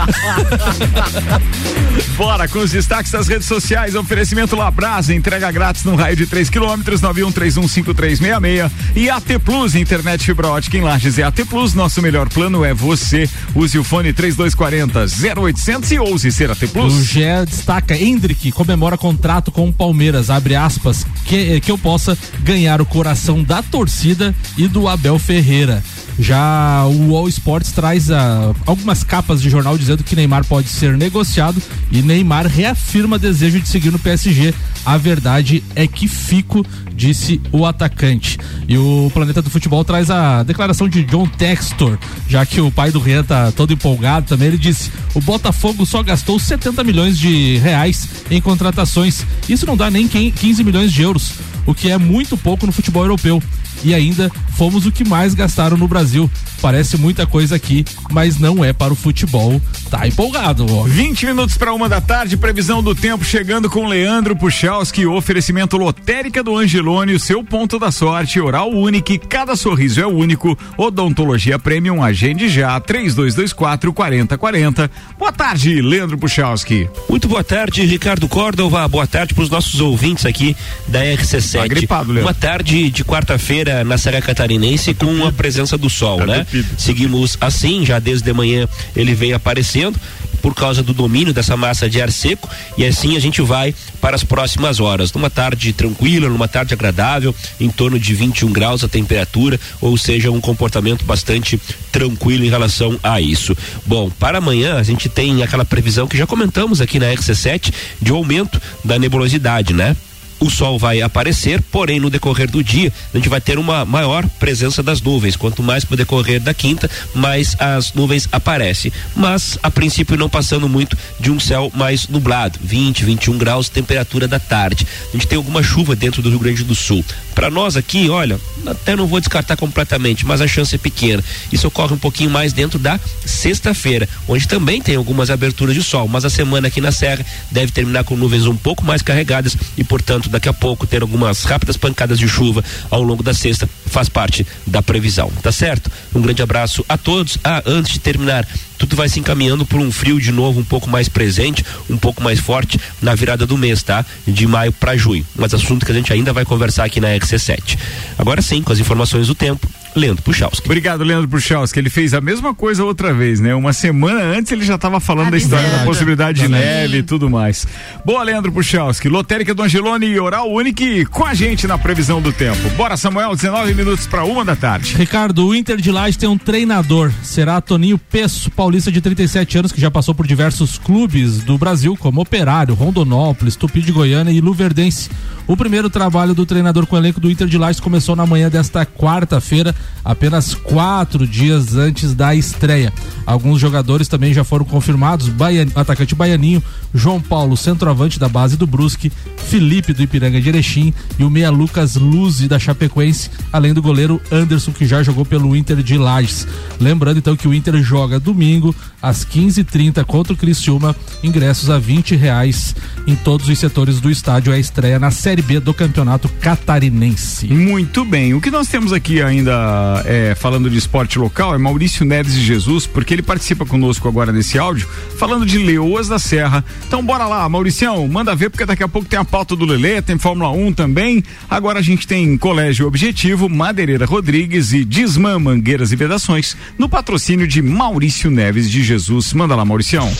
Bora 2.16 2.48
com 2.48 2.60
os 2.60 2.70
destaques 2.70 3.12
das 3.12 3.28
redes 3.28 3.46
sociais. 3.46 3.94
Oferecimento 3.94 4.56
Labrasa, 4.56 5.14
entrega 5.14 5.50
grátis 5.50 5.84
no 5.84 5.94
raio 5.94 6.16
de 6.16 6.26
3 6.26 6.48
quilômetros, 6.50 7.00
91315366. 7.02 8.70
E 8.96 9.10
AT 9.10 9.38
Plus, 9.44 9.74
internet 9.74 10.24
fibra 10.24 10.48
ótica 10.48 10.76
em 10.76 10.80
Lages. 10.80 11.18
E 11.18 11.22
AT 11.22 11.44
Plus, 11.44 11.74
nosso 11.74 12.00
melhor 12.00 12.28
plano 12.28 12.64
é 12.64 12.72
você. 12.72 13.28
Use 13.54 13.78
o 13.78 13.84
fone 13.84 14.12
3240 14.12 15.06
0800 15.40 15.92
e 15.92 15.98
ouse 15.98 16.32
ser 16.32 16.50
AT 16.50 16.66
Plus. 16.68 16.94
O 16.94 17.04
GE 17.04 17.20
destaca, 17.46 17.96
Hendrick 17.96 18.50
comemora 18.52 18.96
contrato 18.96 19.52
com 19.52 19.68
o 19.68 19.72
Palmeiras, 19.72 20.30
abre 20.30 20.56
aspas, 20.56 21.06
que, 21.24 21.60
que 21.60 21.70
eu 21.70 21.78
possa 21.78 22.16
ganhar 22.42 22.80
o 22.80 22.86
coração 22.86 23.42
da 23.42 23.62
torcida 23.62 24.34
e 24.56 24.68
do 24.68 24.88
Abel 24.88 25.18
Ferreira. 25.24 25.82
Já 26.18 26.84
o 26.86 27.16
All 27.16 27.28
Sports 27.28 27.72
traz 27.72 28.08
uh, 28.08 28.54
algumas 28.66 29.02
capas 29.02 29.40
de 29.40 29.50
jornal 29.50 29.76
dizendo 29.76 30.04
que 30.04 30.14
Neymar 30.14 30.44
pode 30.44 30.68
ser 30.68 30.96
negociado 30.96 31.60
e 31.90 32.02
Neymar 32.02 32.46
reafirma 32.46 33.18
desejo 33.18 33.58
de 33.58 33.68
seguir 33.68 33.90
no 33.90 33.98
PSG. 33.98 34.54
A 34.84 34.98
verdade 34.98 35.64
é 35.74 35.86
que 35.86 36.06
fico, 36.06 36.64
disse 36.94 37.40
o 37.50 37.64
atacante. 37.64 38.38
E 38.68 38.76
o 38.76 39.10
Planeta 39.14 39.40
do 39.40 39.48
Futebol 39.50 39.82
traz 39.82 40.10
a 40.10 40.42
declaração 40.42 40.88
de 40.88 41.02
John 41.04 41.26
Textor, 41.26 41.98
já 42.28 42.44
que 42.44 42.60
o 42.60 42.70
pai 42.70 42.92
do 42.92 43.00
Rian 43.00 43.24
tá 43.24 43.50
todo 43.50 43.72
empolgado 43.72 44.26
também. 44.26 44.48
Ele 44.48 44.58
disse: 44.58 44.92
o 45.14 45.20
Botafogo 45.22 45.86
só 45.86 46.02
gastou 46.02 46.38
70 46.38 46.84
milhões 46.84 47.18
de 47.18 47.56
reais 47.58 48.08
em 48.30 48.40
contratações. 48.40 49.24
Isso 49.48 49.66
não 49.66 49.76
dá 49.76 49.90
nem 49.90 50.06
15 50.06 50.62
milhões 50.62 50.92
de 50.92 51.02
euros, 51.02 51.32
o 51.66 51.74
que 51.74 51.90
é 51.90 51.96
muito 51.96 52.36
pouco 52.36 52.66
no 52.66 52.72
futebol 52.72 53.02
europeu 53.02 53.42
e 53.84 53.94
ainda 53.94 54.30
fomos 54.56 54.86
o 54.86 54.92
que 54.92 55.04
mais 55.04 55.34
gastaram 55.34 55.76
no 55.76 55.86
Brasil. 55.86 56.30
Parece 56.60 56.96
muita 56.96 57.26
coisa 57.26 57.56
aqui, 57.56 57.84
mas 58.10 58.38
não 58.38 58.64
é 58.64 58.72
para 58.72 58.92
o 58.92 58.96
futebol. 58.96 59.60
Tá 59.90 60.08
empolgado, 60.08 60.66
ó. 60.74 60.84
20 60.84 61.26
minutos 61.26 61.56
para 61.58 61.74
uma 61.74 61.88
da 61.88 62.00
tarde, 62.00 62.36
previsão 62.36 62.82
do 62.82 62.94
tempo 62.94 63.24
chegando 63.24 63.68
com 63.68 63.86
Leandro 63.86 64.34
Puchalski, 64.34 65.06
oferecimento 65.06 65.76
lotérica 65.76 66.42
do 66.42 66.56
Angelone, 66.56 67.12
o 67.12 67.20
seu 67.20 67.44
ponto 67.44 67.78
da 67.78 67.90
sorte, 67.90 68.40
oral 68.40 68.70
único, 68.70 69.18
cada 69.28 69.54
sorriso 69.56 70.00
é 70.00 70.06
único, 70.06 70.58
odontologia 70.78 71.58
premium, 71.58 72.02
agende 72.02 72.48
já, 72.48 72.80
3224 72.80 73.92
4040. 73.92 74.90
Boa 75.18 75.32
tarde, 75.32 75.82
Leandro 75.82 76.16
Puchalski. 76.16 76.88
Muito 77.08 77.28
boa 77.28 77.44
tarde, 77.44 77.84
Ricardo 77.84 78.26
Córdova, 78.28 78.86
boa 78.88 79.06
tarde 79.06 79.34
para 79.34 79.44
os 79.44 79.50
nossos 79.50 79.80
ouvintes 79.80 80.24
aqui 80.24 80.56
da 80.88 81.00
RC7. 81.04 81.60
Tá 81.60 81.66
gripado, 81.66 82.12
Leandro. 82.12 82.28
Uma 82.28 82.34
tarde 82.34 82.90
de 82.90 83.04
quarta-feira 83.04 83.73
na 83.82 83.98
Serra 83.98 84.20
Catarinense 84.20 84.94
com 84.94 85.26
a 85.26 85.32
presença 85.32 85.76
do 85.76 85.90
sol, 85.90 86.18
tá 86.18 86.26
né? 86.26 86.46
Seguimos 86.76 87.36
assim, 87.40 87.84
já 87.84 87.98
desde 87.98 88.24
de 88.24 88.32
manhã 88.32 88.68
ele 88.94 89.14
vem 89.14 89.32
aparecendo 89.32 89.98
por 90.44 90.54
causa 90.54 90.82
do 90.82 90.92
domínio 90.92 91.32
dessa 91.32 91.56
massa 91.56 91.88
de 91.88 92.02
ar 92.02 92.12
seco 92.12 92.50
e 92.76 92.84
assim 92.84 93.16
a 93.16 93.18
gente 93.18 93.40
vai 93.40 93.74
para 93.98 94.14
as 94.14 94.22
próximas 94.22 94.78
horas. 94.78 95.10
Numa 95.10 95.30
tarde 95.30 95.72
tranquila, 95.72 96.28
numa 96.28 96.46
tarde 96.46 96.74
agradável, 96.74 97.34
em 97.58 97.70
torno 97.70 97.98
de 97.98 98.14
21 98.14 98.52
graus 98.52 98.84
a 98.84 98.88
temperatura, 98.88 99.58
ou 99.80 99.96
seja, 99.96 100.30
um 100.30 100.42
comportamento 100.42 101.02
bastante 101.02 101.58
tranquilo 101.90 102.44
em 102.44 102.50
relação 102.50 103.00
a 103.02 103.22
isso. 103.22 103.56
Bom, 103.86 104.10
para 104.10 104.36
amanhã 104.36 104.76
a 104.76 104.82
gente 104.82 105.08
tem 105.08 105.42
aquela 105.42 105.64
previsão 105.64 106.06
que 106.06 106.18
já 106.18 106.26
comentamos 106.26 106.82
aqui 106.82 106.98
na 106.98 107.06
RC7 107.06 107.72
de 108.02 108.12
aumento 108.12 108.60
da 108.84 108.98
nebulosidade, 108.98 109.72
né? 109.72 109.96
O 110.44 110.50
sol 110.50 110.78
vai 110.78 111.00
aparecer, 111.00 111.62
porém 111.62 111.98
no 111.98 112.10
decorrer 112.10 112.50
do 112.50 112.62
dia 112.62 112.92
a 113.12 113.16
gente 113.16 113.30
vai 113.30 113.40
ter 113.40 113.58
uma 113.58 113.84
maior 113.84 114.28
presença 114.38 114.82
das 114.82 115.00
nuvens. 115.00 115.36
Quanto 115.36 115.62
mais 115.62 115.84
pro 115.84 115.96
decorrer 115.96 116.38
da 116.38 116.52
quinta, 116.52 116.90
mais 117.14 117.56
as 117.58 117.94
nuvens 117.94 118.28
aparecem. 118.30 118.92
Mas 119.16 119.58
a 119.62 119.70
princípio 119.70 120.18
não 120.18 120.28
passando 120.28 120.68
muito 120.68 120.98
de 121.18 121.30
um 121.30 121.40
céu 121.40 121.72
mais 121.74 122.08
nublado, 122.08 122.58
20, 122.62 123.04
21 123.04 123.38
graus, 123.38 123.70
temperatura 123.70 124.28
da 124.28 124.38
tarde. 124.38 124.86
A 125.08 125.12
gente 125.12 125.26
tem 125.26 125.36
alguma 125.36 125.62
chuva 125.62 125.96
dentro 125.96 126.20
do 126.20 126.28
Rio 126.28 126.38
Grande 126.38 126.62
do 126.62 126.74
Sul. 126.74 127.02
Para 127.34 127.50
nós 127.50 127.76
aqui, 127.76 128.08
olha, 128.10 128.38
até 128.66 128.94
não 128.94 129.06
vou 129.06 129.20
descartar 129.20 129.56
completamente, 129.56 130.26
mas 130.26 130.40
a 130.40 130.46
chance 130.46 130.74
é 130.74 130.78
pequena. 130.78 131.24
Isso 131.50 131.66
ocorre 131.66 131.94
um 131.94 131.98
pouquinho 131.98 132.30
mais 132.30 132.52
dentro 132.52 132.78
da 132.78 133.00
sexta-feira, 133.24 134.08
onde 134.28 134.46
também 134.46 134.80
tem 134.80 134.96
algumas 134.96 135.30
aberturas 135.30 135.74
de 135.74 135.82
sol, 135.82 136.06
mas 136.06 136.24
a 136.24 136.30
semana 136.30 136.68
aqui 136.68 136.80
na 136.80 136.92
Serra 136.92 137.24
deve 137.50 137.72
terminar 137.72 138.04
com 138.04 138.16
nuvens 138.16 138.46
um 138.46 138.56
pouco 138.56 138.84
mais 138.84 139.02
carregadas 139.02 139.56
e, 139.76 139.82
portanto, 139.82 140.28
daqui 140.34 140.48
a 140.48 140.52
pouco 140.52 140.86
ter 140.86 141.00
algumas 141.02 141.44
rápidas 141.44 141.76
pancadas 141.76 142.18
de 142.18 142.28
chuva 142.28 142.62
ao 142.90 143.02
longo 143.02 143.22
da 143.22 143.32
sexta 143.32 143.68
faz 143.86 144.08
parte 144.08 144.44
da 144.66 144.82
previsão, 144.82 145.30
tá 145.42 145.52
certo? 145.52 145.90
Um 146.14 146.20
grande 146.20 146.42
abraço 146.42 146.84
a 146.88 146.98
todos. 146.98 147.38
Ah, 147.44 147.62
antes 147.64 147.92
de 147.92 148.00
terminar, 148.00 148.46
tudo 148.76 148.96
vai 148.96 149.08
se 149.08 149.20
encaminhando 149.20 149.64
por 149.64 149.78
um 149.80 149.92
frio 149.92 150.20
de 150.20 150.32
novo 150.32 150.58
um 150.58 150.64
pouco 150.64 150.90
mais 150.90 151.08
presente, 151.08 151.64
um 151.88 151.96
pouco 151.96 152.20
mais 152.20 152.40
forte 152.40 152.80
na 153.00 153.14
virada 153.14 153.46
do 153.46 153.56
mês, 153.56 153.82
tá? 153.82 154.04
De 154.26 154.46
maio 154.46 154.72
para 154.72 154.96
junho. 154.96 155.24
Mas 155.36 155.54
assunto 155.54 155.86
que 155.86 155.92
a 155.92 155.94
gente 155.94 156.12
ainda 156.12 156.32
vai 156.32 156.44
conversar 156.44 156.84
aqui 156.84 157.00
na 157.00 157.08
XC7. 157.08 157.78
Agora 158.18 158.42
sim, 158.42 158.60
com 158.62 158.72
as 158.72 158.80
informações 158.80 159.28
do 159.28 159.34
tempo, 159.34 159.68
Leandro 159.94 160.22
Puchalski. 160.22 160.66
Obrigado, 160.66 161.04
Leandro 161.04 161.28
Puchalski. 161.28 161.78
Ele 161.78 161.90
fez 161.90 162.14
a 162.14 162.20
mesma 162.20 162.54
coisa 162.54 162.84
outra 162.84 163.14
vez, 163.14 163.40
né? 163.40 163.54
Uma 163.54 163.72
semana 163.72 164.20
antes 164.20 164.50
ele 164.50 164.64
já 164.64 164.74
estava 164.74 164.98
falando 164.98 165.30
da 165.30 165.36
história 165.36 165.68
da 165.68 165.84
possibilidade 165.84 166.40
de 166.40 166.48
neve 166.48 166.98
e 166.98 167.02
tudo 167.02 167.30
mais. 167.30 167.66
Boa, 168.04 168.22
Leandro 168.22 168.50
Puchalski. 168.50 169.08
Lotérica 169.08 169.54
do 169.54 169.62
Angelone 169.62 170.06
e 170.06 170.18
Oral 170.18 170.50
Unique 170.52 171.04
com 171.06 171.24
a 171.24 171.34
gente 171.34 171.66
na 171.66 171.78
previsão 171.78 172.20
do 172.20 172.32
tempo. 172.32 172.68
Bora, 172.70 172.96
Samuel, 172.96 173.36
19 173.36 173.74
minutos 173.74 174.06
para 174.06 174.24
uma 174.24 174.44
da 174.44 174.56
tarde. 174.56 174.96
Ricardo, 174.96 175.46
o 175.46 175.54
Inter 175.54 175.76
de 175.76 175.90
Laje 175.90 176.18
tem 176.18 176.28
um 176.28 176.38
treinador. 176.38 177.12
Será 177.22 177.60
Toninho 177.60 177.98
Peço, 177.98 178.50
paulista 178.50 178.90
de 178.90 179.00
37 179.00 179.58
anos, 179.58 179.72
que 179.72 179.80
já 179.80 179.90
passou 179.90 180.14
por 180.14 180.26
diversos 180.26 180.78
clubes 180.78 181.38
do 181.38 181.56
Brasil, 181.56 181.96
como 181.96 182.20
Operário, 182.20 182.74
Rondonópolis, 182.74 183.56
Tupi 183.56 183.80
de 183.80 183.92
Goiânia 183.92 184.32
e 184.32 184.40
Luverdense. 184.40 185.10
O 185.46 185.56
primeiro 185.56 185.90
trabalho 185.90 186.34
do 186.34 186.46
treinador 186.46 186.86
com 186.86 186.96
o 186.96 186.98
elenco 186.98 187.20
do 187.20 187.30
Inter 187.30 187.46
de 187.46 187.58
Lages 187.58 187.78
começou 187.78 188.16
na 188.16 188.24
manhã 188.24 188.48
desta 188.48 188.86
quarta-feira, 188.86 189.74
apenas 190.04 190.54
quatro 190.54 191.26
dias 191.26 191.74
antes 191.76 192.14
da 192.14 192.34
estreia. 192.34 192.92
Alguns 193.26 193.60
jogadores 193.60 194.08
também 194.08 194.34
já 194.34 194.44
foram 194.44 194.64
confirmados: 194.64 195.28
Baian, 195.28 195.66
atacante 195.74 196.14
Baianinho, 196.14 196.62
João 196.92 197.20
Paulo, 197.20 197.56
centroavante 197.56 198.18
da 198.18 198.28
base 198.28 198.56
do 198.56 198.66
Brusque, 198.66 199.10
Felipe 199.48 199.92
do 199.92 200.02
Ipiranga 200.02 200.40
de 200.40 200.48
Erechim 200.48 200.92
e 201.18 201.24
o 201.24 201.30
meia 201.30 201.50
Lucas 201.50 201.96
Luzi 201.96 202.46
da 202.48 202.58
Chapecoense, 202.58 203.30
além 203.52 203.72
do 203.72 203.82
goleiro 203.82 204.20
Anderson 204.30 204.72
que 204.72 204.86
já 204.86 205.02
jogou 205.02 205.24
pelo 205.24 205.56
Inter 205.56 205.82
de 205.82 205.96
Lages. 205.96 206.46
Lembrando 206.80 207.18
então 207.18 207.36
que 207.36 207.48
o 207.48 207.54
Inter 207.54 207.82
joga 207.82 208.20
domingo 208.20 208.74
às 209.04 209.22
15h30 209.22 210.02
contra 210.04 210.32
o 210.32 210.36
Criciúma, 210.36 210.96
ingressos 211.22 211.68
a 211.68 211.78
20 211.78 212.16
reais 212.16 212.74
em 213.06 213.14
todos 213.14 213.48
os 213.48 213.58
setores 213.58 214.00
do 214.00 214.10
estádio. 214.10 214.52
É 214.52 214.56
a 214.56 214.58
estreia 214.58 214.98
na 214.98 215.10
Série 215.10 215.42
B 215.42 215.60
do 215.60 215.74
Campeonato 215.74 216.26
Catarinense. 216.40 217.48
Muito 217.48 218.02
bem. 218.04 218.32
O 218.32 218.40
que 218.40 218.50
nós 218.50 218.66
temos 218.66 218.94
aqui 218.94 219.20
ainda 219.20 220.02
é, 220.06 220.34
falando 220.34 220.70
de 220.70 220.78
esporte 220.78 221.18
local 221.18 221.54
é 221.54 221.58
Maurício 221.58 222.04
Neves 222.04 222.34
de 222.34 222.42
Jesus, 222.42 222.86
porque 222.86 223.12
ele 223.12 223.22
participa 223.22 223.66
conosco 223.66 224.08
agora 224.08 224.32
nesse 224.32 224.58
áudio, 224.58 224.88
falando 225.18 225.44
de 225.44 225.58
Leoas 225.58 226.08
da 226.08 226.18
Serra. 226.18 226.64
Então 226.86 227.04
bora 227.04 227.26
lá, 227.26 227.46
Mauricião, 227.46 228.08
manda 228.08 228.34
ver, 228.34 228.48
porque 228.48 228.64
daqui 228.64 228.82
a 228.82 228.88
pouco 228.88 229.06
tem 229.06 229.18
a 229.18 229.24
pauta 229.24 229.54
do 229.54 229.66
Lelê, 229.66 230.00
tem 230.00 230.18
Fórmula 230.18 230.50
1 230.50 230.72
também. 230.72 231.22
Agora 231.50 231.80
a 231.80 231.82
gente 231.82 232.06
tem 232.06 232.38
Colégio 232.38 232.86
Objetivo, 232.86 233.50
Madeireira 233.50 234.06
Rodrigues 234.06 234.72
e 234.72 234.82
Disman 234.82 235.38
Mangueiras 235.38 235.92
e 235.92 235.96
Vedações, 235.96 236.56
no 236.78 236.88
patrocínio 236.88 237.46
de 237.46 237.60
Maurício 237.60 238.30
Neves 238.30 238.70
de 238.70 238.82
Jesus. 238.82 238.93
Manda 239.34 239.54
lá, 239.54 239.64
Mauricião. 239.64 240.12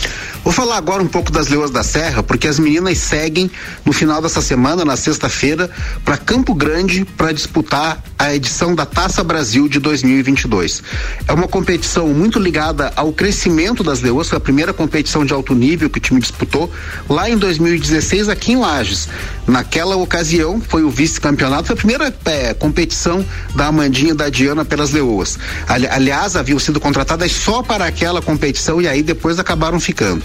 Vou 0.43 0.53
falar 0.53 0.77
agora 0.77 1.01
um 1.01 1.07
pouco 1.07 1.31
das 1.31 1.47
Leoas 1.47 1.71
da 1.71 1.81
Serra, 1.81 2.21
porque 2.21 2.47
as 2.47 2.59
meninas 2.59 2.97
seguem 2.99 3.49
no 3.83 3.91
final 3.91 4.21
dessa 4.21 4.41
semana, 4.41 4.85
na 4.85 4.95
sexta-feira, 4.95 5.69
para 6.03 6.17
Campo 6.17 6.53
Grande 6.53 7.03
para 7.03 7.31
disputar 7.31 8.03
a 8.17 8.33
edição 8.33 8.75
da 8.75 8.85
Taça 8.85 9.23
Brasil 9.23 9.67
de 9.67 9.79
2022. 9.79 10.83
É 11.27 11.33
uma 11.33 11.47
competição 11.47 12.07
muito 12.09 12.39
ligada 12.39 12.93
ao 12.95 13.11
crescimento 13.11 13.83
das 13.83 14.01
Leoas, 14.01 14.29
foi 14.29 14.37
a 14.37 14.41
primeira 14.41 14.73
competição 14.73 15.25
de 15.25 15.33
alto 15.33 15.55
nível 15.55 15.89
que 15.89 15.97
o 15.97 16.01
time 16.01 16.19
disputou 16.19 16.71
lá 17.09 17.29
em 17.29 17.37
2016 17.37 18.29
aqui 18.29 18.53
em 18.53 18.57
Lages. 18.57 19.07
Naquela 19.47 19.95
ocasião 19.95 20.59
foi 20.59 20.83
o 20.83 20.89
vice-campeonato, 20.89 21.67
foi 21.67 21.73
a 21.73 21.77
primeira 21.77 22.15
é, 22.25 22.53
competição 22.53 23.25
da 23.55 23.67
Amandinha 23.67 24.11
e 24.11 24.15
da 24.15 24.29
Diana 24.29 24.65
pelas 24.65 24.91
Leoas. 24.91 25.37
Ali, 25.67 25.87
aliás, 25.87 26.35
haviam 26.35 26.59
sido 26.59 26.79
contratadas 26.79 27.31
só 27.31 27.61
para 27.61 27.85
aquela 27.85 28.21
competição 28.21 28.64
e 28.81 28.87
aí 28.87 29.03
depois 29.03 29.39
acabaram 29.39 29.79
ficando. 29.79 30.23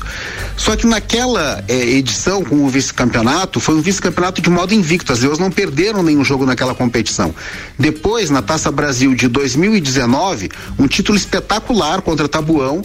Só 0.56 0.76
que 0.76 0.86
naquela 0.86 1.64
é, 1.68 1.74
edição 1.74 2.44
com 2.44 2.64
o 2.64 2.68
vice-campeonato, 2.68 3.60
foi 3.60 3.74
um 3.74 3.80
vice-campeonato 3.80 4.40
de 4.40 4.50
modo 4.50 4.74
invicto. 4.74 5.12
As 5.12 5.20
Leões 5.20 5.38
não 5.38 5.50
perderam 5.50 6.02
nenhum 6.02 6.24
jogo 6.24 6.46
naquela 6.46 6.74
competição. 6.74 7.34
Depois, 7.78 8.30
na 8.30 8.42
Taça 8.42 8.70
Brasil 8.70 9.14
de 9.14 9.28
2019, 9.28 10.50
um 10.78 10.86
título 10.86 11.16
espetacular 11.16 12.02
contra 12.02 12.28
Tabuão. 12.28 12.82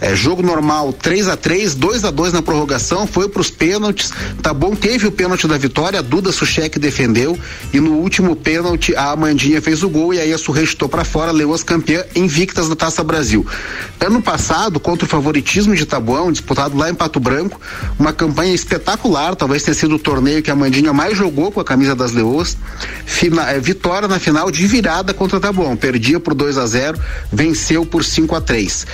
É, 0.00 0.14
jogo 0.14 0.42
normal 0.42 0.92
3 0.92 1.28
a 1.28 1.36
3 1.36 1.74
2 1.74 2.04
a 2.04 2.10
2 2.10 2.32
na 2.34 2.42
prorrogação, 2.42 3.06
foi 3.06 3.28
para 3.28 3.40
os 3.40 3.50
pênaltis. 3.50 4.12
Tá 4.42 4.52
bom, 4.52 4.74
teve 4.74 5.06
o 5.06 5.12
pênalti 5.12 5.48
da 5.48 5.56
vitória, 5.56 6.02
Duda 6.02 6.32
Suchek 6.32 6.78
defendeu 6.78 7.38
e 7.72 7.80
no 7.80 7.94
último 7.94 8.36
pênalti 8.36 8.94
a 8.94 9.12
Amandinha 9.12 9.62
fez 9.62 9.82
o 9.82 9.88
gol 9.88 10.12
e 10.12 10.20
aí 10.20 10.32
a 10.32 10.38
Surrei 10.38 10.66
para 10.90 11.04
fora, 11.04 11.30
Leoas 11.30 11.62
campeã 11.62 12.04
invictas 12.14 12.68
da 12.68 12.76
Taça 12.76 13.02
Brasil. 13.04 13.46
Ano 14.00 14.20
passado, 14.20 14.80
contra 14.80 15.06
o 15.06 15.08
favoritismo 15.08 15.74
de 15.74 15.86
Tabuão, 15.86 16.32
disputado 16.32 16.76
lá 16.76 16.90
em 16.90 16.94
Pato 16.94 17.20
Branco, 17.20 17.60
uma 17.98 18.12
campanha 18.12 18.52
espetacular, 18.52 19.36
talvez 19.36 19.62
tenha 19.62 19.74
sido 19.74 19.94
o 19.94 19.98
torneio 19.98 20.42
que 20.42 20.50
a 20.50 20.54
Amandinha 20.54 20.92
mais 20.92 21.16
jogou 21.16 21.52
com 21.52 21.60
a 21.60 21.64
camisa 21.64 21.94
das. 21.94 22.16
Fina, 23.04 23.50
é, 23.50 23.60
vitória 23.60 24.08
na 24.08 24.18
final 24.18 24.50
de 24.50 24.66
virada 24.66 25.14
contra 25.14 25.38
Tabuão, 25.38 25.76
perdia 25.76 26.18
por 26.18 26.34
2 26.34 26.58
a 26.58 26.66
0 26.66 26.98
venceu 27.32 27.84
por 27.86 28.04
5 28.04 28.34
a 28.34 28.40
3 28.40 28.86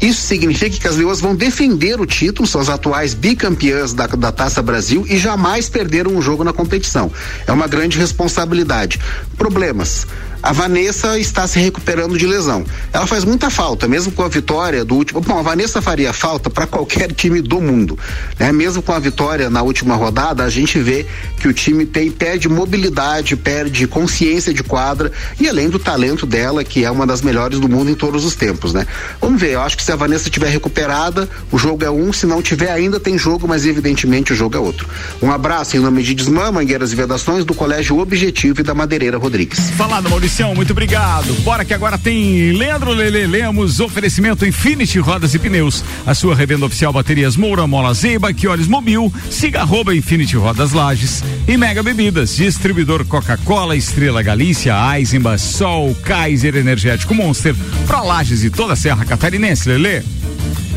Isso 0.00 0.20
significa 0.22 0.41
que 0.80 0.88
as 0.88 0.96
leoas 0.96 1.20
vão 1.20 1.34
defender 1.34 2.00
o 2.00 2.06
título, 2.06 2.46
são 2.46 2.60
as 2.60 2.68
atuais 2.68 3.14
bicampeãs 3.14 3.92
da, 3.92 4.06
da 4.06 4.32
Taça 4.32 4.62
Brasil 4.62 5.06
e 5.08 5.16
jamais 5.16 5.68
perderam 5.68 6.12
um 6.12 6.22
jogo 6.22 6.42
na 6.42 6.52
competição. 6.52 7.10
É 7.46 7.52
uma 7.52 7.66
grande 7.66 7.98
responsabilidade. 7.98 8.98
Problemas. 9.36 10.06
A 10.42 10.52
Vanessa 10.52 11.16
está 11.20 11.46
se 11.46 11.60
recuperando 11.60 12.18
de 12.18 12.26
lesão. 12.26 12.64
Ela 12.92 13.06
faz 13.06 13.24
muita 13.24 13.48
falta, 13.48 13.86
mesmo 13.86 14.10
com 14.10 14.24
a 14.24 14.28
vitória 14.28 14.84
do 14.84 14.96
último. 14.96 15.20
Bom, 15.20 15.38
a 15.38 15.42
Vanessa 15.42 15.80
faria 15.80 16.12
falta 16.12 16.50
para 16.50 16.66
qualquer 16.66 17.12
time 17.12 17.40
do 17.40 17.60
mundo. 17.60 17.96
Né? 18.40 18.50
Mesmo 18.50 18.82
com 18.82 18.92
a 18.92 18.98
vitória 18.98 19.48
na 19.48 19.62
última 19.62 19.94
rodada, 19.94 20.42
a 20.42 20.50
gente 20.50 20.80
vê 20.80 21.06
que 21.38 21.46
o 21.46 21.52
time 21.52 21.86
tem, 21.86 22.10
perde 22.10 22.48
mobilidade, 22.48 23.36
perde 23.36 23.86
consciência 23.86 24.52
de 24.52 24.64
quadra 24.64 25.12
e 25.38 25.48
além 25.48 25.68
do 25.68 25.78
talento 25.78 26.26
dela, 26.26 26.64
que 26.64 26.84
é 26.84 26.90
uma 26.90 27.06
das 27.06 27.22
melhores 27.22 27.60
do 27.60 27.68
mundo 27.68 27.92
em 27.92 27.94
todos 27.94 28.24
os 28.24 28.34
tempos, 28.34 28.72
né? 28.72 28.84
Vamos 29.20 29.40
ver, 29.40 29.52
eu 29.52 29.62
acho 29.62 29.76
que 29.76 29.84
se 29.84 29.92
a 29.92 29.96
Vanessa 29.96 30.28
estiver 30.32 30.48
recuperada, 30.48 31.28
o 31.50 31.58
jogo 31.58 31.84
é 31.84 31.90
um, 31.90 32.12
se 32.12 32.26
não 32.26 32.40
tiver 32.40 32.70
ainda 32.70 32.98
tem 32.98 33.18
jogo, 33.18 33.46
mas 33.46 33.66
evidentemente 33.66 34.32
o 34.32 34.36
jogo 34.36 34.56
é 34.56 34.58
outro. 34.58 34.88
Um 35.20 35.30
abraço 35.30 35.76
em 35.76 35.80
nome 35.80 36.02
de 36.02 36.14
Desmã, 36.14 36.50
Mangueiras 36.50 36.92
e 36.92 36.96
Vedações, 36.96 37.44
do 37.44 37.54
Colégio 37.54 37.98
Objetivo 37.98 38.60
e 38.60 38.62
da 38.62 38.74
Madeireira 38.74 39.18
Rodrigues. 39.18 39.70
Falado, 39.70 40.08
Mauricião, 40.08 40.54
muito 40.54 40.70
obrigado. 40.70 41.32
Bora 41.42 41.64
que 41.64 41.74
agora 41.74 41.98
tem 41.98 42.52
Leandro 42.52 42.92
Lele 42.92 43.26
Lemos, 43.26 43.78
oferecimento 43.78 44.46
Infinity 44.46 44.98
Rodas 44.98 45.34
e 45.34 45.38
Pneus. 45.38 45.84
A 46.06 46.14
sua 46.14 46.34
revenda 46.34 46.64
oficial 46.64 46.92
baterias 46.92 47.36
Moura 47.36 47.66
Mola 47.66 47.92
Zeiba, 47.92 48.32
que 48.32 48.48
olhos 48.48 48.66
mobil, 48.66 49.12
siga 49.30 49.60
arroba 49.60 49.94
Infinity 49.94 50.36
Rodas 50.36 50.72
Lages 50.72 51.22
e 51.46 51.56
Mega 51.58 51.82
Bebidas, 51.82 52.34
distribuidor 52.34 53.04
Coca-Cola, 53.04 53.76
Estrela 53.76 54.22
Galícia, 54.22 54.74
Eisenbach, 54.96 55.40
Sol, 55.40 55.94
Kaiser 56.02 56.56
Energético 56.56 57.14
Monster, 57.14 57.54
pra 57.86 58.00
Lages 58.00 58.42
e 58.44 58.50
toda 58.50 58.72
a 58.72 58.76
Serra 58.76 59.04
Catarinense, 59.04 59.68
Lele. 59.68 60.21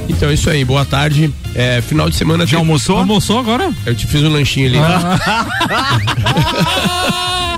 Então 0.08 0.30
é 0.30 0.34
isso 0.34 0.50
aí, 0.50 0.64
boa 0.64 0.86
tarde. 0.86 1.34
É, 1.54 1.82
final 1.82 2.10
de 2.10 2.16
semana. 2.16 2.46
Já 2.46 2.58
almoçou? 2.58 2.98
Almoçou 3.00 3.40
agora? 3.40 3.72
Eu 3.86 3.96
te 3.96 4.08
fiz 4.08 4.24
um 4.24 4.30
lanchinho 4.30 4.68
ali. 4.68 4.78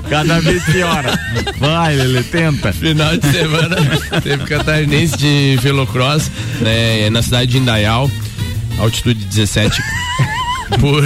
Cada 0.08 0.40
vez 0.40 0.64
piora. 0.64 1.18
Vai, 1.58 1.94
Lele, 1.94 2.22
tenta. 2.24 2.72
Final 2.72 3.16
de 3.16 3.30
semana 3.30 3.76
teve 4.22 4.44
catarinense 4.44 5.16
de 5.16 5.58
velocross, 5.60 6.30
né, 6.60 7.10
na 7.10 7.20
cidade 7.20 7.50
de 7.50 7.58
Indaial, 7.58 8.10
altitude 8.78 9.22
17. 9.26 9.82
por, 10.80 11.04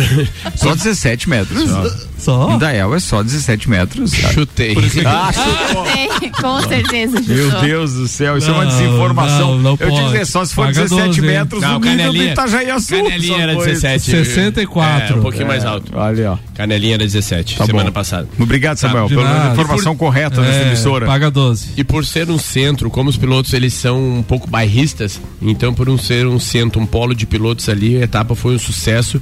Só 0.56 0.74
17 0.74 1.28
metros. 1.28 1.68
Só? 1.68 2.11
Indaial 2.54 2.94
é 2.94 3.00
só 3.00 3.22
17 3.22 3.68
metros. 3.70 4.10
Chutei. 4.12 4.76
Ah, 5.06 5.30
chutou. 5.32 5.84
Tem, 5.84 6.30
com 6.30 6.60
certeza. 6.62 7.20
Meu 7.20 7.44
chutou. 7.50 7.60
Deus 7.62 7.94
do 7.94 8.08
céu, 8.08 8.36
isso 8.38 8.50
é 8.50 8.52
uma 8.52 8.64
Não, 8.64 8.70
desinformação. 8.70 9.48
não, 9.54 9.58
não 9.58 9.70
eu 9.72 9.76
pode. 9.88 9.96
te 9.96 10.04
dizer, 10.04 10.26
só 10.26 10.44
se 10.44 10.54
for 10.54 10.66
Paga 10.66 10.82
17 10.82 11.06
12, 11.06 11.20
hein? 11.20 11.26
metros 11.26 11.60
Não, 11.62 11.72
no 11.74 11.78
nível 11.80 11.96
do 11.96 12.02
Canelinha- 12.02 12.32
Itajaiaçu. 12.32 12.88
Canelinha 12.96 13.34
só 13.36 13.40
era 13.40 13.54
foi. 13.54 13.66
17. 13.66 14.04
64. 14.10 15.14
É, 15.14 15.18
um 15.18 15.22
pouquinho 15.22 15.44
É, 15.44 15.48
mais 15.48 15.64
alto. 15.64 15.92
Olha, 15.94 16.32
ó. 16.32 16.38
Canelinha 16.54 16.94
era 16.94 17.04
17, 17.04 17.56
Tá 17.56 17.66
semana 17.66 17.90
bom. 17.90 17.94
passada. 17.94 18.28
Obrigado, 18.38 18.76
Samuel, 18.78 19.08
pela 19.08 19.24
nada. 19.24 19.52
informação 19.52 19.92
E 19.92 19.96
correta 19.96 20.40
dessa 20.40 20.58
É, 20.58 20.66
emissora. 20.68 21.06
Paga 21.06 21.30
12. 21.30 21.70
E 21.76 21.84
por 21.84 22.04
ser 22.04 22.28
um 22.30 22.38
centro, 22.38 22.90
como 22.90 23.08
os 23.10 23.16
pilotos 23.16 23.52
eles 23.52 23.74
são 23.74 24.18
um 24.18 24.22
pouco 24.22 24.48
bairristas, 24.48 25.20
então 25.40 25.72
por 25.74 25.88
um 25.88 25.98
ser 25.98 26.26
um 26.26 26.38
centro, 26.38 26.80
um 26.80 26.86
polo 26.86 27.14
de 27.14 27.26
pilotos 27.26 27.68
ali, 27.68 27.96
a 27.96 28.04
etapa 28.04 28.34
foi 28.34 28.54
um 28.54 28.58
sucesso 28.58 29.20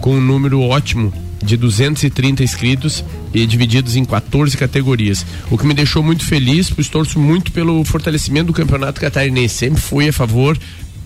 com 0.00 0.16
um 0.16 0.20
número 0.20 0.60
ótimo 0.60 1.12
de 1.42 1.56
230 1.56 2.42
inscritos 2.42 3.04
e 3.34 3.46
divididos 3.46 3.96
em 3.96 4.04
14 4.04 4.56
categorias. 4.56 5.26
O 5.50 5.58
que 5.58 5.66
me 5.66 5.74
deixou 5.74 6.02
muito 6.02 6.24
feliz, 6.24 6.70
pois 6.70 6.88
torço 6.88 7.18
muito 7.18 7.52
pelo 7.52 7.84
fortalecimento 7.84 8.46
do 8.46 8.52
campeonato 8.52 9.00
catarinense. 9.00 9.54
Sempre 9.54 9.80
fui 9.80 10.08
a 10.08 10.12
favor 10.12 10.58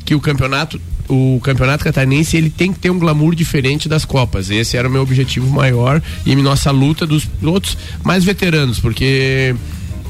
que 0.04 0.14
o 0.14 0.20
campeonato 0.20 0.80
o 1.08 1.38
campeonato 1.40 1.84
catarinense 1.84 2.36
ele 2.36 2.50
tem 2.50 2.72
que 2.72 2.80
ter 2.80 2.90
um 2.90 2.98
glamour 2.98 3.34
diferente 3.34 3.88
das 3.88 4.04
copas. 4.04 4.50
Esse 4.50 4.76
era 4.76 4.88
o 4.88 4.90
meu 4.90 5.02
objetivo 5.02 5.48
maior 5.48 6.02
e 6.24 6.34
nossa 6.34 6.70
luta 6.70 7.06
dos 7.06 7.24
pilotos 7.24 7.78
mais 8.02 8.24
veteranos, 8.24 8.80
porque 8.80 9.54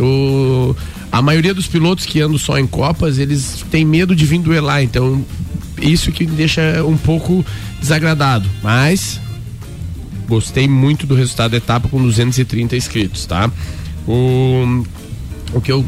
o, 0.01 0.75
a 1.13 1.21
maioria 1.21 1.53
dos 1.53 1.67
pilotos 1.67 2.07
que 2.07 2.21
andam 2.21 2.39
só 2.39 2.59
em 2.59 2.67
copas, 2.67 3.19
eles 3.19 3.65
têm 3.71 3.85
medo 3.85 4.17
de 4.17 4.25
vir 4.25 4.41
duelar, 4.41 4.83
então 4.83 5.25
isso 5.81 6.11
que 6.11 6.27
me 6.27 6.35
deixa 6.35 6.83
um 6.85 6.97
pouco 6.97 7.45
desagradado, 7.81 8.49
mas 8.63 9.21
gostei 10.29 10.67
muito 10.69 11.07
do 11.07 11.15
resultado 11.15 11.53
da 11.53 11.57
etapa 11.59 11.89
com 11.89 12.03
230 12.03 12.77
inscritos, 12.77 13.27
tá? 13.27 13.51
O, 14.07 14.85
o 15.53 15.61
que 15.61 15.71
eu 15.73 15.85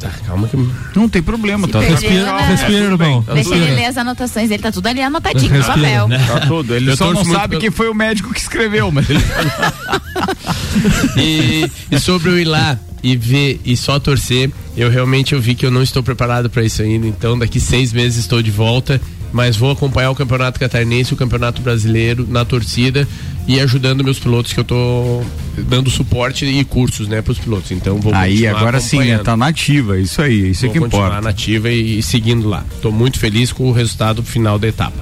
Tá, 0.00 0.10
calma 0.26 0.46
que 0.48 0.56
Não 0.94 1.08
tem 1.08 1.22
problema, 1.22 1.66
tá? 1.66 1.78
perdeu, 1.78 1.96
Respira, 1.96 2.32
né? 2.36 2.46
respira, 2.48 2.84
irmão. 2.84 3.24
Deixa 3.32 3.54
ele 3.56 3.70
ler 3.74 3.86
as 3.86 3.96
anotações 3.96 4.50
dele, 4.50 4.62
tá 4.62 4.70
tudo 4.70 4.86
ali 4.86 5.00
anotadinho 5.00 5.56
no 5.56 5.64
papel. 5.64 6.08
né? 6.08 6.18
Tá 6.26 6.40
tudo. 6.40 6.74
Ele 6.74 6.90
Eu 6.90 6.96
só 6.96 7.10
não 7.12 7.24
sabe 7.24 7.50
pelo- 7.50 7.60
quem 7.62 7.70
foi 7.70 7.88
o 7.88 7.94
médico 7.94 8.34
que 8.34 8.40
escreveu, 8.40 8.90
mas 8.90 9.08
ele 9.08 9.20
e, 11.16 11.70
e 11.90 11.98
sobre 11.98 12.30
eu 12.30 12.38
ir 12.38 12.44
lá 12.44 12.78
e 13.02 13.16
ver 13.16 13.60
e 13.64 13.76
só 13.76 13.98
torcer, 13.98 14.50
eu 14.76 14.90
realmente 14.90 15.34
eu 15.34 15.40
vi 15.40 15.54
que 15.54 15.64
eu 15.64 15.70
não 15.70 15.82
estou 15.82 16.02
preparado 16.02 16.50
para 16.50 16.62
isso 16.62 16.82
ainda. 16.82 17.06
Então 17.06 17.38
daqui 17.38 17.58
seis 17.60 17.92
meses 17.92 18.18
estou 18.18 18.42
de 18.42 18.50
volta, 18.50 19.00
mas 19.34 19.56
vou 19.56 19.70
acompanhar 19.72 20.10
o 20.10 20.14
campeonato 20.14 20.58
catarinense, 20.60 21.12
o 21.12 21.16
campeonato 21.16 21.60
brasileiro 21.60 22.24
na 22.26 22.44
torcida 22.44 23.06
e 23.46 23.60
ajudando 23.60 24.02
meus 24.02 24.18
pilotos 24.18 24.52
que 24.54 24.60
eu 24.60 24.64
tô 24.64 25.22
dando 25.58 25.90
suporte 25.90 26.46
e 26.46 26.64
cursos, 26.64 27.06
né, 27.08 27.20
para 27.20 27.32
os 27.32 27.38
pilotos. 27.38 27.70
Então 27.72 27.98
vou 28.00 28.14
Aí 28.14 28.46
agora 28.46 28.80
sim, 28.80 28.96
acompanhando. 28.98 29.22
tá 29.24 29.36
nativa, 29.36 29.98
isso 29.98 30.22
aí, 30.22 30.50
isso 30.50 30.64
é 30.64 30.68
Vou 30.68 30.72
que 30.72 30.80
continuar 30.80 31.06
importa. 31.08 31.20
nativa 31.22 31.68
e, 31.70 31.98
e 31.98 32.02
seguindo 32.02 32.48
lá. 32.48 32.64
Tô 32.80 32.90
muito 32.90 33.18
feliz 33.18 33.52
com 33.52 33.64
o 33.68 33.72
resultado 33.72 34.22
final 34.22 34.58
da 34.58 34.68
etapa. 34.68 34.96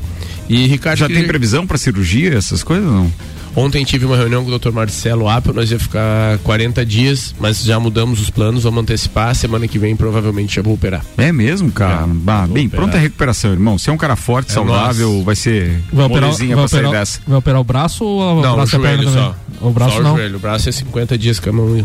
E 0.49 0.66
Ricardo 0.66 0.99
Já 0.99 1.07
queria- 1.07 1.20
tem 1.22 1.28
previsão 1.28 1.66
pra 1.66 1.78
cirurgia, 1.78 2.35
essas 2.35 2.62
coisas 2.64 2.85
não? 2.91 3.12
Ontem 3.55 3.84
tive 3.84 4.07
uma 4.07 4.16
reunião 4.16 4.44
com 4.44 4.50
o 4.50 4.59
Dr. 4.59 4.70
Marcelo 4.72 5.28
Apple, 5.28 5.53
nós 5.53 5.70
ia 5.70 5.78
ficar 5.78 6.38
40 6.38 6.84
dias, 6.86 7.34
mas 7.38 7.62
já 7.62 7.78
mudamos 7.78 8.20
os 8.20 8.30
planos, 8.30 8.62
vamos 8.64 8.80
antecipar, 8.82 9.34
semana 9.34 9.68
que 9.68 9.78
vem 9.78 9.94
provavelmente 9.94 10.57
já 10.57 10.62
vou 10.62 10.72
operar. 10.74 11.05
É 11.18 11.30
mesmo, 11.32 11.70
cara. 11.70 12.05
Ah, 12.26 12.46
bem, 12.46 12.66
operar. 12.66 12.82
pronta 12.84 12.96
a 12.96 13.00
recuperação, 13.00 13.53
irmão. 13.53 13.76
Você 13.78 13.90
é 13.90 13.92
um 13.92 13.96
cara 13.98 14.16
forte, 14.16 14.50
É 14.50 14.55
saudável, 14.55 15.12
nós. 15.12 15.24
vai 15.24 15.36
ser 15.36 15.82
Vai 15.92 16.07
operar, 16.07 16.22
molezinha 16.24 16.57
vai, 16.57 16.64
pra 16.64 16.68
sair 16.68 16.80
operar, 16.86 17.00
dessa. 17.00 17.20
vai 17.26 17.38
operar 17.38 17.61
o 17.61 17.64
braço 17.64 18.05
ou 18.05 18.38
o 18.38 18.42
Não, 18.42 18.53
o 18.53 18.57
braço 18.57 18.76
a 18.76 18.80
perna 18.80 19.03
joelho 19.03 19.12
só. 19.18 19.36
O 19.61 19.70
braço 19.70 19.96
só 19.96 20.03
não? 20.03 20.14
o 20.14 20.16
joelho, 20.16 20.36
o 20.36 20.40
braço 20.40 20.68
é 20.68 20.72
50 20.72 21.18
dias 21.18 21.38
cama 21.38 21.84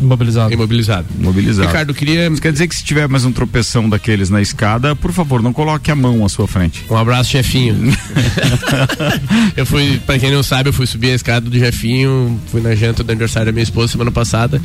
imobilizado. 0.00 0.52
imobilizado. 0.52 1.06
Mobilizado. 1.18 1.66
Ricardo, 1.68 1.94
queria 1.94 2.28
Isso 2.28 2.40
quer 2.42 2.52
dizer 2.52 2.68
que 2.68 2.74
se 2.74 2.84
tiver 2.84 3.08
mais 3.08 3.24
um 3.24 3.32
tropeção 3.32 3.88
daqueles 3.88 4.28
na 4.30 4.40
escada, 4.42 4.94
por 4.94 5.10
favor, 5.12 5.42
não 5.42 5.52
coloque 5.52 5.90
a 5.90 5.96
mão 5.96 6.24
à 6.24 6.28
sua 6.28 6.46
frente. 6.46 6.84
um 6.90 6.96
abraço, 6.96 7.30
chefinho. 7.30 7.74
eu 9.56 9.66
fui, 9.66 9.98
pra 10.04 10.18
quem 10.18 10.30
não 10.30 10.42
sabe, 10.42 10.68
eu 10.68 10.72
fui 10.72 10.86
subir 10.86 10.97
a 11.06 11.14
escada 11.14 11.48
do 11.48 11.58
Jefinho, 11.58 12.40
fui 12.50 12.60
na 12.60 12.74
janta 12.74 13.02
do 13.04 13.10
aniversário 13.10 13.46
da 13.46 13.52
minha 13.52 13.62
esposa 13.62 13.92
semana 13.92 14.10
passada. 14.10 14.60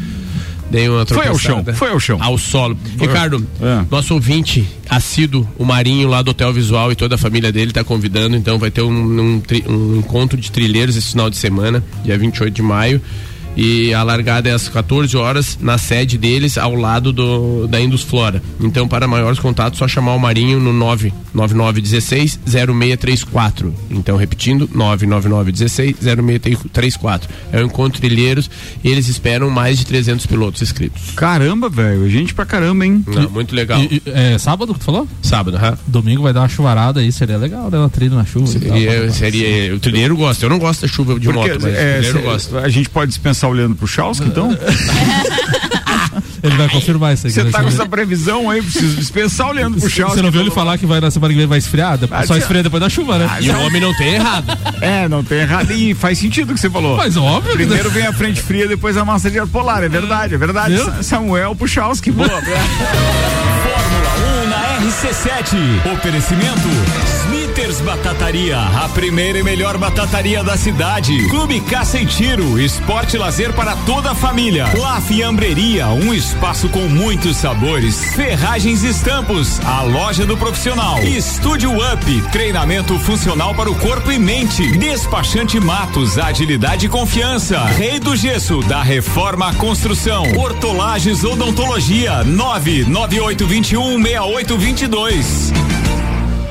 Dei 0.71 0.89
uma 0.89 1.05
Foi 1.05 1.27
ao 1.27 1.37
chão, 1.37 1.63
foi 1.75 1.89
ao 1.91 1.99
chão. 1.99 2.17
Ao 2.19 2.35
solo. 2.37 2.75
Foi. 2.97 3.07
Ricardo, 3.07 3.45
É. 3.61 3.85
nosso 3.91 4.15
ouvinte 4.15 4.67
assíduo, 4.89 5.47
o 5.57 5.63
Marinho 5.65 6.07
lá 6.09 6.21
do 6.23 6.31
Hotel 6.31 6.51
Visual 6.51 6.91
e 6.91 6.95
toda 6.95 7.13
a 7.13 7.17
família 7.17 7.51
dele 7.51 7.71
tá 7.71 7.83
convidando, 7.83 8.35
então 8.35 8.57
vai 8.57 8.71
ter 8.71 8.81
um, 8.81 8.89
um, 8.91 9.41
um 9.67 9.97
encontro 9.97 10.35
de 10.35 10.51
trilheiros 10.51 10.95
esse 10.95 11.11
final 11.11 11.29
de 11.29 11.37
semana, 11.37 11.83
dia 12.03 12.17
28 12.17 12.51
de 12.53 12.61
maio. 12.63 12.99
E 13.55 13.93
a 13.93 14.01
largada 14.03 14.49
é 14.49 14.51
às 14.53 14.67
14 14.67 15.15
horas 15.15 15.57
na 15.61 15.77
sede 15.77 16.17
deles, 16.17 16.57
ao 16.57 16.73
lado 16.73 17.13
do, 17.13 17.67
da 17.67 17.79
Indus 17.79 18.01
Flora. 18.01 18.41
Então, 18.59 18.87
para 18.87 19.07
maiores 19.07 19.37
contatos, 19.39 19.77
só 19.79 19.87
chamar 19.87 20.15
o 20.15 20.19
Marinho 20.19 20.59
no 20.59 20.73
99916 20.73 22.39
0634. 22.45 23.73
Então, 23.91 24.17
repetindo, 24.17 24.69
99916 24.73 25.95
0634. 26.01 27.29
É 27.51 27.61
o 27.61 27.65
encontro 27.65 27.99
trilheiros 28.01 28.49
e 28.83 28.89
eles 28.89 29.07
esperam 29.07 29.49
mais 29.49 29.77
de 29.77 29.85
300 29.85 30.25
pilotos 30.25 30.61
inscritos. 30.61 31.11
Caramba, 31.15 31.69
velho, 31.69 32.09
gente 32.09 32.33
pra 32.33 32.45
caramba, 32.45 32.85
hein? 32.85 33.03
Não, 33.07 33.29
muito 33.29 33.55
legal. 33.55 33.79
E- 33.81 34.01
e- 34.05 34.09
é 34.11 34.37
sábado 34.37 34.73
que 34.73 34.79
tu 34.79 34.85
falou? 34.85 35.07
Sábado, 35.21 35.57
aham. 35.57 35.77
Domingo 35.87 36.23
vai 36.23 36.33
dar 36.33 36.41
uma 36.41 36.49
chuvarada 36.49 36.99
aí, 36.99 37.11
seria 37.11 37.37
legal, 37.37 37.69
né? 37.69 37.77
Uma 37.77 37.89
trilha 37.89 38.15
na 38.15 38.25
chuva. 38.25 38.49
e 38.51 38.59
tal. 38.59 38.77
Seria, 38.77 39.11
seria, 39.11 39.75
o 39.75 39.79
trilheiro 39.79 40.15
gosta. 40.15 40.45
Eu 40.45 40.49
não 40.49 40.59
gosto 40.59 40.81
da 40.81 40.87
chuva 40.87 41.19
de 41.19 41.25
Porque 41.27 41.49
moto, 41.51 41.59
mas 41.61 41.73
é, 41.73 41.77
o 41.77 41.93
trilheiro 41.93 42.17
cê- 42.19 42.23
gosta. 42.25 42.59
a 42.59 42.69
gente 42.69 42.89
pode 42.89 43.09
dispensar 43.09 43.42
olhando 43.47 43.75
pro 43.75 43.87
Chausk, 43.87 44.23
então? 44.25 44.55
Ele 46.43 46.55
vai 46.57 46.67
confirmar 46.69 47.13
isso 47.13 47.25
aí. 47.25 47.33
Você 47.33 47.45
tá 47.45 47.63
com 47.63 47.69
ser- 47.71 47.75
essa 47.75 47.87
previsão 47.87 48.49
aí, 48.49 48.61
preciso 48.61 48.95
dispensar 48.97 49.47
olhando 49.47 49.79
pro 49.79 49.89
Chausk. 49.89 50.15
Você 50.15 50.21
não 50.21 50.29
viu 50.29 50.41
ele 50.41 50.51
falar 50.51 50.77
que 50.77 50.85
vai 50.85 50.99
na 50.99 51.09
semana 51.09 51.33
que 51.33 51.39
vem 51.39 51.47
vai 51.47 51.57
esfriar? 51.57 51.97
Ah, 52.11 52.25
Só 52.25 52.35
esfria 52.35 52.61
depois 52.61 52.81
da 52.81 52.89
chuva, 52.89 53.17
né? 53.17 53.29
E 53.39 53.49
o 53.49 53.59
homem 53.61 53.81
não 53.81 53.95
tem 53.95 54.15
errado. 54.15 54.45
É, 54.81 55.07
não 55.07 55.23
tem 55.23 55.39
errado. 55.39 55.71
E 55.71 55.93
faz 55.93 56.17
sentido 56.19 56.51
o 56.51 56.53
que 56.53 56.59
você 56.59 56.69
falou. 56.69 56.97
Mas 56.97 57.15
óbvio. 57.15 57.53
Primeiro 57.53 57.89
vem 57.89 58.05
a 58.05 58.11
frente 58.11 58.41
fria, 58.41 58.67
depois 58.67 58.97
a 58.97 59.05
massa 59.05 59.31
de 59.31 59.39
ar 59.39 59.47
polar. 59.47 59.81
É 59.81 59.87
verdade, 59.87 60.35
é 60.35 60.37
verdade. 60.37 60.75
Viu? 60.75 60.83
Sa- 60.85 61.01
Samuel 61.01 61.55
Puchalski, 61.55 62.11
boa. 62.11 62.27
Fórmula 63.63 64.43
1 64.45 64.49
na 64.49 64.79
RC7. 64.85 65.93
Oferecimento 65.93 66.67
Smith 67.23 67.42
Peters 67.53 67.81
Batataria, 67.81 68.57
a 68.57 68.89
primeira 68.89 69.37
e 69.37 69.43
melhor 69.43 69.77
batataria 69.77 70.43
da 70.43 70.57
cidade. 70.57 71.27
Clube 71.27 71.61
Caça 71.61 71.99
e 71.99 72.05
Tiro, 72.05 72.59
esporte 72.59 73.15
e 73.15 73.19
lazer 73.19 73.53
para 73.53 73.75
toda 73.75 74.09
a 74.09 74.15
família. 74.15 74.65
La 74.75 74.99
Fiambreria, 74.99 75.89
um 75.89 76.11
espaço 76.15 76.67
com 76.69 76.87
muitos 76.87 77.37
sabores. 77.37 78.15
Ferragens 78.15 78.83
e 78.83 78.87
Estampos, 78.87 79.59
a 79.59 79.83
loja 79.83 80.25
do 80.25 80.35
profissional. 80.35 80.97
Estúdio 81.03 81.71
Up, 81.73 82.21
treinamento 82.31 82.97
funcional 82.97 83.53
para 83.53 83.69
o 83.69 83.75
corpo 83.75 84.11
e 84.11 84.17
mente. 84.17 84.75
Despachante 84.75 85.59
Matos, 85.59 86.17
agilidade 86.17 86.87
e 86.87 86.89
confiança. 86.89 87.63
Rei 87.65 87.99
do 87.99 88.15
Gesso, 88.15 88.61
da 88.61 88.81
Reforma 88.81 89.49
à 89.49 89.53
Construção. 89.53 90.23
Hortolagens 90.35 91.23
Odontologia, 91.23 92.23
99821 92.23 94.01
6822. 94.01 95.53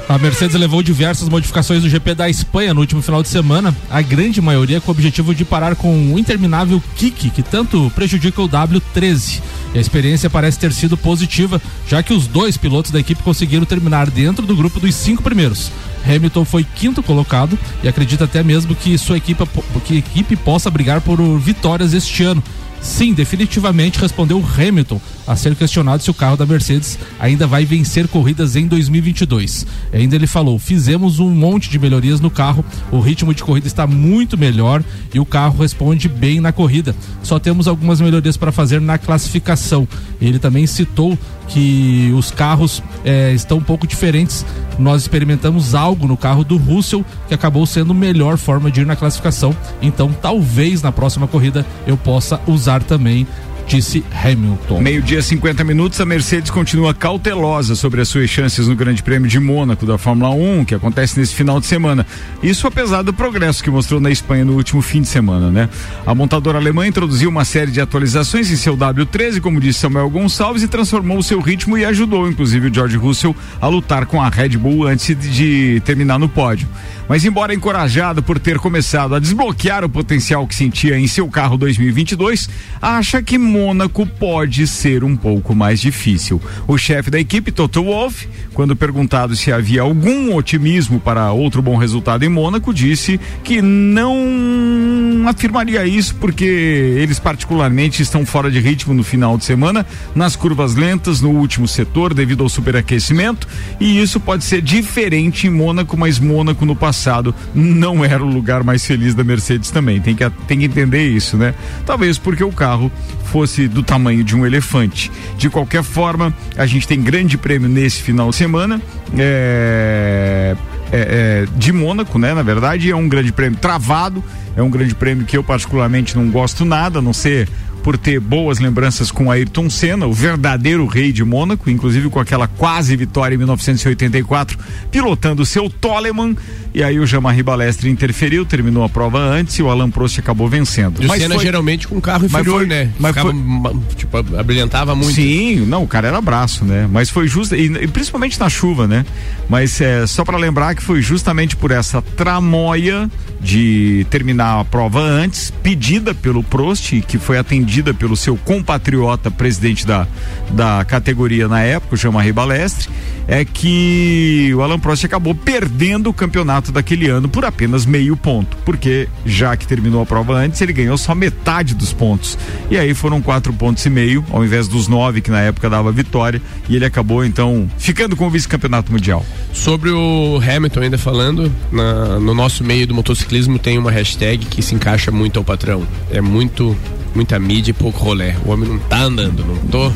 A 0.09 0.19
Mercedes 0.19 0.57
levou 0.57 0.83
diversas 0.83 1.29
modificações 1.29 1.83
do 1.83 1.89
GP 1.89 2.15
da 2.15 2.29
Espanha 2.29 2.75
no 2.75 2.81
último 2.81 3.01
final 3.01 3.23
de 3.23 3.29
semana, 3.29 3.75
a 3.89 4.03
grande 4.03 4.41
maioria 4.41 4.81
com 4.81 4.91
o 4.91 4.95
objetivo 4.95 5.35
de 5.35 5.45
parar 5.45 5.77
com 5.77 6.13
o 6.13 6.19
interminável 6.19 6.83
kick 6.97 7.31
que 7.31 7.43
tanto 7.43 7.91
prejudica 7.95 8.43
o 8.43 8.49
W13. 8.49 9.41
E 9.75 9.79
a 9.79 9.81
experiência 9.81 10.29
parece 10.29 10.59
ter 10.59 10.73
sido 10.73 10.97
positiva, 10.97 11.63
já 11.89 12.03
que 12.03 12.13
os 12.13 12.27
dois 12.27 12.57
pilotos 12.57 12.91
da 12.91 13.01
equipe 13.01 13.23
conseguiram 13.23 13.65
terminar 13.65 14.11
dentro 14.11 14.45
do 14.45 14.57
grupo 14.57 14.81
dos 14.81 14.95
cinco 14.95 15.23
primeiros. 15.23 15.71
Hamilton 16.05 16.45
foi 16.45 16.65
quinto 16.65 17.03
colocado 17.03 17.59
e 17.83 17.89
acredita 17.89 18.25
até 18.25 18.43
mesmo 18.43 18.75
que 18.75 18.99
sua 18.99 19.17
equipe, 19.17 19.45
que 19.85 19.97
equipe 19.97 20.37
possa 20.37 20.71
brigar 20.71 21.01
por 21.01 21.19
vitórias 21.39 21.95
este 21.95 22.25
ano. 22.25 22.43
Sim, 22.83 23.15
definitivamente 23.15 24.01
respondeu 24.01 24.45
Hamilton 24.59 25.01
a 25.27 25.37
ser 25.37 25.55
questionado 25.55 26.03
se 26.03 26.11
o 26.11 26.15
carro 26.15 26.37
da 26.37 26.47
Mercedes 26.47 26.99
ainda 27.19 27.47
vai 27.47 27.65
vencer 27.65 28.09
corridas 28.09 28.57
em 28.57 28.67
2022. 28.67 29.67
Ainda 29.93 30.17
ele 30.17 30.27
falou: 30.27 30.59
fizemos 30.59 31.19
um 31.19 31.31
monte 31.31 31.71
de 31.71 31.79
melhorias 31.79 32.21
no 32.21 32.31
carro, 32.31 32.65
o 32.91 33.01
ritmo 33.01 33.35
de 33.35 33.43
corrida 33.43 33.67
está 33.67 33.87
muito 33.87 34.37
melhor 34.37 34.83
e 35.13 35.21
o 35.21 35.27
carro 35.27 35.61
responde 35.61 36.09
bem 36.09 36.41
na 36.41 36.53
corrida. 36.53 36.95
Só 37.23 37.39
temos 37.39 37.69
algumas 37.69 38.01
melhorias 38.01 38.37
para 38.37 38.53
fazer 38.53 38.81
na 38.81 38.99
classificação. 38.99 39.87
Ele 40.21 40.39
também 40.39 40.67
citou 40.67 41.19
que 41.49 42.13
os 42.17 42.31
carros 42.31 42.83
eh, 43.05 43.33
estão 43.35 43.59
um 43.59 43.63
pouco 43.63 43.87
diferentes. 43.87 44.45
Nós 44.79 45.03
experimentamos 45.03 45.75
algo 45.75 46.07
no 46.07 46.17
carro 46.17 46.45
do 46.45 46.57
Russell 46.57 47.05
que 47.29 47.35
acabou 47.35 47.67
sendo 47.67 47.93
melhor 47.93 48.39
forma 48.39 48.71
de 48.71 48.81
ir 48.81 48.87
na 48.87 48.97
classificação. 48.97 49.55
Então, 49.81 50.13
talvez 50.13 50.83
na 50.83 50.91
próxima 50.91 51.27
corrida 51.29 51.67
eu 51.87 51.97
possa 51.97 52.41
usar 52.47 52.83
também 52.83 53.27
disse 53.67 54.05
Hamilton. 54.13 54.81
Meio-dia, 54.81 55.23
50 55.23 55.65
minutos, 55.65 56.01
a 56.01 56.05
Mercedes 56.05 56.51
continua 56.51 56.93
cautelosa 56.95 57.75
sobre 57.75 58.01
as 58.01 58.09
suas 58.09 58.29
chances 58.29 58.69
no 58.69 58.77
Grande 58.77 59.03
Prêmio 59.03 59.29
de 59.29 59.41
Mônaco 59.41 59.87
da 59.87 59.97
Fórmula 59.97 60.31
1, 60.31 60.65
que 60.65 60.75
acontece 60.75 61.19
nesse 61.19 61.35
final 61.35 61.61
de 61.61 61.67
semana. 61.67 62.07
Isso 62.43 62.67
apesar 62.67 63.03
do 63.03 63.13
progresso 63.13 63.63
que 63.63 63.71
mostrou 63.71 64.01
na 64.01 64.11
Espanha 64.11 64.45
no 64.45 64.55
último 64.55 64.83
fim 64.83 65.03
de 65.03 65.09
semana, 65.09 65.51
né? 65.51 65.69
A 66.07 66.15
montadora 66.15 66.59
alemã 66.59 66.87
introduziu 66.87 67.29
uma 67.29 67.45
série 67.45 67.71
de 67.71 67.81
atualizações 67.81 68.51
em 68.51 68.57
seu 68.57 68.77
W13, 68.77 69.41
como 69.41 69.61
disse 69.61 69.81
Samuel 69.81 70.11
Gonçalves, 70.11 70.63
e 70.63 70.69
transformou 70.69 71.19
o 71.19 71.23
seu 71.23 71.41
ritmo 71.41 71.77
e 71.79 71.85
ajudou, 71.85 72.29
inclusive, 72.29 72.69
o 72.69 72.75
George 72.75 72.97
Russell 72.97 73.35
a 73.61 73.69
lutar 73.69 74.07
com 74.07 74.21
a 74.21 74.29
Red 74.29 74.51
Bull 74.51 74.87
antes 74.87 75.17
de, 75.17 75.81
terminar 75.85 76.19
no 76.19 76.29
pódio. 76.29 76.69
Mas 77.09 77.25
embora 77.25 77.55
encorajado 77.55 78.23
por 78.23 78.39
ter 78.39 78.59
começado 78.59 79.15
a 79.15 79.19
desbloquear 79.19 79.85
o 79.85 79.89
potencial 79.89 80.47
que 80.47 80.55
sentia 80.55 80.99
em 80.99 81.07
seu 81.07 81.29
carro 81.29 81.59
2022, 81.59 82.49
acha 82.81 83.23
que 83.23 83.37
Mônaco 83.53 84.07
pode 84.07 84.67
ser 84.67 85.05
um 85.05 85.15
pouco 85.15 85.55
mais 85.55 85.79
difícil. 85.79 86.41
O 86.67 86.79
chefe 86.79 87.11
da 87.11 87.21
equipe, 87.21 87.53
Toto 87.53 87.85
Wolff, 87.85 88.27
quando 88.55 88.75
perguntado 88.75 89.37
se 89.37 89.53
havia 89.53 89.83
algum 89.83 90.35
otimismo 90.35 90.99
para 90.99 91.31
outro 91.33 91.61
bom 91.61 91.77
resultado 91.77 92.25
em 92.25 92.31
Mônaco, 92.31 92.73
disse 92.73 93.21
que 93.45 93.61
não 93.61 95.29
afirmaria 95.29 95.85
isso 95.87 96.15
porque 96.15 96.45
eles 96.45 97.19
particularmente 97.19 98.01
estão 98.01 98.25
fora 98.25 98.51
de 98.51 98.59
ritmo 98.59 98.95
no 98.95 99.05
final 99.05 99.37
de 99.37 99.45
semana, 99.45 99.85
nas 100.15 100.35
curvas 100.35 100.75
lentas, 100.75 101.21
no 101.21 101.31
último 101.31 101.69
setor, 101.69 102.15
devido 102.15 102.43
ao 102.43 102.49
superaquecimento, 102.49 103.47
e 103.79 104.01
isso 104.01 104.19
pode 104.19 104.45
ser 104.45 104.63
diferente 104.63 105.47
em 105.47 105.51
Mônaco, 105.51 105.95
mas 105.95 106.19
Mônaco 106.19 106.65
no 106.65 106.75
passado 106.75 107.35
não 107.55 108.03
era 108.03 108.25
o 108.25 108.29
lugar 108.29 108.65
mais 108.65 108.85
feliz 108.87 109.15
da 109.15 109.23
Mercedes 109.23 109.71
também. 109.71 110.01
Tem 110.01 110.15
que, 110.15 110.29
tem 110.49 110.59
que 110.59 110.65
entender 110.65 111.07
isso, 111.07 111.37
né? 111.37 111.55
Talvez 111.85 112.17
porque 112.17 112.43
o 112.43 112.51
carro 112.51 112.91
fosse 113.33 113.67
do 113.67 113.83
tamanho 113.83 114.23
de 114.23 114.37
um 114.37 114.45
elefante. 114.45 115.11
De 115.39 115.49
qualquer 115.49 115.83
forma, 115.83 116.35
a 116.55 116.67
gente 116.67 116.87
tem 116.87 117.01
grande 117.01 117.39
prêmio 117.39 117.67
nesse 117.67 118.03
final 118.03 118.29
de 118.29 118.37
semana. 118.37 118.81
É, 119.17 120.55
é, 120.93 120.99
é, 121.01 121.47
de 121.57 121.73
Mônaco, 121.73 122.19
né? 122.19 122.35
Na 122.35 122.43
verdade, 122.43 122.91
é 122.91 122.95
um 122.95 123.09
grande 123.09 123.33
prêmio 123.33 123.59
travado. 123.59 124.23
É 124.55 124.63
um 124.63 124.69
grande 124.69 124.95
prêmio 124.95 125.25
que 125.25 125.35
eu 125.35 125.43
particularmente 125.43 126.15
não 126.15 126.31
gosto 126.31 126.67
nada, 126.67 126.99
a 126.99 127.03
não 127.03 127.15
ser 127.15 127.49
por 127.83 127.99
ter 127.99 128.21
boas 128.21 128.59
lembranças 128.59 129.11
com 129.11 129.31
Ayrton 129.31 129.69
Senna, 129.69 130.07
o 130.07 130.13
verdadeiro 130.13 130.87
rei 130.87 131.13
de 131.13 131.25
Mônaco, 131.25 131.69
inclusive 131.69 132.09
com 132.09 132.21
aquela 132.21 132.47
quase 132.47 132.95
vitória 132.97 133.35
em 133.35 133.39
1984, 133.39 134.59
pilotando 134.91 135.43
o 135.43 135.47
seu 135.47 135.69
Toleman. 135.69 136.37
E 136.75 136.83
aí 136.83 136.99
o 136.99 137.07
Jean-Marie 137.07 137.43
Balestre 137.43 137.91
interferiu, 137.91 138.47
terminou 138.47 138.83
a 138.83 138.89
prova 138.89 139.19
antes 139.19 139.59
e 139.59 139.63
o 139.63 139.69
Alan 139.69 139.91
Prost 139.91 140.19
acabou 140.19 140.49
vencendo. 140.49 141.03
E 141.03 141.07
o 141.07 141.11
Senna 141.11 141.35
foi... 141.35 141.45
geralmente 141.45 141.87
com 141.87 142.01
carro 142.01 142.25
inferior, 142.25 142.61
foi, 142.61 142.67
né? 142.67 142.91
Mas 142.99 143.15
Ficava, 143.15 143.33
foi... 143.33 143.77
tipo, 143.97 144.17
abrilhantava 144.17 144.95
muito. 144.95 145.15
Sim, 145.15 145.67
não, 145.67 145.83
o 145.83 145.89
cara 145.89 146.09
era 146.09 146.21
braço, 146.21 146.65
né? 146.65 146.89
Mas 146.91 147.11
foi 147.11 147.29
justo, 147.29 147.55
e, 147.55 147.67
e 147.67 147.89
principalmente 147.89 148.41
na 148.41 148.49
chuva, 148.49 148.87
né? 148.87 149.05
Mas 149.49 149.81
é 149.81 150.07
só 150.07 150.25
para 150.25 150.39
lembrar 150.39 150.75
que 150.75 150.83
foi 150.83 151.03
justamente 151.03 151.57
por 151.57 151.71
essa 151.71 152.01
tramóia 152.01 153.11
de 153.41 154.07
terminar 154.09 154.61
a 154.61 154.65
prova 154.65 155.01
antes, 155.01 155.53
pedida 155.63 156.15
pelo 156.15 156.43
Prost, 156.43 157.01
que 157.03 157.19
foi 157.19 157.37
atendida 157.37 157.72
pelo 157.99 158.17
seu 158.17 158.37
compatriota, 158.37 159.31
presidente 159.31 159.87
da, 159.87 160.07
da 160.51 160.85
categoria 160.85 161.49
na 161.49 161.61
época, 161.61 161.95
o 161.95 161.97
Jean-Marie 161.97 162.33
Balestre, 162.33 162.89
é 163.27 163.45
que 163.45 164.53
o 164.55 164.63
Alan 164.63 164.79
Prost 164.79 165.05
acabou 165.05 165.35
perdendo 165.35 166.11
o 166.11 166.13
campeonato 166.13 166.73
daquele 166.73 167.09
ano 167.09 167.29
por 167.29 167.45
apenas 167.45 167.87
meio 167.87 168.17
ponto, 168.17 168.57
porque 168.65 169.09
já 169.25 169.57
que 169.57 169.67
terminou 169.67 170.03
a 170.03 170.07
prova 170.07 170.35
antes, 170.35 170.61
ele 170.61 170.73
ganhou 170.73 170.99
só 170.99 171.15
metade 171.15 171.75
dos 171.75 171.93
pontos. 171.93 172.37
E 172.71 172.77
aí 172.77 172.95
foram 172.95 173.23
quatro 173.23 173.53
pontos 173.53 173.85
e 173.87 173.91
meio, 173.91 174.25
ao 174.31 174.45
invés 174.45 174.69
dos 174.69 174.89
nove 174.89 175.21
que 175.21 175.31
na 175.31 175.41
época 175.41 175.71
dava 175.71 175.93
vitória, 175.93 176.43
e 176.69 176.77
ele 176.77 176.85
acabou 176.85 177.25
então 177.25 177.71
ficando 177.79 178.17
com 178.17 178.27
o 178.27 178.31
vice-campeonato 178.31 178.91
mundial. 178.93 179.25
Sobre 179.53 179.91
o 179.91 180.41
Hamilton, 180.43 180.81
ainda 180.81 180.99
falando, 180.99 181.53
na, 181.71 182.19
no 182.19 182.35
nosso 182.35 182.65
meio 182.65 182.87
do 182.87 182.95
motociclismo 182.95 183.59
tem 183.59 183.79
uma 183.79 183.91
hashtag 183.91 184.45
que 184.47 184.63
se 184.63 184.75
encaixa 184.75 185.11
muito 185.11 185.39
ao 185.39 185.45
patrão. 185.45 185.87
É 186.11 186.21
muito, 186.21 186.77
muita 187.15 187.39
mídia 187.39 187.71
e 187.71 187.75
pouco 187.75 187.99
rolé. 187.99 188.37
O 188.45 188.51
homem 188.51 188.69
não 188.69 188.79
tá 188.79 189.03
andando, 189.03 189.45
não 189.45 189.57
tô 189.69 189.93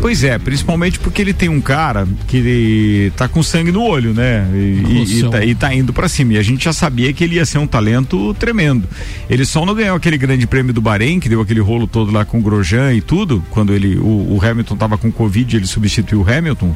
Pois 0.00 0.24
é, 0.24 0.38
principalmente 0.38 0.98
porque 0.98 1.20
ele 1.20 1.32
tem 1.32 1.48
um 1.48 1.60
cara 1.60 2.06
que 2.26 2.36
ele 2.36 3.10
tá 3.16 3.28
com 3.28 3.42
sangue 3.42 3.70
no 3.70 3.82
olho, 3.82 4.14
né? 4.14 4.46
E, 4.54 5.18
e, 5.18 5.30
tá, 5.30 5.44
e 5.44 5.54
tá, 5.54 5.74
indo 5.74 5.92
para 5.92 6.08
cima. 6.08 6.34
E 6.34 6.38
a 6.38 6.42
gente 6.42 6.64
já 6.64 6.72
sabia 6.72 7.12
que 7.12 7.22
ele 7.22 7.36
ia 7.36 7.44
ser 7.46 7.58
um 7.58 7.66
talento 7.66 8.34
tremendo. 8.34 8.88
Ele 9.28 9.44
só 9.44 9.64
não 9.64 9.74
ganhou 9.74 9.96
aquele 9.96 10.16
grande 10.16 10.46
prêmio 10.46 10.72
do 10.72 10.80
Bahrein, 10.80 11.20
que 11.20 11.28
deu 11.28 11.40
aquele 11.40 11.60
rolo 11.60 11.86
todo 11.86 12.10
lá 12.10 12.24
com 12.24 12.38
o 12.38 12.42
Grosjean 12.42 12.92
e 12.94 13.00
tudo, 13.00 13.44
quando 13.50 13.72
ele 13.72 13.96
o, 13.96 14.36
o 14.36 14.40
Hamilton 14.42 14.76
tava 14.76 14.98
com 14.98 15.10
Covid, 15.10 15.56
ele 15.56 15.66
substituiu 15.66 16.22
o 16.22 16.30
Hamilton, 16.30 16.74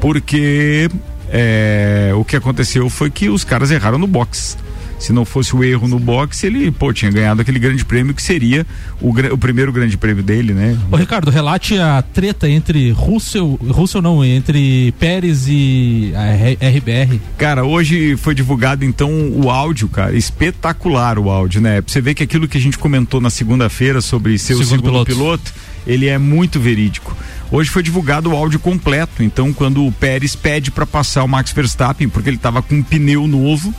porque 0.00 0.88
é, 1.30 2.12
o 2.14 2.24
que 2.24 2.36
aconteceu 2.36 2.88
foi 2.90 3.10
que 3.10 3.28
os 3.28 3.44
caras 3.44 3.70
erraram 3.70 3.98
no 3.98 4.06
box 4.06 4.56
se 4.98 5.12
não 5.12 5.24
fosse 5.24 5.54
o 5.54 5.62
erro 5.62 5.86
no 5.86 5.98
boxe, 5.98 6.46
ele, 6.46 6.70
pô, 6.70 6.92
tinha 6.92 7.10
ganhado 7.10 7.40
aquele 7.40 7.58
grande 7.58 7.84
prêmio 7.84 8.14
que 8.14 8.22
seria 8.22 8.66
o, 9.00 9.10
o 9.10 9.38
primeiro 9.38 9.72
grande 9.72 9.96
prêmio 9.96 10.22
dele, 10.22 10.52
né? 10.52 10.78
Ô, 10.90 10.96
Ricardo, 10.96 11.30
relate 11.30 11.78
a 11.78 12.02
treta 12.02 12.48
entre 12.48 12.90
Russell, 12.90 13.58
Russell 13.68 14.02
não, 14.02 14.24
entre 14.24 14.92
Pérez 14.98 15.46
e 15.48 16.12
a 16.14 16.68
RBR. 16.68 17.20
Cara, 17.36 17.64
hoje 17.64 18.16
foi 18.16 18.34
divulgado 18.34 18.84
então 18.84 19.10
o 19.30 19.50
áudio, 19.50 19.88
cara, 19.88 20.16
espetacular 20.16 21.18
o 21.18 21.30
áudio, 21.30 21.60
né? 21.60 21.82
Você 21.86 22.00
ver 22.00 22.14
que 22.14 22.22
aquilo 22.22 22.48
que 22.48 22.58
a 22.58 22.60
gente 22.60 22.78
comentou 22.78 23.20
na 23.20 23.30
segunda-feira 23.30 24.00
sobre 24.00 24.38
ser 24.38 24.54
segundo 24.54 24.62
o 24.62 24.66
segundo 24.66 25.04
piloto. 25.04 25.06
piloto, 25.06 25.54
ele 25.86 26.06
é 26.06 26.18
muito 26.18 26.58
verídico. 26.58 27.16
Hoje 27.50 27.70
foi 27.70 27.82
divulgado 27.82 28.30
o 28.30 28.36
áudio 28.36 28.58
completo, 28.58 29.22
então 29.22 29.52
quando 29.52 29.86
o 29.86 29.92
Pérez 29.92 30.36
pede 30.36 30.70
para 30.70 30.84
passar 30.84 31.24
o 31.24 31.28
Max 31.28 31.50
Verstappen, 31.52 32.08
porque 32.08 32.28
ele 32.28 32.36
estava 32.36 32.60
com 32.60 32.74
um 32.74 32.82
pneu 32.82 33.26
novo, 33.26 33.74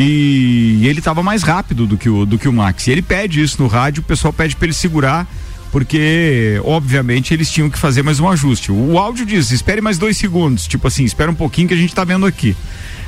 e 0.00 0.86
ele 0.86 1.00
estava 1.00 1.24
mais 1.24 1.42
rápido 1.42 1.84
do 1.84 1.98
que, 1.98 2.08
o, 2.08 2.24
do 2.24 2.38
que 2.38 2.48
o 2.48 2.52
Max. 2.52 2.86
E 2.86 2.92
ele 2.92 3.02
pede 3.02 3.42
isso 3.42 3.60
no 3.60 3.66
rádio, 3.66 4.00
o 4.00 4.04
pessoal 4.04 4.32
pede 4.32 4.54
para 4.54 4.66
ele 4.66 4.72
segurar, 4.72 5.26
porque 5.72 6.60
obviamente 6.64 7.34
eles 7.34 7.50
tinham 7.50 7.68
que 7.68 7.76
fazer 7.76 8.04
mais 8.04 8.20
um 8.20 8.28
ajuste. 8.28 8.70
O 8.70 8.96
áudio 8.96 9.26
diz: 9.26 9.50
espere 9.50 9.80
mais 9.80 9.98
dois 9.98 10.16
segundos, 10.16 10.68
tipo 10.68 10.86
assim, 10.86 11.02
espera 11.02 11.28
um 11.28 11.34
pouquinho 11.34 11.66
que 11.66 11.74
a 11.74 11.76
gente 11.76 11.90
está 11.90 12.04
vendo 12.04 12.26
aqui. 12.26 12.56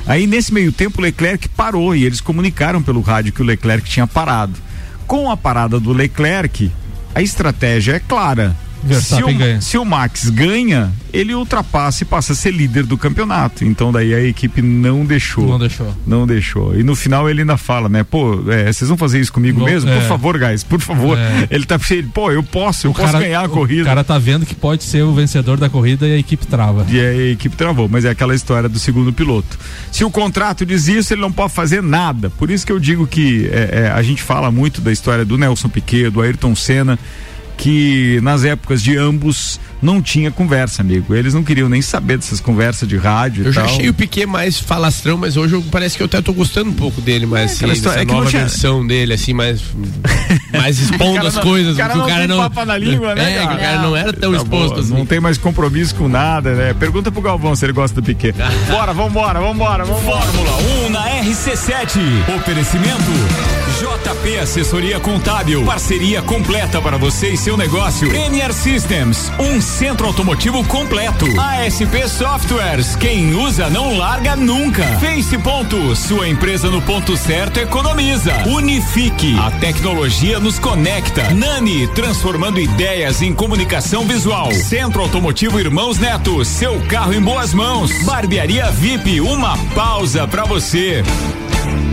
Aí 0.05 0.27
nesse 0.27 0.53
meio 0.53 0.73
tempo 0.73 0.99
o 0.99 1.01
Leclerc 1.01 1.47
parou 1.49 1.95
e 1.95 2.03
eles 2.03 2.19
comunicaram 2.19 2.83
pelo 2.83 2.99
rádio 2.99 3.31
que 3.31 3.41
o 3.41 3.45
Leclerc 3.45 3.89
tinha 3.89 4.05
parado. 4.05 4.55
Com 5.07 5.31
a 5.31 5.37
parada 5.37 5.79
do 5.79 5.93
Leclerc, 5.93 6.69
a 7.15 7.21
estratégia 7.21 7.93
é 7.93 7.99
clara 7.99 8.53
Verstappen 8.83 9.29
se 9.29 9.35
o, 9.35 9.37
ganha. 9.37 9.61
se 9.61 9.77
o 9.77 9.85
Max 9.85 10.29
ganha, 10.29 10.91
ele 11.13 11.33
ultrapassa 11.35 12.03
e 12.03 12.05
passa 12.05 12.33
a 12.33 12.35
ser 12.35 12.51
líder 12.51 12.83
do 12.85 12.97
campeonato. 12.97 13.63
Então 13.63 13.91
daí 13.91 14.13
a 14.13 14.21
equipe 14.23 14.61
não 14.61 15.05
deixou. 15.05 15.47
Não 15.47 15.59
deixou. 15.59 15.95
Não 16.05 16.27
deixou. 16.27 16.75
E 16.79 16.83
no 16.83 16.95
final 16.95 17.29
ele 17.29 17.41
ainda 17.41 17.57
fala, 17.57 17.87
né? 17.89 18.03
Pô, 18.03 18.43
é, 18.51 18.71
vocês 18.71 18.87
vão 18.87 18.97
fazer 18.97 19.19
isso 19.19 19.31
comigo 19.31 19.63
mesmo? 19.63 19.89
é. 19.89 19.99
Por 19.99 20.07
favor, 20.07 20.37
guys, 20.39 20.63
por 20.63 20.79
favor. 20.79 21.17
É. 21.17 21.47
Ele 21.49 21.65
tá 21.65 21.77
cheio, 21.77 22.07
pô, 22.13 22.31
eu 22.31 22.41
posso, 22.43 22.87
eu 22.87 22.91
O 22.91 22.93
posso 22.93 23.11
cara- 23.11 23.19
ganhar 23.23 23.41
a 23.41 23.45
O 23.45 23.49
corrida. 23.49 23.83
cara 23.85 24.03
tá 24.03 24.17
vendo 24.17 24.45
que 24.45 24.55
pode 24.55 24.83
ser 24.83 25.03
o 25.03 25.13
vencedor 25.13 25.57
da 25.57 25.69
corrida 25.69 26.07
e 26.07 26.13
a 26.13 26.17
equipe 26.17 26.45
trava. 26.47 26.85
E 26.89 26.99
a 26.99 27.13
equipe 27.31 27.55
travou, 27.55 27.87
mas 27.89 28.05
é 28.05 28.09
aquela 28.09 28.33
história 28.35 28.67
do 28.67 28.79
segundo 28.79 29.11
piloto. 29.13 29.57
Se 29.91 30.03
o 30.03 30.09
contrato 30.11 30.65
diz 30.65 30.87
isso, 30.87 31.13
ele 31.13 31.21
não 31.21 31.31
pode 31.31 31.53
fazer 31.53 31.81
nada. 31.83 32.29
Por 32.31 32.49
isso 32.49 32.65
que 32.65 32.71
eu 32.71 32.79
digo 32.79 33.05
que 33.05 33.49
é, 33.51 33.83
é, 33.85 33.91
a 33.91 34.01
gente 34.01 34.21
fala 34.23 34.49
muito 34.51 34.81
da 34.81 34.91
história 34.91 35.23
do 35.25 35.37
Nelson 35.37 35.69
Piquet, 35.69 36.09
do 36.09 36.21
Ayrton 36.21 36.55
Senna, 36.55 36.97
que 37.61 38.19
nas 38.23 38.43
épocas 38.43 38.81
de 38.81 38.97
ambos 38.97 39.59
não 39.81 40.01
tinha 40.01 40.31
conversa, 40.31 40.81
amigo. 40.81 41.13
Eles 41.13 41.33
não 41.35 41.43
queriam 41.43 41.69
nem 41.69 41.79
saber 41.81 42.17
dessas 42.17 42.39
conversas 42.39 42.89
de 42.89 42.97
rádio 42.97 43.43
Eu 43.45 43.51
e 43.51 43.53
já 43.53 43.61
tal. 43.61 43.69
achei 43.71 43.87
o 43.87 43.93
Piquet 43.93 44.25
mais 44.25 44.59
falastrão, 44.59 45.15
mas 45.15 45.37
hoje 45.37 45.53
eu, 45.53 45.61
parece 45.71 45.95
que 45.95 46.01
eu 46.01 46.05
até 46.07 46.19
tô 46.21 46.33
gostando 46.33 46.71
um 46.71 46.73
pouco 46.73 46.99
dele, 47.01 47.27
mais 47.27 47.55
aquela 47.55 47.71
assim, 47.73 47.79
história- 47.81 48.01
é 48.01 48.05
nova 48.05 48.27
tinha- 48.29 48.41
versão 48.41 48.85
dele, 48.85 49.13
assim, 49.13 49.33
mais, 49.33 49.61
mais 50.51 50.79
expondo 50.79 51.25
as 51.27 51.35
não- 51.35 51.43
coisas. 51.43 51.75
o 51.75 51.77
cara 51.77 51.95
não 52.27 52.65
na 52.65 52.77
língua, 52.77 53.13
né, 53.15 53.31
É, 53.35 53.43
cara? 53.43 53.55
o 53.55 53.59
cara 53.59 53.81
não 53.83 53.95
era 53.95 54.11
tão 54.13 54.31
Tá 54.31 54.37
exposto 54.37 54.79
assim. 54.79 54.93
Não 54.93 55.05
tem 55.05 55.19
mais 55.19 55.37
compromisso 55.37 55.93
com 55.95 56.07
nada, 56.07 56.53
né? 56.55 56.73
Pergunta 56.73 57.11
pro 57.11 57.21
Galvão 57.21 57.55
se 57.55 57.63
ele 57.65 57.73
gosta 57.73 58.01
do 58.01 58.03
Piquet. 58.05 58.33
Bora, 58.69 58.91
vambora, 58.91 59.39
vambora, 59.39 59.85
vambora. 59.85 60.21
Fórmula 60.25 60.57
1 60.87 60.89
na 60.89 61.05
RC7. 61.23 61.99
Oferecimento 62.37 63.60
JP 63.79 64.37
Assessoria 64.39 64.99
Contábil. 64.99 65.63
Parceria 65.63 66.21
completa 66.21 66.81
para 66.81 66.97
você 66.97 67.29
e 67.29 67.37
seu 67.37 67.55
negócio. 67.55 68.09
Premier 68.09 68.53
Systems, 68.53 69.31
um 69.39 69.61
centro 69.61 70.07
automotivo 70.07 70.63
completo. 70.65 71.25
ASP 71.39 72.07
Softwares, 72.09 72.95
quem 72.95 73.33
usa 73.33 73.69
não 73.69 73.97
larga 73.97 74.35
nunca. 74.35 74.83
Face 74.99 75.37
Ponto, 75.37 75.95
sua 75.95 76.27
empresa 76.27 76.69
no 76.69 76.81
ponto 76.81 77.15
certo 77.15 77.59
economiza. 77.59 78.33
Unifique, 78.47 79.37
a 79.39 79.49
tecnologia 79.51 80.39
nos 80.39 80.59
conecta. 80.59 81.33
Nani, 81.33 81.87
transformando 81.87 82.59
ideias 82.59 83.21
em 83.21 83.33
comunicação 83.33 84.05
visual. 84.05 84.51
Centro 84.51 85.01
Automotivo 85.01 85.59
Irmãos 85.59 85.97
Neto, 85.97 86.43
seu 86.43 86.79
carro 86.87 87.13
em 87.13 87.21
boas 87.21 87.53
mãos. 87.53 87.91
Barbearia 88.03 88.69
VIP, 88.71 89.21
uma 89.21 89.57
pausa 89.73 90.27
pra 90.27 90.43
você. 90.43 91.03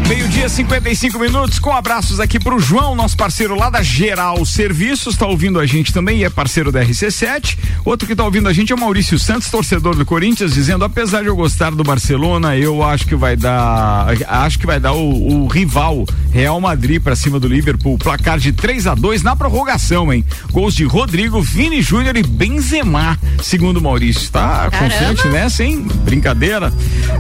Meio-dia, 0.08 0.48
55 0.48 1.18
minutos, 1.18 1.58
com 1.58 1.70
abraços 1.70 2.18
aqui 2.18 2.40
pro 2.40 2.58
João, 2.58 2.94
nosso 2.94 3.14
parceiro 3.14 3.54
lá 3.54 3.68
da 3.68 3.82
Geral 3.82 4.42
Serviços, 4.46 5.18
tá 5.18 5.26
ouvindo 5.26 5.60
a 5.60 5.66
gente 5.66 5.92
também 5.92 6.20
e 6.20 6.24
é 6.24 6.30
parceiro 6.30 6.72
da 6.72 6.82
RC7. 6.82 7.58
Outro 7.84 8.08
que 8.08 8.16
tá 8.16 8.24
ouvindo 8.24 8.48
a 8.48 8.52
gente 8.54 8.72
é 8.72 8.74
o 8.74 8.80
Maurício 8.80 9.18
Santos, 9.18 9.50
torcedor 9.50 9.94
do 9.94 10.06
Corinthians, 10.06 10.54
dizendo: 10.54 10.82
apesar 10.82 11.20
de 11.20 11.26
eu 11.28 11.36
gostar 11.36 11.72
do 11.72 11.84
Barcelona, 11.84 12.56
eu 12.56 12.82
acho 12.82 13.06
que 13.06 13.14
vai 13.14 13.36
dar. 13.36 14.06
Acho 14.26 14.58
que 14.58 14.64
vai 14.64 14.80
dar 14.80 14.94
o, 14.94 15.44
o 15.44 15.46
rival 15.46 16.06
Real 16.32 16.58
Madrid 16.58 17.02
pra 17.02 17.14
cima 17.14 17.38
do 17.38 17.46
Liverpool. 17.46 17.98
Placar 17.98 18.38
de 18.38 18.50
3 18.50 18.86
a 18.86 18.94
2 18.94 19.22
na 19.22 19.36
prorrogação, 19.36 20.10
hein? 20.10 20.24
Gols 20.50 20.74
de 20.74 20.84
Rodrigo, 20.84 21.42
Vini 21.42 21.82
Júnior 21.82 22.16
e 22.16 22.22
Benzema, 22.22 23.18
segundo 23.42 23.76
o 23.76 23.82
Maurício. 23.82 24.30
Tá 24.30 24.70
Caramba. 24.70 24.78
confiante 24.78 25.28
nessa, 25.28 25.62
hein? 25.62 25.86
Brincadeira. 26.02 26.72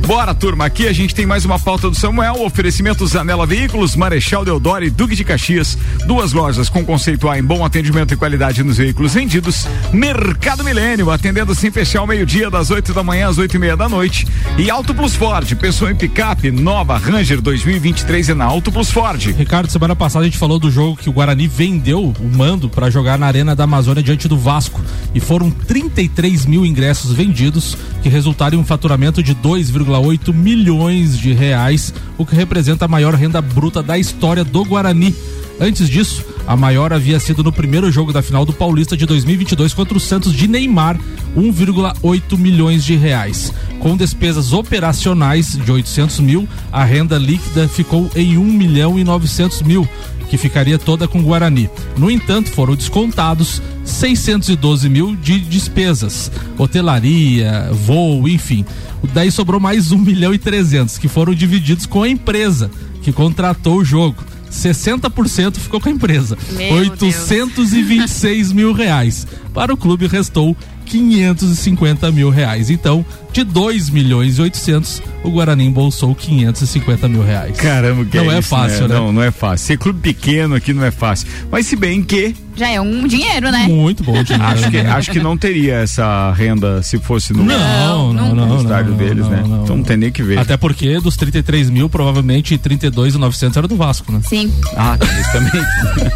Bora, 0.06 0.34
turma, 0.34 0.64
aqui 0.64 0.88
a 0.88 0.92
gente 0.92 1.14
tem 1.14 1.26
mais 1.26 1.44
uma 1.44 1.58
pauta 1.58 1.90
do 1.90 1.94
Samuel, 1.94 2.42
oferecimento 2.42 2.77
Zanela 3.06 3.44
Veículos, 3.44 3.96
Marechal 3.96 4.44
Deodoro 4.44 4.84
e 4.84 4.90
Duque 4.90 5.16
de 5.16 5.24
Caxias. 5.24 5.76
Duas 6.06 6.32
lojas 6.32 6.68
com 6.68 6.84
conceito 6.84 7.28
A 7.28 7.38
em 7.38 7.42
bom 7.42 7.64
atendimento 7.64 8.14
e 8.14 8.16
qualidade 8.16 8.62
nos 8.62 8.76
veículos 8.76 9.14
vendidos. 9.14 9.66
Mercado 9.92 10.62
Milênio, 10.62 11.10
atendendo 11.10 11.54
sem 11.54 11.70
fechar 11.70 12.00
ao 12.00 12.06
meio-dia, 12.06 12.48
das 12.48 12.70
8 12.70 12.94
da 12.94 13.02
manhã 13.02 13.28
às 13.28 13.38
oito 13.38 13.56
e 13.56 13.58
meia 13.58 13.76
da 13.76 13.88
noite. 13.88 14.26
E 14.56 14.70
Auto 14.70 14.94
Plus 14.94 15.14
Ford, 15.14 15.52
pensou 15.56 15.90
em 15.90 15.94
picape, 15.94 16.50
nova 16.50 16.96
Ranger 16.96 17.40
2023 17.40 18.28
é 18.28 18.34
na 18.34 18.44
Auto 18.44 18.70
Plus 18.70 18.90
Ford. 18.90 19.20
Ricardo, 19.36 19.70
semana 19.70 19.96
passada 19.96 20.24
a 20.24 20.28
gente 20.28 20.38
falou 20.38 20.58
do 20.58 20.70
jogo 20.70 20.96
que 20.96 21.10
o 21.10 21.12
Guarani 21.12 21.48
vendeu 21.48 22.14
o 22.18 22.36
mando 22.36 22.68
para 22.70 22.90
jogar 22.90 23.18
na 23.18 23.26
Arena 23.26 23.56
da 23.56 23.64
Amazônia 23.64 24.02
diante 24.02 24.28
do 24.28 24.38
Vasco. 24.38 24.80
E 25.14 25.20
foram 25.20 25.50
33 25.50 26.46
mil 26.46 26.64
ingressos 26.64 27.12
vendidos, 27.12 27.76
que 28.02 28.08
resultaram 28.08 28.56
em 28.56 28.60
um 28.60 28.64
faturamento 28.64 29.22
de 29.22 29.34
2,8 29.34 30.32
milhões 30.32 31.18
de 31.18 31.32
reais, 31.32 31.92
o 32.16 32.24
que 32.24 32.34
representa 32.34 32.67
a 32.84 32.88
maior 32.88 33.14
renda 33.14 33.40
bruta 33.40 33.82
da 33.82 33.96
história 33.96 34.44
do 34.44 34.62
Guarani. 34.64 35.14
Antes 35.60 35.88
disso, 35.88 36.24
a 36.46 36.56
maior 36.56 36.92
havia 36.92 37.18
sido 37.18 37.42
no 37.42 37.52
primeiro 37.52 37.90
jogo 37.90 38.12
da 38.12 38.22
final 38.22 38.44
do 38.44 38.52
Paulista 38.52 38.96
de 38.96 39.04
2022 39.04 39.74
contra 39.74 39.96
o 39.96 40.00
Santos 40.00 40.32
de 40.32 40.46
Neymar, 40.46 40.98
1,8 41.36 42.38
milhões 42.38 42.84
de 42.84 42.94
reais. 42.94 43.52
Com 43.80 43.96
despesas 43.96 44.52
operacionais 44.52 45.56
de 45.56 45.70
800 45.70 46.20
mil, 46.20 46.48
a 46.70 46.84
renda 46.84 47.18
líquida 47.18 47.66
ficou 47.66 48.08
em 48.14 48.38
1 48.38 48.44
milhão 48.44 48.98
e 48.98 49.04
900 49.04 49.62
mil, 49.62 49.88
que 50.30 50.36
ficaria 50.36 50.78
toda 50.78 51.08
com 51.08 51.18
o 51.18 51.24
Guarani. 51.24 51.68
No 51.96 52.08
entanto, 52.08 52.50
foram 52.50 52.76
descontados 52.76 53.60
612 53.84 54.88
mil 54.88 55.16
de 55.16 55.40
despesas, 55.40 56.30
hotelaria, 56.56 57.68
voo, 57.72 58.28
enfim. 58.28 58.64
Daí 59.12 59.30
sobrou 59.30 59.60
mais 59.60 59.90
1 59.90 59.98
milhão 59.98 60.32
e 60.32 60.38
300, 60.38 60.98
que 60.98 61.08
foram 61.08 61.34
divididos 61.34 61.84
com 61.84 62.04
a 62.04 62.08
empresa 62.08 62.70
que 63.02 63.12
contratou 63.12 63.78
o 63.78 63.84
jogo. 63.84 64.22
60% 64.50 65.56
ficou 65.56 65.80
com 65.80 65.88
a 65.88 65.92
empresa. 65.92 66.36
Meu 66.52 66.74
826 66.74 68.52
mil 68.52 68.72
reais. 68.72 69.26
Para 69.52 69.72
o 69.72 69.76
clube 69.76 70.06
restou 70.06 70.56
550 70.88 72.10
mil 72.10 72.30
reais. 72.30 72.70
Então, 72.70 73.04
de 73.32 73.44
2 73.44 73.90
milhões 73.90 74.38
e 74.38 74.42
800, 74.42 75.02
o 75.22 75.30
Guarani 75.30 75.66
embolsou 75.66 76.14
550 76.14 77.08
mil 77.08 77.22
reais. 77.22 77.56
Caramba, 77.56 78.04
que 78.04 78.16
Não 78.16 78.32
é, 78.32 78.38
isso, 78.38 78.48
fácil, 78.48 78.88
né? 78.88 78.94
Não, 78.94 79.12
não 79.12 79.22
é 79.22 79.30
fácil. 79.30 79.66
Ser 79.66 79.78
clube 79.78 80.00
pequeno 80.00 80.54
aqui 80.54 80.72
não 80.72 80.84
é 80.84 80.90
fácil. 80.90 81.28
Mas 81.50 81.66
se 81.66 81.76
bem 81.76 82.02
que 82.02 82.34
Já 82.56 82.70
é 82.70 82.80
um 82.80 83.06
dinheiro, 83.06 83.50
né? 83.50 83.66
Muito 83.68 84.02
bom 84.02 84.20
dinheiro. 84.22 84.44
acho 84.44 84.70
que, 84.70 84.82
né? 84.82 84.90
acho 84.90 85.10
que 85.12 85.20
não 85.20 85.36
teria 85.36 85.76
essa 85.76 86.32
renda 86.32 86.82
se 86.82 86.98
fosse 86.98 87.32
no, 87.32 87.44
Não, 87.44 88.12
não, 88.12 88.34
não, 88.34 88.34
no 88.34 88.46
não, 88.46 88.62
estádio 88.62 88.90
não, 88.92 88.98
deles, 88.98 89.24
não, 89.24 89.30
né? 89.30 89.44
não. 89.46 89.62
Então 89.62 89.76
não 89.76 89.84
tem 89.84 89.96
nem 89.96 90.10
que 90.10 90.22
ver. 90.22 90.38
Até 90.38 90.56
porque 90.56 90.98
dos 91.00 91.16
33 91.16 91.70
mil, 91.70 91.88
provavelmente 91.88 92.56
32 92.56 93.14
e 93.14 93.18
900 93.18 93.56
era 93.56 93.68
do 93.68 93.76
Vasco, 93.76 94.10
né? 94.10 94.20
Sim. 94.24 94.52
Ah, 94.76 94.96
tem 94.98 95.08
isso 95.20 95.32
também. 95.32 95.62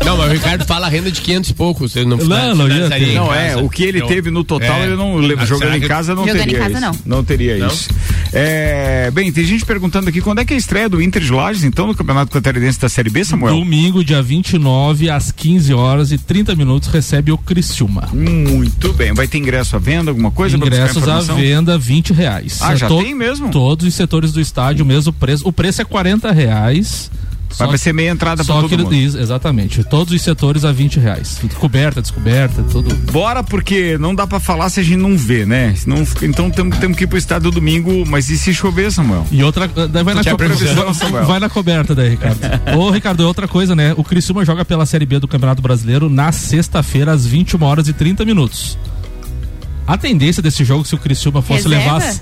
Não, 0.04 0.16
mas 0.16 0.30
o 0.30 0.32
Ricardo 0.32 0.64
fala 0.64 0.86
a 0.86 0.90
renda 0.90 1.10
de 1.10 1.20
500 1.20 1.50
e 1.50 1.54
poucos. 1.54 1.94
Não, 1.94 2.16
Não, 2.16 2.54
não 2.54 2.68
em 2.68 3.14
Não, 3.14 3.32
é, 3.32 3.56
o 3.56 3.68
que 3.68 3.84
ele 3.84 4.02
teve 4.02 4.30
no 4.30 4.42
total, 4.42 4.61
é. 4.66 4.84
ele 4.86 4.96
não 4.96 5.16
leva. 5.16 5.42
Ah, 5.42 5.46
Jogando 5.46 5.72
será 5.72 5.76
em 5.78 5.80
casa 5.88 6.14
não 6.14 6.26
Jogando 6.26 6.38
teria 6.42 6.56
em 6.56 6.60
casa, 6.60 6.86
isso. 6.86 7.02
não. 7.06 7.24
teria 7.24 7.58
Não? 7.58 7.66
isso. 7.68 7.88
É, 8.32 9.10
bem, 9.10 9.30
tem 9.32 9.44
gente 9.44 9.64
perguntando 9.64 10.08
aqui 10.08 10.20
quando 10.20 10.38
é 10.40 10.44
que 10.44 10.52
é 10.52 10.56
a 10.56 10.58
estreia 10.58 10.88
do 10.88 11.02
Inter 11.02 11.22
de 11.22 11.30
Lages, 11.32 11.64
então, 11.64 11.86
no 11.86 11.94
Campeonato 11.94 12.30
Catarinense 12.32 12.80
da 12.80 12.88
Série 12.88 13.10
B, 13.10 13.24
Samuel? 13.24 13.56
Domingo, 13.56 14.02
dia 14.04 14.22
29, 14.22 15.10
às 15.10 15.30
15 15.30 15.74
horas 15.74 16.12
e 16.12 16.18
30 16.18 16.54
minutos, 16.54 16.88
recebe 16.88 17.30
o 17.32 17.38
Criciúma. 17.38 18.08
Muito 18.12 18.92
bem. 18.94 19.12
Vai 19.12 19.28
ter 19.28 19.38
ingresso 19.38 19.76
à 19.76 19.78
venda, 19.78 20.10
alguma 20.10 20.30
coisa? 20.30 20.56
Ingressos 20.56 21.06
à 21.08 21.20
venda, 21.20 21.76
20 21.76 22.12
reais. 22.12 22.58
Ah, 22.62 22.72
É 22.72 22.76
já 22.76 22.88
tem 22.88 23.14
mesmo? 23.14 23.50
Todos 23.50 23.86
os 23.86 23.94
setores 23.94 24.32
do 24.32 24.40
estádio, 24.40 24.84
o 24.84 24.88
mesmo 24.88 25.12
preço. 25.12 25.46
O 25.46 25.52
preço 25.52 25.82
é 25.82 25.84
40 25.84 26.30
reais. 26.32 27.10
Vai 27.58 27.78
ser 27.78 27.92
meia 27.92 28.10
entrada 28.10 28.44
pra 28.44 28.54
só 28.54 28.60
todo 28.60 28.68
que, 28.68 28.76
mundo. 28.76 28.94
isso, 28.94 29.18
Exatamente. 29.18 29.84
Todos 29.84 30.12
os 30.12 30.20
setores 30.22 30.64
a 30.64 30.72
20 30.72 30.98
reais. 31.00 31.40
Coberta, 31.58 32.00
descoberta, 32.02 32.62
tudo. 32.64 32.94
Bora, 33.12 33.42
porque 33.42 33.96
não 33.98 34.14
dá 34.14 34.26
pra 34.26 34.40
falar 34.40 34.68
se 34.68 34.80
a 34.80 34.82
gente 34.82 34.96
não 34.98 35.16
vê, 35.16 35.44
né? 35.46 35.74
Senão, 35.76 36.04
então 36.22 36.50
temos 36.50 36.96
que 36.96 37.04
ir 37.04 37.06
pro 37.06 37.18
estádio 37.18 37.50
domingo, 37.50 38.04
mas 38.06 38.28
e 38.30 38.36
se 38.38 38.52
chover, 38.52 38.90
Samuel? 38.90 39.26
E 39.30 39.42
outra. 39.42 39.68
Daí 39.68 40.02
vai, 40.02 40.14
na 40.14 40.24
coberta, 40.24 40.36
previsão, 40.36 40.94
Samuel? 40.94 41.24
vai 41.24 41.38
na 41.40 41.48
coberta 41.48 41.94
daí, 41.94 42.10
Ricardo. 42.10 42.38
Ô, 42.76 42.90
Ricardo, 42.90 43.20
outra 43.26 43.46
coisa, 43.48 43.74
né? 43.74 43.94
O 43.96 44.04
Criciúma 44.04 44.44
joga 44.44 44.64
pela 44.64 44.84
Série 44.86 45.06
B 45.06 45.18
do 45.18 45.28
Campeonato 45.28 45.62
Brasileiro 45.62 46.08
na 46.08 46.32
sexta-feira, 46.32 47.12
às 47.12 47.26
21 47.26 47.62
horas 47.62 47.88
e 47.88 47.92
30 47.92 48.24
minutos. 48.24 48.78
A 49.86 49.96
tendência 49.96 50.42
desse 50.42 50.64
jogo, 50.64 50.84
se 50.84 50.94
o 50.94 50.98
Criciúma 50.98 51.42
fosse 51.42 51.68
Reserva? 51.68 51.98
levar. 51.98 52.14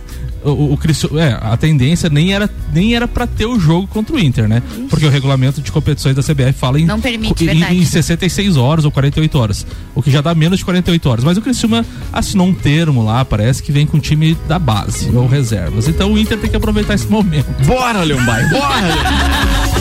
O, 0.45 0.51
o, 0.51 0.73
o 0.73 0.77
Criciúma, 0.77 1.21
é, 1.23 1.39
a 1.41 1.57
tendência 1.57 2.09
nem 2.09 2.33
era, 2.33 2.49
nem 2.73 2.95
era 2.95 3.07
pra 3.07 3.27
ter 3.27 3.47
o 3.47 3.59
jogo 3.59 3.87
contra 3.87 4.15
o 4.15 4.19
Inter, 4.19 4.49
né? 4.49 4.63
Porque 4.89 5.05
o 5.05 5.11
regulamento 5.11 5.61
de 5.61 5.71
competições 5.71 6.17
da 6.17 6.23
CBF 6.23 6.53
fala 6.53 6.81
em, 6.81 6.85
Não 6.87 7.01
permite, 7.01 7.45
em, 7.49 7.81
em 7.81 7.85
66 7.85 8.57
horas 8.57 8.85
ou 8.85 8.91
48 8.91 9.39
horas. 9.39 9.67
O 9.95 10.03
que 10.03 10.11
já 10.11 10.21
dá 10.21 10.35
menos 10.35 10.59
de 10.59 10.65
48 10.65 11.09
horas. 11.09 11.25
Mas 11.25 11.37
o 11.37 11.43
Criciúma 11.43 11.85
assinou 12.13 12.47
um 12.47 12.55
termo 12.55 13.05
lá, 13.05 13.25
parece 13.25 13.63
que 13.63 13.73
vem 13.73 13.87
com 13.87 13.97
o 13.97 14.01
time 14.01 14.37
da 14.49 14.59
base 14.59 15.11
ou 15.15 15.27
reservas. 15.27 15.89
Então 15.89 16.13
o 16.13 16.19
Inter 16.19 16.39
tem 16.39 16.51
que 16.51 16.57
aproveitar 16.57 16.95
esse 16.95 17.07
momento. 17.07 17.47
Bora, 17.67 18.03
Leão 18.03 18.25
Bai, 18.25 18.49
bora! 18.49 19.71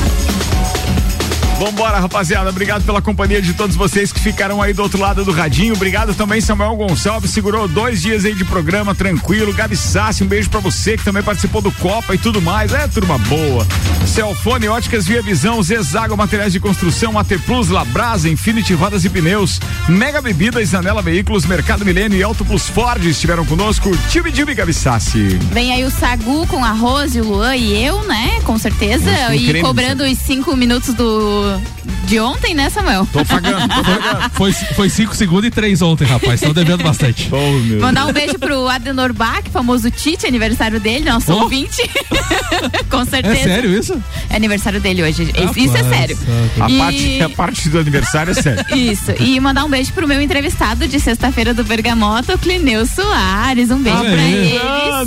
Vambora, 1.60 1.99
rapaziada. 1.99 2.49
Obrigado 2.49 2.86
pela 2.86 3.01
companhia 3.01 3.41
de 3.41 3.53
todos 3.53 3.76
vocês 3.76 4.14
que 4.14 4.20
ficaram 4.22 4.62
aí 4.62 4.72
do 4.72 4.82
outro 4.82 4.97
lado 4.97 5.26
do 5.26 5.32
radinho. 5.34 5.74
Obrigado 5.74 6.16
também, 6.16 6.39
Samuel 6.39 6.74
Gonçalves. 6.78 7.32
Segurou 7.32 7.68
dois 7.68 8.01
dias 8.01 8.24
aí 8.24 8.34
de 8.34 8.45
programa, 8.45 8.95
tranquilo. 8.95 9.53
Gabi 9.53 9.76
Sassi, 9.76 10.24
um 10.24 10.28
beijo 10.28 10.49
pra 10.49 10.62
você 10.62 10.95
que 10.95 11.03
também 11.03 11.22
participou 11.22 11.62
do 11.62 11.70
Copa 11.74 12.16
e 12.16 12.18
tudo 12.18 12.41
mais. 12.41 12.74
É, 12.74 12.88
turma 12.88 13.18
boa. 13.18 13.68
Celfone, 14.07 14.70
óticas 14.70 15.05
Via 15.05 15.22
Visão, 15.22 15.62
Zezago 15.62 16.16
Materiais 16.16 16.53
de 16.53 16.62
Construção, 16.62 17.20
AT 17.20 17.38
Plus, 17.45 17.68
Labrasa, 17.68 18.30
Infinity 18.30 18.74
Rodas 18.74 19.03
e 19.03 19.10
Pneus, 19.10 19.60
Mega 19.89 20.22
Bebidas, 20.22 20.74
Anela 20.74 21.01
Veículos, 21.01 21.45
Mercado 21.45 21.84
Milênio 21.84 22.18
e 22.18 22.24
Auto 22.24 22.45
Plus 22.45 22.70
Ford 22.70 23.03
estiveram 23.03 23.45
conosco, 23.45 23.91
Tibi 24.10 24.32
Dibi 24.32 24.55
Gabissassi. 24.55 25.38
Vem 25.51 25.74
aí 25.74 25.84
o 25.84 25.91
Sagu 25.91 26.47
com 26.47 26.64
a 26.64 26.72
Rose, 26.72 27.20
o 27.20 27.26
Luan 27.26 27.55
e 27.57 27.86
eu, 27.86 28.01
né? 28.05 28.39
Com 28.45 28.57
certeza. 28.57 29.36
E 29.36 29.60
cobrando 29.62 30.05
os 30.05 30.18
cinco 30.20 30.55
minutos 30.55 30.93
do 30.93 31.49
de 32.06 32.20
ontem, 32.20 32.54
né, 32.56 32.70
Samuel? 32.70 33.08
Tô 33.12 33.24
pagando, 33.26 33.68
tô 33.74 33.84
pagando. 33.84 34.30
Foi, 34.34 34.54
foi 34.54 34.89
cinco 34.89 35.16
segundos 35.16 35.45
e 35.45 35.52
três 35.52 35.82
ontem, 35.82 36.06
rapaz. 36.06 36.36
Estão 36.36 36.54
devendo 36.54 36.84
bastante. 36.84 37.30
Oh, 37.39 37.60
meu 37.60 37.80
Mandar 37.82 38.06
um 38.08 38.14
beijo 38.14 38.38
pro 38.39 38.68
Adenor 38.68 39.14
Bach, 39.14 39.43
famoso 39.52 39.89
Tite, 39.91 40.26
aniversário 40.26 40.80
dele, 40.80 41.06
nosso 41.10 41.32
Oh. 41.34 41.43
ouvinte. 41.43 41.82
Com 42.89 43.06
certeza. 43.06 43.38
É 43.39 43.43
sério 43.43 43.78
isso? 43.78 44.02
É 44.30 44.36
aniversário 44.36 44.80
dele 44.80 45.04
hoje. 45.04 45.26
Rapaz, 45.26 45.58
isso 45.58 45.78
é 45.78 45.84
sério. 45.84 46.18
A, 46.60 46.70
E- 46.70 46.78
parte, 46.78 47.22
a 47.24 47.30
parte 47.30 47.70
do 47.70 47.80
aniversário 47.80 48.32
é 48.32 48.34
sério. 48.41 48.66
Isso. 48.76 49.12
E 49.20 49.39
mandar 49.39 49.64
um 49.66 49.70
beijo 49.70 49.91
pro 49.93 50.08
meu 50.08 50.22
entrevistado 50.22 50.88
de 50.88 51.00
sexta-feira 51.00 51.54
do 51.54 51.64
Bergamoto, 51.64 52.38
Clineu 52.39 52.86
Soares. 52.86 53.70
Um 53.72 53.82
beijo 53.82 53.97
Ah, 54.00 54.02
pra 54.04 54.22
é? 54.22 54.30
ele. 54.32 54.60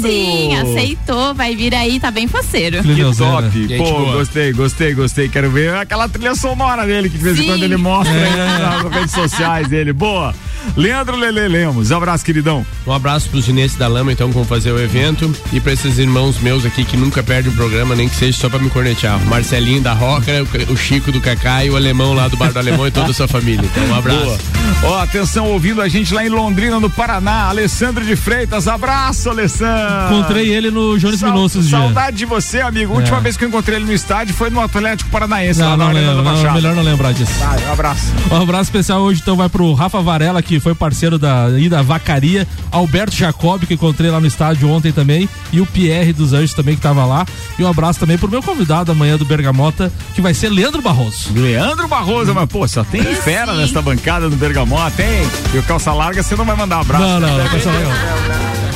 Sim, 0.03 0.57
aceitou. 0.57 1.35
Vai 1.35 1.57
vir 1.57 1.75
aí, 1.75 1.99
tá 2.01 2.11
bem 2.11 2.27
faceiro. 2.29 2.83
Que 2.83 3.03
top. 3.17 3.77
Pô, 3.79 4.13
gostei, 4.13 4.53
gostei, 4.53 4.95
gostei. 4.95 5.29
Quero 5.29 5.51
ver 5.51 5.75
aquela 5.75 6.09
trilha 6.09 6.32
sonora 6.35 6.87
dele 6.87 7.09
que 7.11 7.19
de 7.19 7.25
vez 7.25 7.39
em 7.39 7.47
quando 7.47 7.63
ele 7.63 7.77
mostra 7.77 8.15
É. 8.15 8.59
nas 8.59 8.93
redes 8.93 9.13
sociais 9.15 9.69
dele. 9.69 9.93
Boa. 9.93 10.35
Leandro 10.77 11.17
Lele 11.17 11.49
Lemos, 11.49 11.93
abraço, 11.93 12.25
queridão. 12.25 12.65
Um 12.87 12.93
abraço 12.93 13.29
pros 13.29 13.45
Ginenses 13.45 13.77
da 13.77 13.89
Lama, 13.89 14.13
então, 14.13 14.29
que 14.29 14.35
vão 14.35 14.45
fazer 14.45 14.73
o 14.73 14.81
evento. 14.81 15.35
E 15.53 15.61
pra 15.61 15.73
esses 15.73 15.99
irmãos 15.99 16.39
meus 16.41 16.65
aqui 16.65 16.85
que 16.85 16.97
nunca 16.97 17.23
perdem 17.23 17.53
um 17.53 17.57
programa, 17.57 17.95
nem 17.95 18.09
que 18.09 18.15
seja 18.17 18.39
só 18.39 18.49
pra 18.49 18.59
me 18.59 18.71
cornetear. 18.71 19.19
O 19.19 19.27
Marcelinho 19.27 19.81
da 19.83 19.93
Roca, 19.93 20.31
o- 20.69 20.73
o 20.73 20.77
Chico 20.77 21.13
do 21.13 21.21
Cacá 21.21 21.65
e 21.65 21.71
o 21.71 21.77
Alemão 21.77 22.13
lá 22.15 22.29
do 22.29 22.37
Bar 22.37 22.53
do 22.53 22.59
Alemão 22.59 22.87
e 22.87 22.91
toda 22.91 23.11
a 23.11 23.15
sua 23.15 23.29
família. 23.29 23.65
Então, 23.65 23.85
um 23.87 23.95
abraço. 23.95 24.21
Boa. 24.25 24.39
Ó, 24.85 24.99
atenção, 25.03 25.47
ouvindo 25.47 25.81
a 25.83 25.89
gente 25.89 26.13
lá 26.15 26.25
em 26.25 26.29
Londrina, 26.29 26.81
no 26.81 26.89
Paraná. 26.91 27.49
Alessandro 27.49 28.05
de 28.05 28.17
Freitas, 28.17 28.67
abraço, 28.67 29.29
Alessandro. 29.31 30.15
Encontrei 30.17 30.49
ele 30.53 30.71
no 30.71 30.99
Jones 30.99 31.23
esses 31.23 31.69
dias. 31.69 31.81
Saudade 31.83 32.17
de 32.17 32.25
você, 32.25 32.61
amigo. 32.61 32.95
Última 32.95 33.19
É. 33.19 33.21
vez 33.21 33.37
que 33.37 33.45
eu 33.45 33.49
encontrei 33.49 33.77
ele 33.77 33.85
no 33.85 33.93
estádio 33.93 34.35
foi 34.35 34.51
no 34.51 34.61
Atlético 34.61 35.11
Paranaense, 35.11 35.61
Não, 35.61 35.71
lá 35.71 35.77
na 35.77 35.85
não 35.85 35.91
Arena 35.91 36.09
lembro, 36.11 36.25
da 36.25 36.31
Baixada. 36.33 36.55
melhor 36.55 36.75
não 36.75 36.83
lembrar 36.83 37.13
disso. 37.13 37.33
Vai, 37.39 37.63
um 37.69 37.73
abraço. 37.73 38.13
Um 38.31 38.37
abraço 38.43 38.65
especial 38.65 39.01
hoje 39.03 39.21
então 39.23 39.37
vai 39.37 39.49
pro 39.49 39.73
Rafa 39.75 40.01
Varela, 40.01 40.43
que 40.43 40.52
foi 40.61 40.75
parceiro 40.75 41.19
da 41.19 41.49
ida 41.59 41.83
Vacaria, 41.83 42.47
Alberto 42.71 43.15
Jacob, 43.15 43.65
que 43.65 43.75
encontrei 43.75 44.11
lá 44.11 44.21
no 44.21 44.27
estádio 44.27 44.69
ontem 44.69 44.93
também, 44.93 45.29
e 45.53 45.61
o 45.61 45.67
Pierre 45.67 46.13
dos 46.13 46.33
Anjos 46.33 46.55
também 46.55 46.75
que 46.75 46.81
tava 46.81 47.05
lá. 47.05 47.27
E 47.59 47.63
um 47.63 47.69
abraço 47.69 48.01
também 48.01 48.19
pro 48.19 48.29
meu 48.29 48.43
convidado 48.43 48.93
amanhã 48.93 49.17
do 49.17 49.25
Bergamota, 49.25 49.93
que 50.15 50.21
vai 50.21 50.35
ser 50.35 50.49
Leandro 50.49 50.83
Barroso. 50.83 51.31
Leandro 51.35 51.89
Barroso, 51.89 52.35
mas 52.35 52.49
pô, 52.49 52.67
só 52.67 52.85
tem 52.85 53.03
fera 53.03 53.55
nesta 53.55 53.83
bancada 53.83 54.29
do 54.29 54.37
Bergamota, 54.37 55.03
hein? 55.03 55.27
E 55.55 55.59
o 55.59 55.63
calça 55.63 55.93
larga 55.93 56.23
você 56.23 56.35
não 56.37 56.45
vai 56.45 56.57
mandar 56.57 56.79
um 56.79 56.81
abraço. 56.81 57.05
Não, 57.05 57.21
não, 57.21 57.29
não, 57.29 57.37
Também. 57.37 57.51
calça 57.51 57.71
larga 57.71 57.89
não. 57.89 58.72